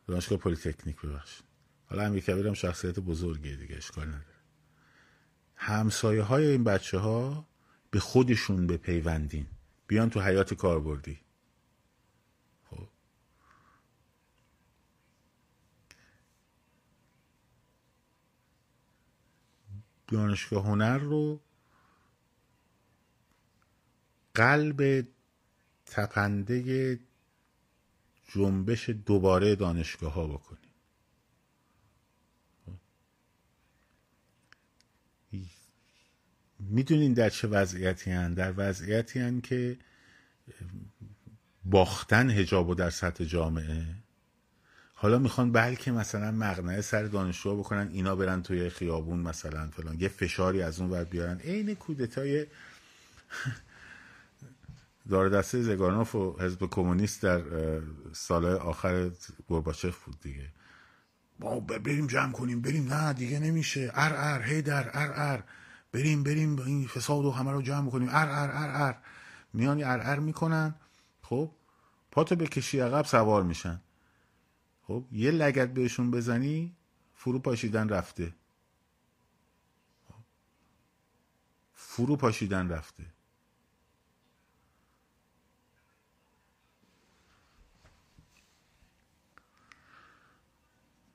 دانشگاه 0.08 0.38
پلیتکنیک 0.38 1.00
ببخشید. 1.00 1.44
حالا 1.86 2.02
امیر 2.02 2.22
کبیر 2.24 2.46
هم 2.46 2.54
شخصیت 2.54 2.98
بزرگیه 2.98 3.56
دیگه 3.56 3.76
اشکال 3.76 4.06
نداره. 4.08 4.24
همسایه 5.56 6.22
های 6.22 6.46
این 6.46 6.64
بچه 6.64 6.98
ها 6.98 7.48
به 7.90 8.00
خودشون 8.00 8.66
به 8.66 8.76
پیوندین. 8.76 9.46
بیان 9.86 10.10
تو 10.10 10.20
حیات 10.20 10.54
کاربردی. 10.54 11.20
خب. 12.70 12.88
دانشگاه 20.06 20.64
هنر 20.64 20.98
رو 20.98 21.40
قلب 24.34 25.06
تپنده 25.86 26.98
جنبش 28.28 28.90
دوباره 28.90 29.54
دانشگاه 29.54 30.12
ها 30.12 30.26
بکنیم 30.26 30.68
می‌دونین 36.60 37.12
در 37.12 37.30
چه 37.30 37.48
وضعیتی 37.48 38.10
هن؟ 38.10 38.34
در 38.34 38.54
وضعیتی 38.56 39.20
هن 39.20 39.40
که 39.40 39.76
باختن 41.64 42.30
هجاب 42.30 42.76
در 42.76 42.90
سطح 42.90 43.24
جامعه. 43.24 43.84
حالا 44.94 45.18
می‌خوان 45.18 45.52
بلکه 45.52 45.92
مثلا 45.92 46.30
مقنعه 46.30 46.80
سر 46.80 47.02
دانشجو 47.02 47.58
بکنن 47.58 47.88
اینا 47.92 48.16
برن 48.16 48.42
توی 48.42 48.70
خیابون 48.70 49.18
مثلا 49.18 49.66
فلان 49.66 50.00
یه 50.00 50.08
فشاری 50.08 50.62
از 50.62 50.80
اون 50.80 50.90
ور 50.90 51.04
بیارن. 51.04 51.38
عین 51.38 51.74
کودتای 51.74 52.46
دار 55.08 55.28
دسته 55.28 55.62
زگانوف 55.62 56.14
و 56.14 56.36
حزب 56.40 56.66
کمونیست 56.70 57.22
در 57.22 57.42
سال 58.12 58.46
آخر 58.46 59.10
گرباچف 59.48 60.04
بود 60.04 60.20
دیگه. 60.20 60.52
ما 61.40 61.60
بریم 61.60 62.06
جمع 62.06 62.32
کنیم 62.32 62.60
بریم. 62.62 62.94
نه 62.94 63.12
دیگه 63.12 63.38
نمیشه. 63.38 63.90
ار 63.94 64.12
ار 64.16 64.42
هی 64.42 64.62
در 64.62 64.90
ار 64.92 65.12
ار. 65.14 65.44
بریم 65.92 66.22
بریم 66.22 66.58
این 66.58 66.86
فساد 66.86 67.24
و 67.24 67.30
همه 67.30 67.52
رو 67.52 67.62
جمع 67.62 67.90
کنیم. 67.90 68.08
ار 68.08 68.28
ار 68.28 68.50
ار 68.50 68.70
ار. 68.82 68.98
میان 69.52 69.82
ار 69.82 70.00
ار 70.00 70.18
می‌کنن. 70.18 70.74
خب 71.22 71.50
پاتو 72.10 72.36
به 72.36 72.46
کشی 72.46 72.80
عقب 72.80 73.04
سوار 73.04 73.42
میشن. 73.42 73.80
خب 74.82 75.04
یه 75.12 75.30
لگت 75.30 75.74
بهشون 75.74 76.10
بزنی 76.10 76.76
فرو 77.14 77.38
پاشیدن 77.38 77.88
رفته. 77.88 78.34
فرو 81.74 82.16
پاشیدن 82.16 82.68
رفته. 82.68 83.04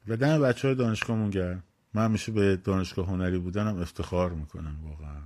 و 0.07 0.17
دم 0.17 0.41
بچه 0.41 0.67
های 0.67 0.75
دانشگاهمون 0.75 1.29
گرم 1.29 1.63
من 1.93 2.05
همیشه 2.05 2.31
به 2.31 2.55
دانشگاه 2.57 3.07
هنری 3.07 3.39
بودنم 3.39 3.81
افتخار 3.81 4.31
می‌کنم 4.33 4.87
واقعا. 4.87 5.21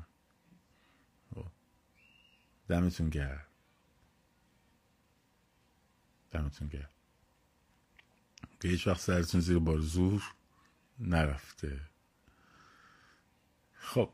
خب. 1.35 1.45
دمتون 2.67 3.09
گرم. 3.09 3.45
دمتون 6.31 6.67
گرم. 6.67 6.89
که 8.59 8.67
هیچ 8.67 8.87
وقت 8.87 8.99
سرتون 8.99 9.41
زیر 9.41 9.59
بار 9.59 9.79
زور 9.79 10.23
نرفته. 10.99 11.81
خب. 13.73 14.09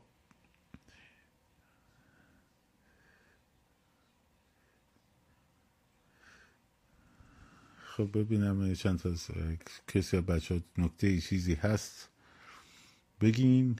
خب 7.96 8.18
ببینم 8.18 8.74
چند 8.74 8.98
تا 8.98 9.10
کسی 9.88 10.20
بچه 10.20 10.62
نکته 10.78 11.06
ای 11.06 11.20
چیزی 11.20 11.54
هست. 11.54 12.08
بگین 13.20 13.78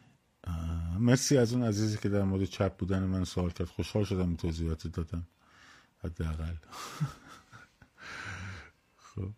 مرسی 0.99 1.39
از 1.39 1.53
اون 1.53 1.63
عزیزی 1.63 1.99
که 1.99 2.09
در 2.09 2.23
مورد 2.23 2.45
چپ 2.45 2.77
بودن 2.77 3.03
من 3.03 3.25
سوال 3.25 3.51
کرد. 3.51 3.67
خوشحال 3.67 4.05
شدم 4.05 4.29
این 4.29 4.37
توضیحات 4.37 4.87
دادم. 4.87 5.27
حداقل. 5.99 6.55
خب. 9.15 9.31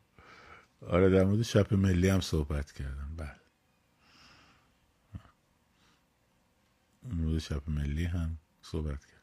آره 0.81 1.11
در 1.11 1.25
مورد 1.25 1.43
چپ 1.43 1.75
ملی 1.75 2.09
هم 2.09 2.21
صحبت 2.21 2.73
کردم. 2.73 3.15
بله. 3.17 3.37
مورد 7.03 7.39
چپ 7.39 7.71
ملی 7.71 8.05
هم 8.05 8.39
صحبت 8.63 9.05
کرد 9.05 9.23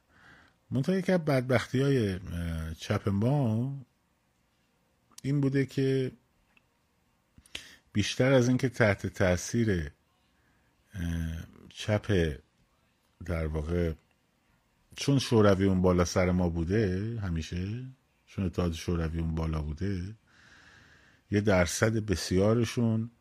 منطقه 0.72 1.02
که 1.02 1.18
بدبختی 1.18 1.82
های 1.82 2.20
چپ 2.80 3.10
ما 3.10 3.78
این 5.26 5.42
بوده 5.42 5.66
که 5.66 6.12
بیشتر 7.94 8.34
از 8.34 8.48
اینکه 8.48 8.70
تحت 8.70 9.08
تاثیر 9.08 9.92
چپ 11.70 12.38
در 13.26 13.48
واقع 13.48 13.94
چون 14.96 15.20
شوروی 15.20 15.66
اون 15.66 15.82
بالا 15.82 16.06
سر 16.06 16.32
ما 16.32 16.50
بوده 16.50 17.20
همیشه 17.24 17.86
چون 18.26 18.46
اتحاد 18.46 18.74
شوروی 18.74 19.20
اون 19.20 19.36
بالا 19.36 19.62
بوده 19.62 20.16
یه 21.32 21.42
درصد 21.42 21.94
بسیارشون 21.98 23.12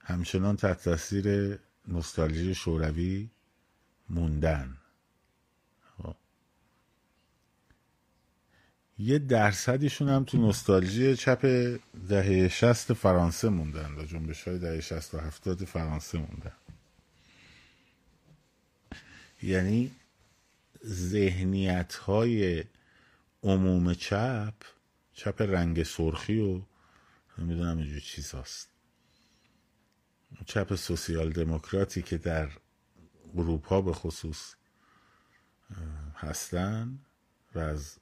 همچنان 0.00 0.56
تحت 0.56 0.82
تاثیر 0.84 1.58
نوستالژی 1.88 2.54
شوروی 2.54 3.30
موندن. 4.10 4.76
یه 8.98 9.18
درصدیشون 9.18 10.08
هم 10.08 10.24
تو 10.24 10.38
نوستالژی 10.38 11.16
چپ 11.16 11.46
دهه 12.08 12.48
شست 12.48 12.92
فرانسه 12.92 13.48
موندن 13.48 13.94
و 13.94 14.04
جنبش 14.04 14.48
های 14.48 14.58
دهه 14.58 14.80
شست 14.80 15.14
و 15.14 15.18
هفتاد 15.18 15.64
فرانسه 15.64 16.18
موندن. 16.18 16.52
یعنی 19.42 19.90
ذهنیت 20.86 21.94
های 21.94 22.64
عموم 23.42 23.94
چپ 23.94 24.54
چپ 25.12 25.42
رنگ 25.42 25.82
سرخی 25.82 26.40
و 26.40 26.60
نمی‌دونم 27.38 27.78
اینجور 27.78 28.00
چیز 28.00 28.34
هست 28.34 28.68
چپ 30.46 30.74
سوسیال 30.74 31.30
دموکراتی 31.30 32.02
که 32.02 32.18
در 32.18 32.50
اروپا 33.36 33.80
به 33.80 33.92
خصوص 33.92 34.54
هستن 36.14 36.98
و 37.54 37.58
از 37.58 37.97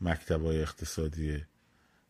مکتبای 0.00 0.62
اقتصادی 0.62 1.44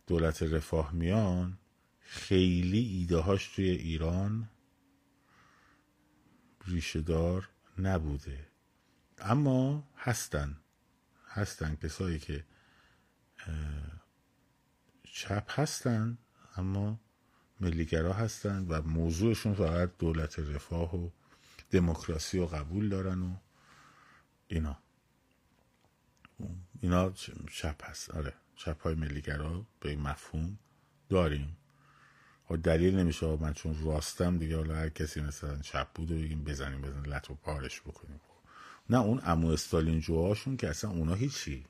دولت 0.06 0.42
رفاه 0.42 0.92
میان 0.92 1.58
خیلی 2.00 2.78
ایده 2.78 3.16
هاش 3.16 3.48
توی 3.48 3.70
ایران 3.70 4.48
ریشهدار 6.66 7.48
نبوده. 7.78 8.46
اما 9.18 9.88
هستن. 9.96 10.56
هستن 11.28 11.76
کسایی 11.76 12.18
که 12.18 12.44
چپ 15.02 15.60
هستن 15.60 16.18
اما 16.56 17.00
ملیگرا 17.60 18.12
هستن 18.12 18.66
و 18.68 18.82
موضوعشون 18.82 19.54
فقط 19.54 19.90
دولت 19.98 20.38
رفاه 20.38 20.96
و 20.96 21.10
دموکراسی 21.70 22.38
و 22.38 22.46
قبول 22.46 22.88
دارن 22.88 23.22
و 23.22 23.36
اینا. 24.46 24.83
اینا 26.80 27.10
چپ 27.52 27.90
هست. 27.90 28.10
آره. 28.10 28.32
چپ 28.56 28.82
های 28.82 28.94
ملیگرا 28.94 29.66
به 29.80 29.90
این 29.90 30.00
مفهوم 30.00 30.58
داریم. 31.08 31.56
و 32.50 32.56
دلیل 32.56 32.94
نمیشه. 32.94 33.36
من 33.36 33.52
چون 33.52 33.84
راستم 33.84 34.38
دیگه 34.38 34.56
حالا 34.56 34.74
هر 34.74 34.88
کسی 34.88 35.20
مثلا 35.20 35.58
چپ 35.58 35.88
بود 35.94 36.10
و 36.10 36.14
بگیم 36.14 36.44
بزنیم 36.44 36.80
بزنیم 36.80 37.12
لط 37.12 37.30
و 37.30 37.34
پارش 37.34 37.80
بکنیم. 37.80 38.20
نه 38.90 38.98
اون 38.98 39.20
امو 39.24 39.48
استالین 39.48 40.00
جوهاشون 40.00 40.56
که 40.56 40.68
اصلا 40.68 40.90
اونا 40.90 41.14
هیچی. 41.14 41.66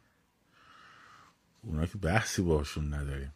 اونا 1.63 1.87
که 1.87 1.99
بحثی 1.99 2.43
باشون 2.43 2.95
نداریم. 2.95 3.33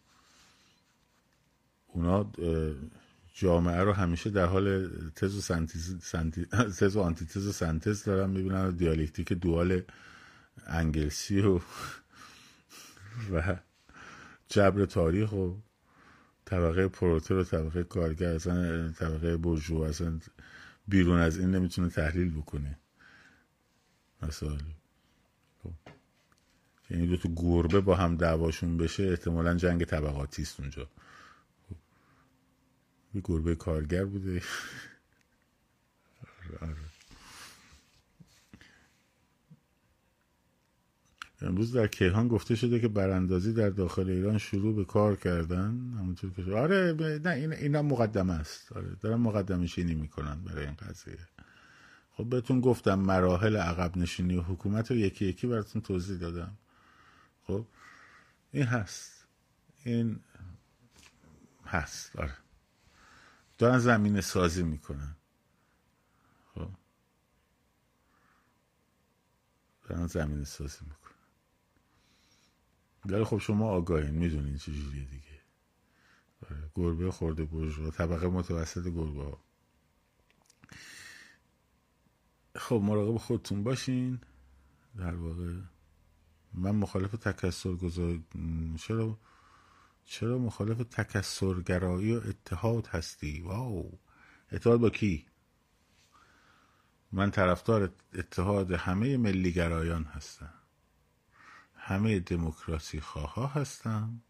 اونا 1.86 2.32
جامعه 3.34 3.80
رو 3.80 3.92
همیشه 3.92 4.30
در 4.30 4.46
حال 4.46 4.88
تز 5.08 5.36
و, 5.36 5.40
سنتیز، 5.40 5.96
سنتی، 6.02 6.44
تز 6.78 6.96
و 6.96 7.00
آنتیتز 7.00 7.46
و 7.46 7.52
سنتز 7.52 8.04
دارن 8.04 8.30
می‌بینن 8.30 8.70
دیالکتیک 8.70 9.32
دوال 9.32 9.82
انگلسی 10.66 11.40
و 11.40 11.58
و 13.32 13.56
جبر 14.48 14.84
تاریخ 14.84 15.32
و 15.32 15.54
طبقه 16.44 16.88
پروتر 16.88 17.34
و 17.34 17.44
طبقه 17.44 17.84
کارگر 17.84 18.34
اصلا 18.34 18.92
طبقه 18.92 19.36
برجو 19.36 19.78
اصلا 19.78 20.18
بیرون 20.88 21.20
از 21.20 21.38
این 21.38 21.50
نمی‌تونه 21.50 21.88
تحلیل 21.88 22.30
بکنه 22.30 22.78
مثلا 24.22 24.58
خب. 25.62 25.72
یعنی 26.90 27.06
دو 27.06 27.16
تا 27.16 27.28
گربه 27.36 27.80
با 27.80 27.94
هم 27.94 28.16
دعواشون 28.16 28.76
بشه 28.76 29.02
احتمالا 29.02 29.54
جنگ 29.54 29.84
طبقاتی 29.84 30.42
است 30.42 30.60
اونجا 30.60 30.84
خب. 31.68 31.76
یه 33.14 33.20
گربه 33.24 33.54
کارگر 33.54 34.04
بوده 34.04 34.42
آره. 36.60 36.87
امروز 41.42 41.72
در 41.72 41.86
کیهان 41.86 42.28
گفته 42.28 42.54
شده 42.54 42.80
که 42.80 42.88
براندازی 42.88 43.52
در 43.52 43.70
داخل 43.70 44.10
ایران 44.10 44.38
شروع 44.38 44.76
به 44.76 44.84
کار 44.84 45.16
کردن 45.16 45.68
همونطور 45.98 46.30
که 46.30 46.52
آره 46.52 46.92
نه 47.24 47.30
این 47.30 47.52
اینا 47.52 47.82
مقدمه 47.82 48.32
است. 48.32 48.72
آره 48.72 48.96
دارن 49.00 49.16
مقدمه 49.16 49.66
شینی 49.66 49.94
می‌کنن 49.94 50.44
برای 50.44 50.64
این 50.64 50.74
قضیه. 50.74 51.18
خب 52.10 52.28
بهتون 52.28 52.60
گفتم 52.60 52.94
مراحل 52.94 53.56
عقب 53.56 53.96
نشینی 53.96 54.36
و 54.36 54.42
حکومت 54.42 54.90
رو 54.90 54.96
یکی 54.96 55.24
یکی 55.24 55.46
براتون 55.46 55.82
توضیح 55.82 56.18
دادم. 56.18 56.56
خب 57.46 57.66
این 58.52 58.64
هست. 58.64 59.26
این 59.84 60.20
هست. 61.64 62.16
آره. 62.16 62.34
دارن 63.58 63.78
زمین 63.78 64.20
سازی 64.20 64.62
می‌کنن. 64.62 65.16
خب. 66.54 66.68
دارن 69.88 70.06
زمین 70.06 70.44
سازی 70.44 70.78
می‌کنن. 70.80 71.07
ولی 73.06 73.24
خب 73.24 73.38
شما 73.38 73.68
آگاهین 73.70 74.14
می‌دونین 74.14 74.56
چجوریه 74.56 75.04
دیگه. 75.04 75.40
آره، 76.42 76.70
گربه 76.74 77.10
خورده 77.10 77.44
برجوا 77.44 77.90
طبقه 77.90 78.28
متوسط 78.28 78.84
گربه 78.84 79.22
ها 79.22 79.38
خب 82.56 82.80
مراقب 82.84 83.16
خودتون 83.16 83.64
باشین. 83.64 84.20
در 84.96 85.14
واقع 85.14 85.54
من 86.54 86.70
مخالف 86.70 87.12
تکسر 87.12 87.74
گذار 87.74 88.18
چرا؟ 88.78 89.18
چرا 90.04 90.38
مخالف 90.38 90.78
تکسرگرایی 90.78 92.16
و 92.16 92.20
اتحاد 92.28 92.86
هستی؟ 92.86 93.40
واو. 93.40 93.98
اتحاد 94.52 94.80
با 94.80 94.90
کی؟ 94.90 95.26
من 97.12 97.30
طرفدار 97.30 97.92
اتحاد 98.14 98.72
همه 98.72 99.16
ملیگرایان 99.16 100.04
هستم. 100.04 100.57
همه 101.88 102.20
دموکراسی 102.20 103.00
خواه 103.00 103.54
هستم 103.54 104.20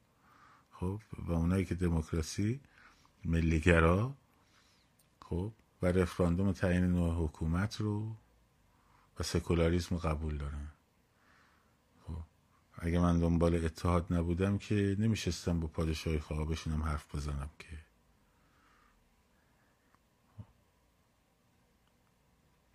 خب 0.71 1.01
و 1.19 1.33
اونایی 1.33 1.65
که 1.65 1.75
دموکراسی 1.75 2.61
ملیگرا 3.25 4.15
خب 5.23 5.53
و 5.83 5.87
رفراندوم 5.87 6.53
تعیین 6.53 6.85
نوع 6.85 7.25
حکومت 7.25 7.81
رو 7.81 8.17
و 9.21 9.23
سکولاریسم 9.23 9.97
قبول 9.97 10.37
دارن. 10.37 10.69
خب 12.07 12.23
اگه 12.79 12.99
من 12.99 13.19
دنبال 13.19 13.65
اتحاد 13.65 14.13
نبودم 14.13 14.59
که 14.59 14.97
نمیشستم 14.99 15.61
با 15.61 15.67
پادشاهی 15.67 16.19
خواه 16.19 16.49
بشینم 16.49 16.83
حرف 16.83 17.15
بزنم 17.15 17.51
که. 17.59 17.88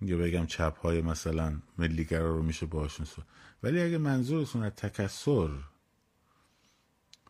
یا 0.03 0.17
بگم 0.17 0.45
چپ 0.45 0.77
های 0.79 1.01
مثلا 1.01 1.59
ملیگرا 1.77 2.35
رو 2.35 2.43
میشه 2.43 2.65
باشون 2.65 3.05
سو 3.05 3.21
ولی 3.63 3.81
اگه 3.81 3.97
منظورتون 3.97 4.63
از 4.63 4.71
تکسر 4.71 5.49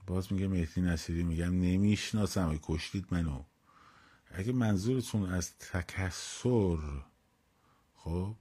باز 0.08 0.34
میگه 0.34 0.48
مهدی 0.48 0.82
نصیری 0.82 1.24
میگم 1.24 1.52
نمی‌شناسم 1.62 2.60
کشتید 2.64 3.06
منو 3.12 3.44
اگه 4.32 4.52
منظورتون 4.52 5.30
از 5.30 5.58
تکسر 5.58 6.78
خب 7.96 8.36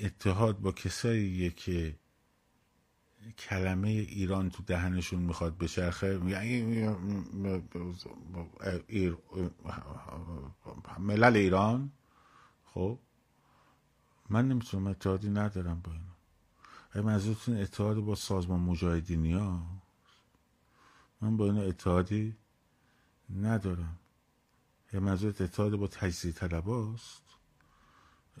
اتحاد 0.00 0.58
با 0.58 0.72
کساییه 0.72 1.50
که 1.50 1.96
کلمه 3.38 3.88
ایران 3.88 4.50
تو 4.50 4.62
دهنشون 4.62 5.22
می‌خواد 5.22 5.58
بچرخه 5.58 6.18
ملل 10.98 11.36
ایران 11.36 11.92
خب؟ 12.76 12.98
من 14.30 14.48
نمی‌تونم 14.48 14.86
اتحادی 14.86 15.30
ندارم 15.30 15.80
با 15.80 15.92
اینا. 15.92 16.16
اگه 16.90 17.06
منظورتون 17.06 17.56
اتحاد 17.56 17.96
با 17.96 18.14
سازمان 18.14 18.60
مجاهدینی 18.60 19.32
ها؟ 19.32 19.82
من 21.20 21.36
با 21.36 21.44
اینا 21.44 21.62
اتحادی 21.62 22.36
ندارم. 23.30 23.98
یه 24.92 25.00
منظورت 25.00 25.40
اتحاد 25.40 25.76
با 25.76 25.86
تجزیه 25.86 26.32
طلب 26.32 26.64
هاست؟ 26.64 27.22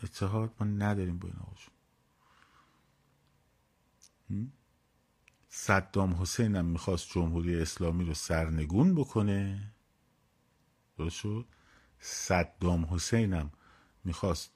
اتحاد 0.02 0.54
ما 0.60 0.66
نداریم 0.66 1.18
با 1.18 1.28
اینا 1.28 1.46
صدام 5.48 6.22
حسین 6.22 6.56
هم 6.56 6.64
می‌خواست 6.64 7.08
جمهوری 7.10 7.60
اسلامی 7.60 8.04
رو 8.04 8.14
سرنگون 8.14 8.94
بکنه. 8.94 9.72
درست 10.98 11.16
شد؟ 11.16 11.46
صدام 11.98 12.84
حسین 12.84 13.32
هم 13.32 13.50
می‌خواست 14.06 14.52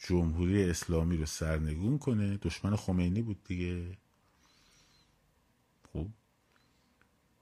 جمهوری 0.00 0.70
اسلامی 0.70 1.16
رو 1.16 1.26
سرنگون 1.26 1.98
کنه. 1.98 2.36
دشمن 2.36 2.76
خمینی 2.76 3.22
بود 3.22 3.44
دیگه. 3.44 3.98
خب. 5.92 6.06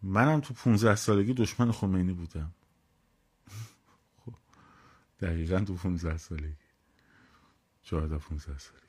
منم 0.03 0.41
تو 0.41 0.55
15 0.55 0.97
سالگی 0.97 1.35
دشمن 1.35 1.73
خمینی 1.73 2.13
بودم. 2.13 2.55
خب. 4.25 4.35
دقیقا 5.21 5.61
تو 5.61 5.75
15 5.75 6.17
سالگی. 6.17 6.57
14 7.83 8.19
15 8.19 8.59
سالگی. 8.59 8.87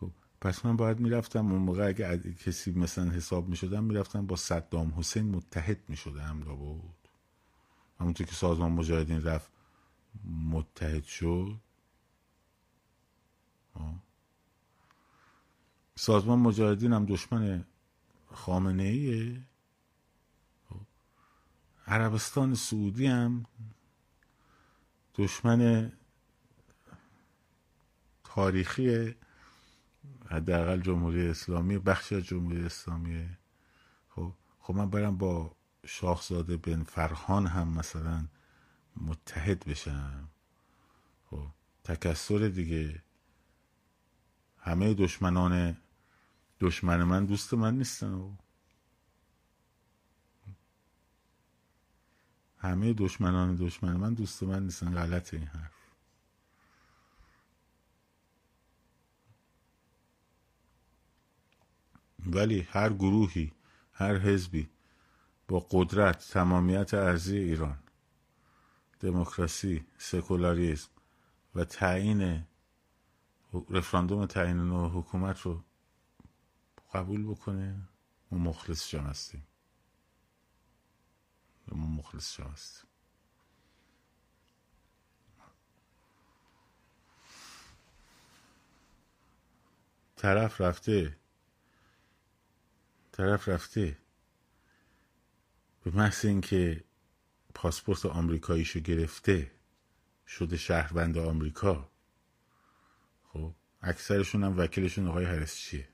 خب. 0.00 0.10
پس 0.40 0.66
من 0.66 0.76
باید 0.76 1.00
می‌رفتم 1.00 1.52
اون 1.52 1.62
موقع 1.62 1.88
اگه 1.88 2.32
کسی 2.32 2.72
مثلا 2.72 3.10
حساب 3.10 3.48
می‌شدم 3.48 3.84
می‌رفتم 3.84 4.26
با 4.26 4.36
صدام 4.36 4.94
حسین 4.96 5.30
متحد 5.30 5.88
می‌شدم 5.88 6.40
بود 6.40 7.08
همونطور 8.00 8.26
که 8.26 8.34
سازمان 8.34 8.72
مجاهدین 8.72 9.22
رفت 9.22 9.55
متحد 10.24 11.04
شد. 11.04 11.60
سازمان 15.94 16.38
مجاهدین 16.38 16.92
هم 16.92 17.06
دشمن 17.06 17.64
خامنه 18.32 18.82
ایه 18.82 19.42
خب. 20.68 20.80
عربستان 21.86 22.54
سعودی 22.54 23.06
هم 23.06 23.46
دشمن 25.14 25.92
تاریخی 28.24 29.14
حداقل 30.30 30.80
جمهوری 30.80 31.28
اسلامی 31.28 31.78
بخشی 31.78 32.14
از 32.14 32.22
جمهوری 32.22 32.64
اسلامی 32.64 33.28
خب. 34.08 34.32
خب 34.60 34.74
من 34.74 34.90
برم 34.90 35.18
با 35.18 35.56
شاهزاده 35.86 36.56
بن 36.56 36.82
فرهان 36.82 37.46
هم 37.46 37.68
مثلا 37.68 38.26
متحد 38.96 39.64
بشم. 39.64 40.28
خب 41.30 41.46
تکسر 41.84 42.38
دیگه. 42.48 43.02
همه 44.58 44.94
دشمنان 44.94 45.76
دشمن 46.60 47.02
من 47.02 47.26
دوست 47.26 47.54
من 47.54 47.78
نیستن. 47.78 48.38
همه 52.58 52.92
دشمنان 52.92 53.56
دشمن 53.56 53.96
من 53.96 54.14
دوست 54.14 54.42
من 54.42 54.62
نیستن. 54.62 54.94
غلط 54.94 55.34
این 55.34 55.44
حرف. 55.46 55.72
ولی 62.26 62.60
هر 62.60 62.92
گروهی 62.92 63.52
هر 63.92 64.18
حزبی 64.18 64.68
با 65.48 65.66
قدرت 65.70 66.28
تمامیت 66.28 66.94
ارزی 66.94 67.38
ایران 67.38 67.78
دموکراسی 69.00 69.86
سکولاریسم 69.98 70.88
و 71.54 71.64
تعیین 71.64 72.46
رفراندوم 73.70 74.26
تعیین 74.26 74.56
نوع 74.56 74.90
حکومت 74.90 75.40
رو 75.40 75.64
قبول 76.94 77.26
بکنه 77.26 77.88
ما 78.30 78.38
مخلص 78.38 78.88
شما 78.88 79.08
هستیم. 79.08 79.46
ما 81.68 81.86
مخلص 81.86 82.32
شما 82.32 82.48
هستیم. 82.48 82.86
طرف 90.16 90.60
رفته 90.60 91.16
طرف 93.12 93.48
رفته. 93.48 93.98
به 95.84 95.90
محض 95.90 96.24
اینکه 96.24 96.84
پاسپورت 97.58 98.06
آمریکاییشو 98.06 98.80
گرفته 98.80 99.50
شده 100.26 100.56
شهروند 100.56 101.18
آمریکا. 101.18 101.90
خب 103.28 103.52
اکثرشون 103.82 104.44
هم 104.44 104.58
وکیلشون 104.58 105.08
آقای 105.08 105.24
هرس 105.24 105.56
چیه؟ 105.56 105.88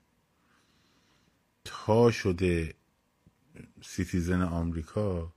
تا 1.65 2.11
شده 2.11 2.75
citizen 3.83 4.43
آمریکا 4.43 5.33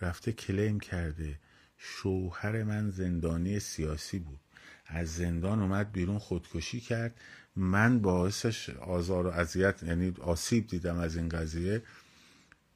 رفته 0.00 0.32
claim 0.32 0.80
کرده 0.80 1.38
شوهر 1.76 2.62
من 2.62 2.90
زندانی 2.90 3.60
سیاسی 3.60 4.18
بود. 4.18 4.40
از 4.86 5.16
زندان 5.16 5.62
اومد 5.62 5.92
بیرون 5.92 6.18
خودکشی 6.18 6.80
کرد. 6.80 7.20
من 7.56 7.98
باعثش 7.98 8.70
آزار 8.70 9.26
و 9.26 9.30
اذیت 9.30 9.82
یعنی 9.82 10.14
آسیب 10.20 10.66
دیدم 10.66 10.98
از 10.98 11.16
این 11.16 11.28
قضیه. 11.28 11.82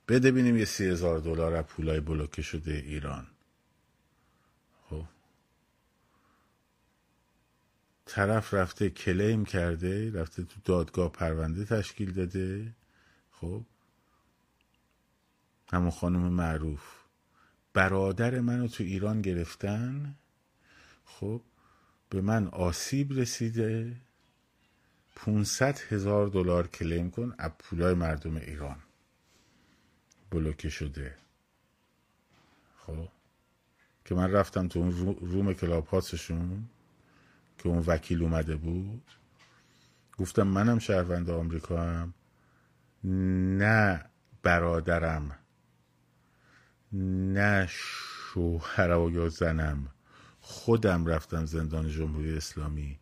بده 0.09 0.31
بینیم 0.31 0.57
یه 0.57 0.65
سی 0.65 0.85
هزار 0.85 1.19
دلار 1.19 1.55
از 1.55 1.65
پولای 1.65 2.01
بلوکه 2.01 2.43
شده 2.43 2.73
ایران. 2.73 3.27
خب. 4.91 5.05
طرف 8.07 8.55
رفته 8.55 8.91
کلیم 8.91 9.45
کرده 9.45 10.13
رفته 10.13 10.45
تو 10.45 10.61
دادگاه 10.65 11.13
پرونده 11.13 11.65
تشکیل 11.65 12.13
داده. 12.13 12.75
خب. 13.31 13.63
همون 15.73 15.91
خانم 15.91 16.33
معروف. 16.33 16.83
برادر 17.73 18.41
منو 18.41 18.69
تو 18.69 18.85
ایران 18.85 19.23
گرفتن. 19.23 20.15
خب. 21.05 21.43
به 22.11 22.21
من 22.21 22.49
آسیب 22.49 23.13
رسیده. 23.13 23.97
500 25.17 25.79
هزار 25.79 26.27
دلار 26.27 26.67
کلیم 26.67 27.11
کن 27.11 27.35
از 27.39 27.51
پولای 27.59 27.95
مردم 27.95 28.37
ایران. 28.37 28.77
بلوکه 30.35 30.69
شده. 30.69 31.15
خب؟ 32.77 33.09
که 34.05 34.15
من 34.15 34.31
رفتم 34.31 34.69
تو 34.69 34.79
اون 34.79 35.17
روم 35.21 35.53
کلاب 35.53 35.87
هاسشون 35.87 36.69
که 37.59 37.69
اون 37.69 37.85
وکیل 37.87 38.23
اومده 38.23 38.57
بود. 38.57 39.03
گفتم 40.19 40.43
منم 40.43 40.79
شهروند 40.79 41.31
آمریکا 41.31 41.83
هم 41.83 42.15
نه 43.59 44.05
برادرم. 44.43 45.39
نه 47.33 47.67
شوهر 47.71 49.11
یا 49.11 49.29
زنم. 49.29 49.89
خودم 50.41 51.07
رفتم 51.07 51.45
زندان 51.47 51.89
جمهوری 51.89 52.37
اسلامی. 52.37 52.99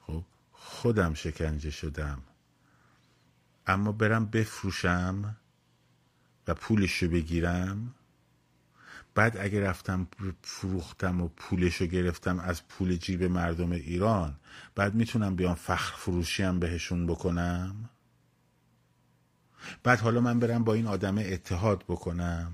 خب؟ 0.00 0.24
خودم 0.52 1.14
شکنجه 1.14 1.70
شدم. 1.70 2.22
اما 3.66 3.92
برم 3.92 4.26
بفروشم. 4.26 5.36
و 6.48 6.54
پولشو 6.54 7.08
بگیرم. 7.08 7.94
بعد 9.14 9.36
اگه 9.36 9.60
رفتم 9.60 10.08
فروختم 10.42 11.20
و 11.20 11.28
پولشو 11.28 11.86
گرفتم 11.86 12.38
از 12.38 12.68
پول 12.68 12.96
جیب 12.96 13.24
مردم 13.24 13.72
ایران 13.72 14.36
بعد 14.74 14.94
می‌تونم 14.94 15.36
بیام 15.36 15.54
فخر 15.54 15.96
فروشی 15.96 16.42
هم 16.42 16.58
بهشون 16.58 17.06
بکنم؟ 17.06 17.90
بعد 19.82 19.98
حالا 20.00 20.20
من 20.20 20.40
برم 20.40 20.64
با 20.64 20.74
این 20.74 20.86
آدم 20.86 21.18
اتحاد 21.18 21.84
بکنم. 21.88 22.52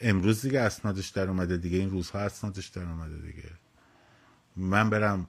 امروز 0.00 0.42
دیگه 0.42 0.60
اسنادش 0.60 1.08
در 1.08 1.28
اومده 1.28 1.56
دیگه 1.56 1.78
این 1.78 1.90
روزها 1.90 2.18
اسنادش 2.18 2.66
در 2.66 2.82
اومده 2.82 3.16
دیگه. 3.16 3.50
من 4.56 4.90
برم 4.90 5.26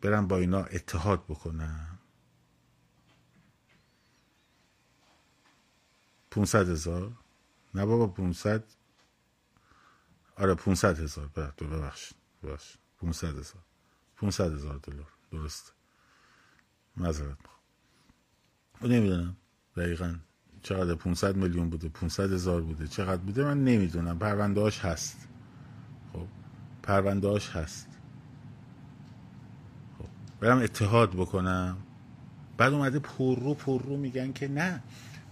برم 0.00 0.28
با 0.28 0.36
اینا 0.36 0.64
اتحاد 0.64 1.24
بکنم. 1.24 1.97
500 6.30 6.68
هزار. 6.68 7.12
نه 7.74 7.86
بابا 7.86 8.06
500 8.06 8.64
آره 10.36 10.54
500 10.54 11.00
هزار. 11.00 11.26
ببخشید 11.60 12.16
ببخشید 12.42 12.78
500 13.00 13.38
هزار. 13.38 13.62
500 14.16 14.52
هزار 14.52 14.78
دلار. 14.82 15.12
درست 15.32 15.72
معذرت 16.96 17.36
می‌خوام. 17.38 18.92
نمی‌دونم. 18.92 19.36
دقیقا 19.76 20.18
چقدر 20.62 20.94
500 20.94 21.36
میلیون 21.36 21.70
بوده 21.70 21.88
500 21.88 22.32
هزار 22.32 22.60
بوده 22.60 22.86
چقدر 22.86 23.22
بوده 23.22 23.44
من 23.44 23.64
نمی‌دونم. 23.64 24.18
پرونده 24.18 24.70
هست. 24.82 25.28
خب 26.12 26.26
پرونده 26.82 27.38
هست. 27.52 27.88
خب 29.98 30.08
برم 30.40 30.58
اتحاد 30.58 31.10
بکنم. 31.10 31.76
بعد 32.56 32.72
اومده 32.72 32.98
پر 32.98 33.38
رو 33.40 33.54
پر 33.54 33.82
رو 33.82 33.96
میگن 33.96 34.32
که 34.32 34.48
نه. 34.48 34.82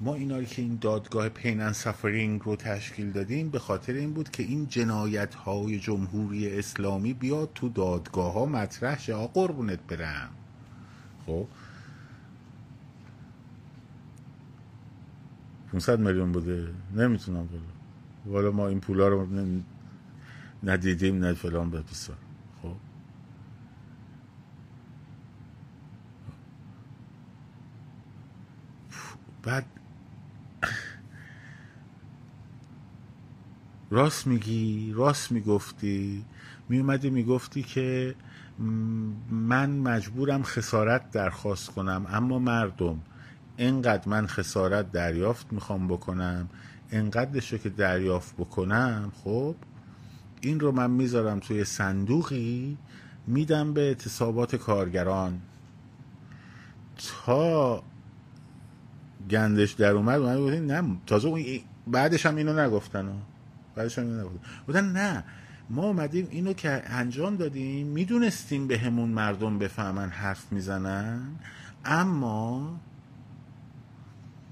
ما 0.01 0.15
اینا 0.15 0.43
که 0.43 0.63
این 0.63 0.79
دادگاه 0.81 1.29
پینن 1.29 1.73
سفرینگ 1.73 2.41
رو 2.45 2.57
تشکیل 2.57 3.13
دادیم 3.13 3.51
به 3.51 3.59
خاطر 3.59 3.93
این 3.93 4.13
بود 4.13 4.31
که 4.31 4.43
این 4.43 4.67
جنایت 4.69 5.35
های 5.35 5.79
جمهوری 5.79 6.59
اسلامی 6.59 7.15
بیاد 7.15 7.51
تو 7.55 7.69
دادگاه 7.69 8.33
ها 8.33 8.47
مطرح 8.47 8.99
شه. 8.99 9.15
قربونت 9.15 9.79
برم. 9.89 10.31
خب. 11.27 11.47
500 15.73 16.01
میلیون 16.01 16.33
بوده. 16.33 16.69
نمی‌تونم 16.97 17.47
بله 17.47 17.61
والا 18.27 18.51
ما 18.51 18.69
این 18.69 18.81
پولا 18.81 19.09
رو 19.09 19.27
ندیدیم 20.63 21.19
نه 21.19 21.35
فلان 21.35 21.71
به 21.71 21.81
بسار 21.81 22.17
خب. 22.63 22.77
بعد 29.43 29.65
راست 33.91 34.27
میگی 34.27 34.93
راست 34.97 35.33
می‌گفتی. 35.33 36.25
میومدی 36.69 37.11
می‌گفتی 37.11 37.63
که 37.63 38.15
من 39.31 39.71
مجبورم 39.71 40.43
خسارت 40.43 41.11
درخواست 41.11 41.71
کنم 41.71 42.07
اما 42.11 42.39
مردم 42.39 43.01
اینقدر 43.57 44.09
من 44.09 44.27
خسارت 44.27 44.93
دریافت 44.93 45.53
می‌خوام 45.53 45.89
بکنم 45.89 46.49
اینقدرش 46.91 47.53
رو 47.53 47.59
که 47.59 47.69
دریافت 47.69 48.35
بکنم 48.37 49.13
خب؟ 49.25 49.55
این 50.41 50.61
رو 50.61 50.73
من 50.73 50.91
می‌ذارم 50.91 51.39
توی 51.41 51.65
صندوقی 51.65 52.79
میدم 53.27 53.73
به 53.73 53.81
اعتصابات 53.81 54.57
کارگران. 54.57 55.41
تا 56.97 57.83
گندش 59.31 59.73
در 59.73 59.93
اومد 59.93 60.21
اومد 60.21 60.73
نه 60.73 60.97
تازه 61.07 61.61
بعدش 61.87 62.27
هم 62.27 62.37
اینو 62.37 62.61
نگفتن. 62.61 63.23
هم 63.79 64.05
اینو 64.05 64.21
نگفتن 64.21 64.41
بودن 64.67 64.93
نه 64.93 65.25
ما 65.71 65.83
اومدیم 65.83 66.29
اینو 66.31 66.53
که 66.53 66.83
انجام 66.87 67.37
دادیم 67.37 67.87
می‌دونستیم 67.87 68.67
به 68.67 68.79
همون 68.79 69.09
مردم 69.09 69.59
بفهمن 69.59 70.09
حرف 70.09 70.53
می‌زنن 70.53 71.21
اما 71.85 72.81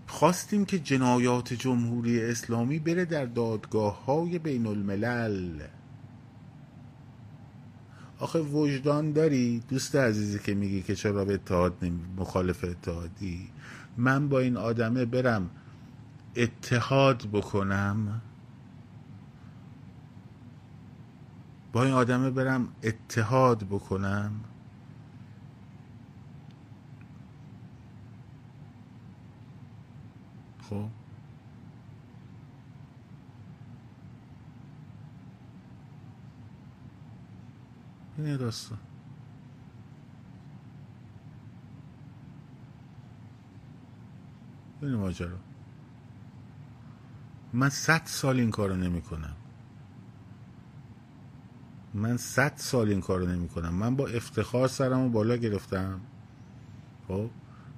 خواستیم 0.06 0.64
که 0.64 0.78
جنایات 0.78 1.52
جمهوری 1.52 2.22
اسلامی 2.22 2.78
بره 2.78 3.04
در 3.04 3.24
دادگاه 3.24 4.04
های 4.04 4.38
بین 4.38 4.66
الملل 4.66 5.60
آخه 8.18 8.38
وجدان 8.38 9.12
داری؟ 9.12 9.62
دوست 9.68 9.96
عزیزی 9.96 10.38
که 10.38 10.54
میگی 10.54 10.82
که 10.82 10.94
چرا 10.94 11.24
به 11.24 11.34
اتحاد 11.34 11.72
مخالف 12.16 12.64
اتحادی؟ 12.64 13.48
من 13.96 14.28
با 14.28 14.40
این 14.40 14.56
آدمه 14.56 15.04
برم 15.04 15.50
اتحاد 16.36 17.28
بکنم. 17.32 18.22
با 21.74 21.84
این 21.84 21.94
آدمه 21.94 22.30
برم 22.30 22.68
اتحاد 22.82 23.64
بکنم. 23.64 24.32
خب. 30.70 30.88
این 38.18 38.36
داستان. 38.36 38.78
این 44.82 44.94
ماجرا 44.94 45.38
من 47.52 47.68
صد 47.68 48.02
سال 48.04 48.40
این 48.40 48.50
کارو 48.50 48.76
نمی‌کنم. 48.76 49.43
من 51.94 52.16
صد 52.16 52.52
سال 52.56 52.88
این 52.88 53.00
کارو 53.00 53.26
نمی 53.26 53.48
کنم 53.48 53.74
من 53.74 53.96
با 53.96 54.06
افتخار 54.06 54.68
سرمو 54.68 55.08
بالا 55.08 55.36
گرفتم. 55.36 56.00
خب؟ 57.08 57.30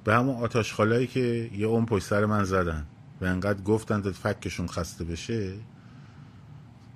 به 0.04 0.14
همون 0.14 0.36
آتاشخالایی 0.36 1.06
که 1.06 1.50
یه 1.54 1.66
اون 1.66 1.86
پشت 1.86 2.06
سر 2.06 2.24
من 2.24 2.44
زدن. 2.44 2.86
و 3.20 3.24
انقدر 3.24 3.62
گفتن 3.62 4.02
تا 4.02 4.12
فکشون 4.12 4.66
خسته 4.66 5.04
بشه. 5.04 5.54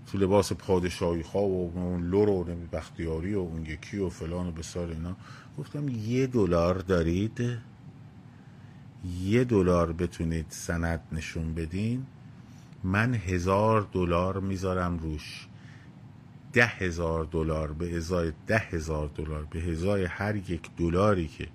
تو 0.07 0.18
لباس 0.18 0.53
پادشاهی 0.53 1.23
خواه 1.23 1.45
و 1.45 1.71
اون 1.75 2.03
لور 2.03 2.29
و 2.29 2.45
بختیاری 2.73 3.35
و 3.35 3.39
اون 3.39 3.66
یکی 3.66 3.99
و 3.99 4.09
فلان 4.09 4.47
و 4.47 4.53
بسار 4.53 4.89
اینا. 4.89 5.16
گفتم 5.59 5.89
یه 5.89 6.27
دلار 6.27 6.75
دارید؟ 6.75 7.59
یه 9.21 9.45
دلار 9.45 9.93
بتونید 9.93 10.47
سند 10.49 11.01
نشون 11.12 11.55
بدین. 11.55 12.07
من 12.85 13.14
هزار 13.14 13.89
دلار 13.93 14.41
می‌ذارم 14.41 14.99
روش. 14.99 15.47
ده 16.53 16.66
هزار 16.66 17.24
دلار 17.24 17.72
به 17.72 17.96
ازای 17.96 18.32
ده 18.46 18.59
هزار 18.59 19.11
دلار 19.14 19.44
به 19.44 19.72
ازای 19.72 20.05
هر 20.05 20.36
یک 20.36 20.70
دلاری 20.76 21.28
که 21.28 21.48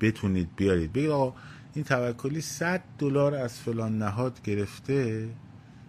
بتونید 0.00 0.48
بیارید. 0.56 0.92
بگید 0.92 1.10
آقا 1.10 1.38
این 1.74 1.84
توکلی 1.84 2.40
صد 2.40 2.82
دلار 2.98 3.34
از 3.34 3.60
فلان 3.60 3.98
نهاد 3.98 4.42
گرفته 4.42 5.28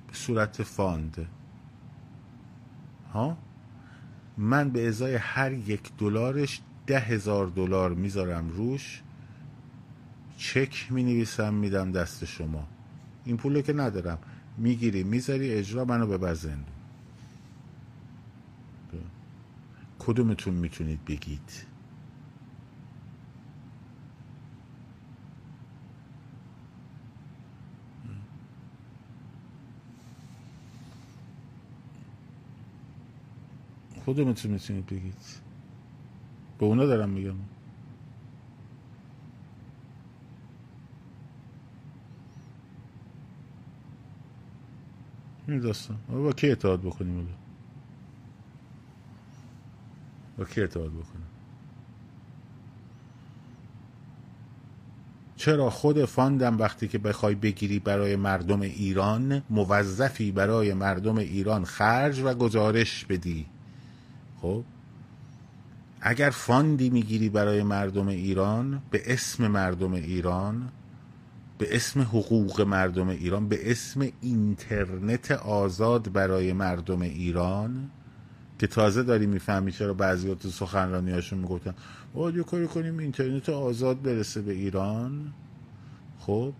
به 0.08 0.14
صورت 0.14 0.64
فاند. 0.64 1.28
ها؟ 3.14 3.38
من 4.38 4.70
به 4.70 4.88
ازای 4.88 5.16
هر 5.16 5.52
یک 5.52 5.92
دلارش 5.98 6.62
ده 6.88 7.00
هزار 7.00 7.48
دلار 7.48 7.94
می‌ذارم 7.94 8.50
روش 8.50 9.02
چک 10.38 10.88
می 10.92 11.04
نویسم 11.04 11.54
میدم 11.54 11.92
دست 11.92 12.26
شما. 12.26 12.68
این 13.26 13.38
پولو 13.38 13.62
که 13.62 13.74
ندارم. 13.74 14.18
می‌گیری 14.58 15.04
می‌ذاری 15.04 15.54
اجرا 15.54 15.86
منو 15.86 16.08
ببر 16.08 16.34
زندون. 16.34 16.77
کدومتون 20.08 20.54
می‌تونید 20.54 21.06
بگید؟ 21.06 21.66
کدومتون 34.06 34.52
می‌تونید 34.52 34.86
بگید؟ 34.86 35.16
به 36.60 36.66
اونا 36.66 36.86
دارم 36.86 37.10
میگم. 37.10 37.36
این 45.48 45.60
داستان. 45.60 45.98
با 46.10 46.32
کی 46.32 46.52
اتحاد 46.52 46.82
بکنیم؟ 46.82 47.30
با 50.38 50.46
کی 50.46 50.62
اتحاد 50.62 50.92
بکنیم 50.92 51.28
چرا 55.36 55.70
خود 55.70 56.06
فاندم 56.06 56.58
وقتی 56.58 56.88
که 56.88 56.98
بخوای 56.98 57.36
بگیری 57.36 57.80
برای 57.80 58.16
مردم 58.16 58.62
ایران 58.62 59.44
موظفی 59.50 60.32
برای 60.32 60.74
مردم 60.74 61.18
ایران 61.18 61.66
خرج 61.66 62.20
و 62.20 62.34
گزارش 62.34 63.06
بدی؟ 63.06 63.46
خب 64.42 64.64
اگر 66.02 66.30
fund 66.30 66.78
ی 66.78 66.90
می‌گیری 66.90 67.30
برای 67.30 67.64
مردم 67.64 68.08
ایران 68.08 68.82
به 68.92 69.14
اسم 69.14 69.48
مردم 69.48 69.94
ایران 69.94 70.70
به 71.58 71.76
اسم 71.76 72.02
حقوق 72.02 72.62
مردم 72.62 73.08
ایران 73.10 73.48
به 73.48 73.72
اسم 73.72 74.08
اینترنت 74.22 75.32
آزاد 75.32 76.12
برای 76.12 76.54
مردم 76.54 77.02
ایران 77.02 77.90
که 78.60 78.68
تازه 78.68 79.04
داری 79.04 79.26
می‌فهمی 79.26 79.72
چرا 79.72 79.94
بعضی 79.94 80.36
تو 80.36 80.50
سخنرانی 80.50 81.12
هاشون 81.12 81.40
می‌گفتن 81.40 81.74
باید 82.14 82.36
یه 82.36 82.44
کاری 82.44 82.68
کنیم 82.68 82.98
اینترنت 82.98 83.50
آزاد 83.50 84.02
برسه 84.02 84.42
به 84.42 84.54
ایران. 84.54 85.34
خب 86.20 86.54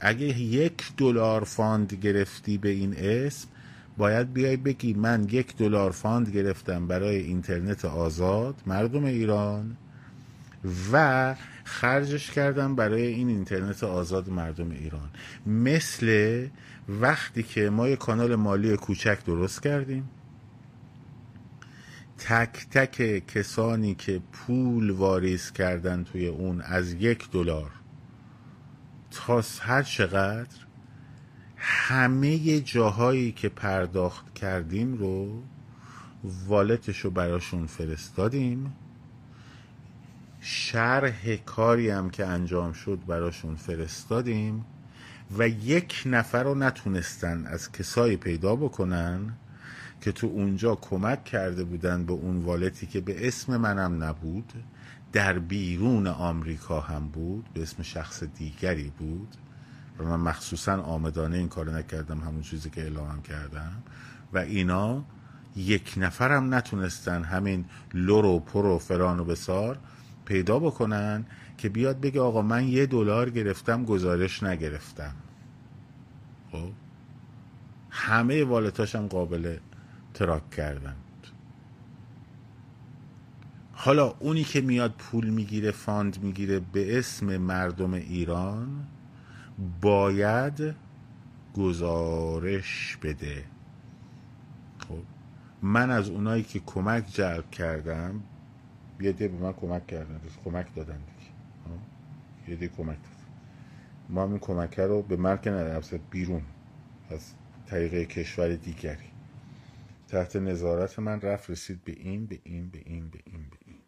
اگه 0.00 0.40
یک 0.40 0.82
دلار 0.96 1.44
fund 1.44 1.94
گرفتی 1.94 2.58
به 2.58 2.68
این 2.68 2.94
اسم 2.98 3.48
باید 3.96 4.32
بیای 4.32 4.56
بگی 4.56 4.94
من 4.94 5.26
یک 5.30 5.56
دلار 5.56 5.90
fund 5.90 6.30
گرفتم 6.30 6.86
برای 6.86 7.16
اینترنت 7.16 7.84
آزاد 7.84 8.54
مردم 8.66 9.04
ایران 9.04 9.76
و 10.92 11.34
خرجش 11.64 12.30
کردم 12.30 12.76
برای 12.76 13.06
این 13.06 13.28
اینترنت 13.28 13.84
آزاد 13.84 14.28
مردم 14.28 14.70
ایران. 14.70 15.08
مثل 15.46 16.46
وقتی 16.88 17.42
که 17.42 17.70
ما 17.70 17.88
یه 17.88 17.96
کانال 17.96 18.34
مالی 18.34 18.76
کوچک 18.76 19.24
درست 19.26 19.62
کردیم. 19.62 20.10
تک 22.18 22.66
تک 22.70 23.26
کسانی 23.26 23.94
که 23.94 24.20
پول 24.32 24.90
واریز 24.90 25.52
کردن 25.52 26.04
توی 26.04 26.26
اون 26.26 26.60
از 26.60 26.92
یک 26.92 27.30
دلار 27.30 27.70
تا 29.10 29.42
هر 29.60 29.82
چقدر 29.82 30.56
همه 31.56 32.60
جاهایی 32.60 33.32
که 33.32 33.48
پرداخت 33.48 34.34
کردیم 34.34 34.94
رو 34.94 35.42
والتش 36.46 36.98
رو 36.98 37.10
براشون 37.10 37.66
فرستادیم. 37.66 38.72
شرح 40.40 41.36
کاری 41.36 41.90
هم 41.90 42.10
که 42.10 42.26
انجام 42.26 42.72
شد 42.72 42.98
براشون 43.06 43.56
فرستادیم 43.56 44.64
و 45.38 45.48
یک 45.48 46.02
نفر 46.06 46.42
رو 46.42 46.54
نتونستن 46.54 47.46
از 47.46 47.72
کسایی 47.72 48.16
پیدا 48.16 48.56
بکنن 48.56 49.32
که 50.04 50.12
تو 50.12 50.26
اونجا 50.26 50.74
کمک 50.74 51.24
کرده 51.24 51.64
بودن 51.64 52.04
به 52.04 52.12
اون 52.12 52.42
والتی 52.42 52.86
که 52.86 53.00
به 53.00 53.28
اسم 53.28 53.56
منم 53.56 54.04
نبود 54.04 54.52
در 55.12 55.38
بیرون 55.38 56.06
آمریکا 56.06 56.80
هم 56.80 57.08
بود 57.08 57.44
به 57.54 57.62
اسم 57.62 57.82
شخص 57.82 58.24
دیگری 58.24 58.92
بود. 58.98 59.28
و 59.98 60.04
من 60.04 60.20
مخصوصا 60.20 60.82
آمدانه 60.82 61.36
این 61.36 61.48
کار 61.48 61.70
نکردم 61.70 62.20
همون 62.20 62.42
چیزی 62.42 62.70
که 62.70 62.82
اعلام 62.82 63.22
کردم. 63.22 63.82
و 64.32 64.38
اینا 64.38 65.04
یک 65.56 65.94
نفرم 65.96 66.54
نتونستن 66.54 67.22
همین 67.22 67.64
لور 67.94 68.24
و 68.24 68.40
پر 68.40 68.66
و 68.66 68.78
فران 68.78 69.20
و 69.20 69.24
بسار 69.24 69.78
پیدا 70.24 70.58
بکنن 70.58 71.26
که 71.58 71.68
بیاد 71.68 72.00
بگه 72.00 72.20
آقا 72.20 72.42
من 72.42 72.68
یه 72.68 72.86
دلار 72.86 73.30
گرفتم 73.30 73.84
گزارش 73.84 74.42
نگرفتم. 74.42 75.14
خب؟ 76.52 76.70
همه 77.90 78.44
والتاشم 78.44 79.06
قابل 79.06 79.56
تراک 80.14 80.50
کردن 80.50 80.96
حالا 83.72 84.14
اونی 84.18 84.44
که 84.44 84.60
میاد 84.60 84.94
پول 84.98 85.30
می‌گیره 85.30 85.70
فاند 85.70 86.22
می‌گیره 86.22 86.60
به 86.60 86.98
اسم 86.98 87.36
مردم 87.36 87.94
ایران 87.94 88.86
باید 89.80 90.74
گزارش 91.56 92.98
بده. 93.02 93.44
خب 94.88 95.02
من 95.62 95.90
از 95.90 96.08
اونایی 96.08 96.42
که 96.42 96.60
کمک 96.60 97.06
جلب 97.06 97.50
کردم 97.50 98.20
یه 99.00 99.12
به 99.12 99.28
من 99.28 99.52
کمک 99.52 99.86
کردن 99.86 100.20
کمک 100.44 100.74
دادن 100.74 100.96
دیگه. 100.96 101.30
یه 102.48 102.56
دی 102.56 102.68
کمک 102.68 102.86
دادن 102.86 103.14
ما 104.08 104.24
این 104.24 104.38
کمک 104.38 104.80
رو 104.80 105.02
به 105.02 105.16
مرک 105.16 105.48
ندارم 105.48 106.00
بیرون 106.10 106.42
از 107.10 107.32
طریق 107.66 108.08
کشور 108.08 108.54
دیگری. 108.54 109.13
تحت 110.14 110.36
نظارت 110.36 110.98
من 110.98 111.20
رفت 111.20 111.50
رسید 111.50 111.84
به 111.84 111.92
این 111.92 112.26
به 112.26 112.40
این 112.42 112.68
به 112.68 112.82
این 112.84 113.08
به 113.08 113.20
این 113.24 113.48
به 113.50 113.56
این 113.66 113.78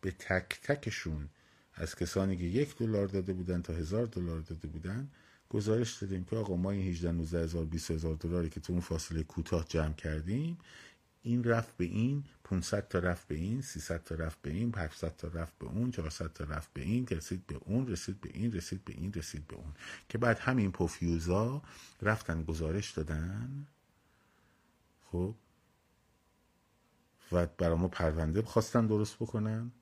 به 0.00 0.10
تک 0.10 0.60
تکشون 0.62 1.28
از 1.74 1.94
کسانی 1.94 2.36
که 2.36 2.44
یک 2.44 2.76
دلار 2.76 3.06
داده 3.06 3.32
بودن 3.32 3.62
تا 3.62 3.72
هزار 3.72 4.06
دلار 4.06 4.40
داده 4.40 4.68
بودن 4.68 5.08
گزارش 5.50 6.02
دادیم 6.02 6.24
که 6.24 6.36
آقا 6.36 6.56
ما 6.56 6.70
این 6.70 6.88
18 6.88 7.12
19 7.12 7.42
هزار 7.42 7.64
20 7.64 7.90
هزار 7.90 8.14
دلاری 8.14 8.50
که 8.50 8.60
تو 8.60 8.72
اون 8.72 8.82
فاصله 8.82 9.22
کوتاه 9.22 9.64
جمع 9.68 9.92
کردیم 9.92 10.58
این 11.22 11.44
رفت 11.44 11.76
به 11.76 11.84
این 11.84 12.24
500 12.44 12.88
تا 12.88 12.98
رفت 12.98 13.28
به 13.28 13.34
این 13.34 13.62
300 13.62 14.04
تا 14.04 14.14
رفت 14.14 14.42
به 14.42 14.50
این 14.50 14.74
700 14.76 15.16
تا 15.16 15.28
رفت 15.28 15.58
به 15.58 15.66
اون 15.66 15.90
400 15.90 16.32
تا 16.32 16.44
رفت 16.44 16.72
به 16.72 16.82
این 16.82 17.06
رسید 17.06 17.46
به 17.46 17.60
اون 17.64 17.86
رسید 17.86 18.20
به 18.20 18.30
این 18.34 18.52
رسید 18.52 18.84
به 18.84 18.92
این 18.92 19.12
رسید 19.12 19.46
به 19.46 19.56
اون 19.56 19.72
که 20.08 20.18
بعد 20.18 20.38
همین 20.38 20.72
پوفیوزا 20.72 21.62
رفتن 22.02 22.42
گزارش 22.42 22.90
دادن 22.90 23.66
خب 25.12 25.34
و 27.32 27.46
برای 27.46 27.76
ما 27.76 27.88
پرونده 27.88 28.42
خواستن 28.42 28.86
درست 28.86 29.16
بکنن 29.16 29.72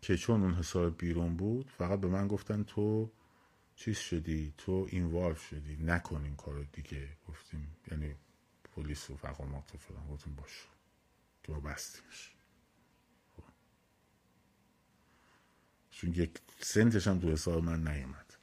که 0.00 0.16
چون 0.16 0.42
اون 0.42 0.54
حساب 0.54 0.98
بیرون 0.98 1.36
بود 1.36 1.70
فقط 1.78 2.00
به 2.00 2.08
من 2.08 2.28
گفتن 2.28 2.62
تو 2.62 3.10
چیز 3.76 3.98
شدی 3.98 4.54
تو 4.58 4.86
اینوالو 4.90 5.34
شدی 5.34 5.76
نکن 5.76 6.24
این 6.24 6.36
کارو 6.36 6.64
دیگه. 6.64 7.08
گفتیم 7.28 7.76
یعنی 7.90 8.14
پلیس 8.74 9.10
و 9.10 9.16
فقامات 9.16 9.74
و 9.74 9.78
فلان 9.78 10.06
گفتیم 10.10 10.34
باش. 10.34 10.66
که 11.42 11.52
ما 11.52 11.60
بستیمش. 11.60 12.34
چون 15.90 16.12
یک 16.14 16.30
سنتش 16.60 17.08
هم 17.08 17.18
تو 17.18 17.30
حساب 17.30 17.64
من 17.64 17.88
نیومد. 17.88 18.34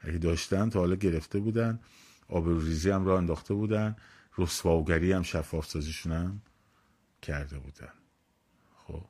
اگه 0.00 0.18
داشتن 0.18 0.70
تا 0.70 0.78
حالا 0.78 0.94
گرفته 0.94 1.38
بودن 1.38 1.80
آبروریزی 2.28 2.90
هم 2.90 3.04
را 3.04 3.18
انداخته 3.18 3.54
بودن 3.54 3.96
رسواگری 4.38 5.12
هم 5.12 5.22
شفاف 5.22 5.66
سازیشون 5.66 6.12
هم 6.12 6.42
کرده 7.22 7.58
بودن. 7.58 7.92
خب. 8.86 9.04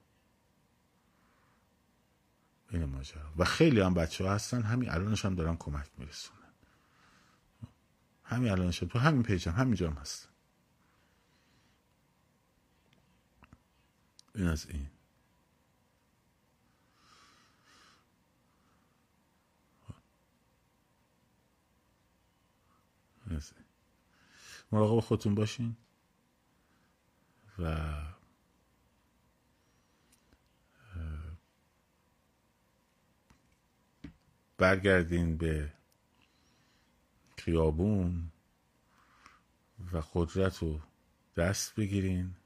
این 2.71 2.85
ماجرا. 2.85 3.33
و 3.37 3.45
خیلی 3.45 3.81
هم 3.81 3.95
بچه 3.95 4.25
ها 4.25 4.35
هستن 4.35 4.63
همین 4.63 4.91
الانش 4.91 5.25
هم 5.25 5.35
دارن 5.35 5.57
کمک 5.57 5.91
میرسونن. 5.99 6.39
همین 8.25 8.51
الانش 8.51 8.79
تو 8.79 8.99
همین 8.99 9.23
پیج 9.23 9.49
هم 9.49 9.55
همینجا 9.55 9.91
هم 9.91 9.97
هستن 9.97 10.29
این 14.35 14.47
از 14.47 14.67
این. 14.69 14.89
مراقب 24.73 25.01
خودتون 25.01 25.35
باشین. 25.35 25.77
و 27.59 27.87
برگردین 34.57 35.37
به 35.37 35.73
خیابون 37.37 38.33
و 39.93 40.03
قدرت 40.15 40.59
رو 40.59 40.81
دست 41.37 41.75
بگیرین 41.75 42.37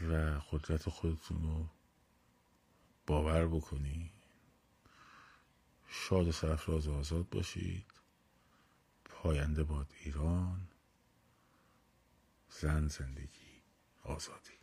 و 0.00 0.40
قدرت 0.50 0.88
خودتون 0.88 1.42
رو 1.42 1.66
باور 3.06 3.48
بکنین. 3.48 4.10
شاد 5.88 6.28
و 6.28 6.32
سرفراز 6.32 6.86
و 6.86 6.94
آزاد 6.94 7.28
باشید. 7.28 7.86
پاینده 9.04 9.64
باد 9.64 9.92
ایران. 10.04 10.69
زن 12.50 12.88
زندگی 12.88 13.62
آزادی. 14.02 14.59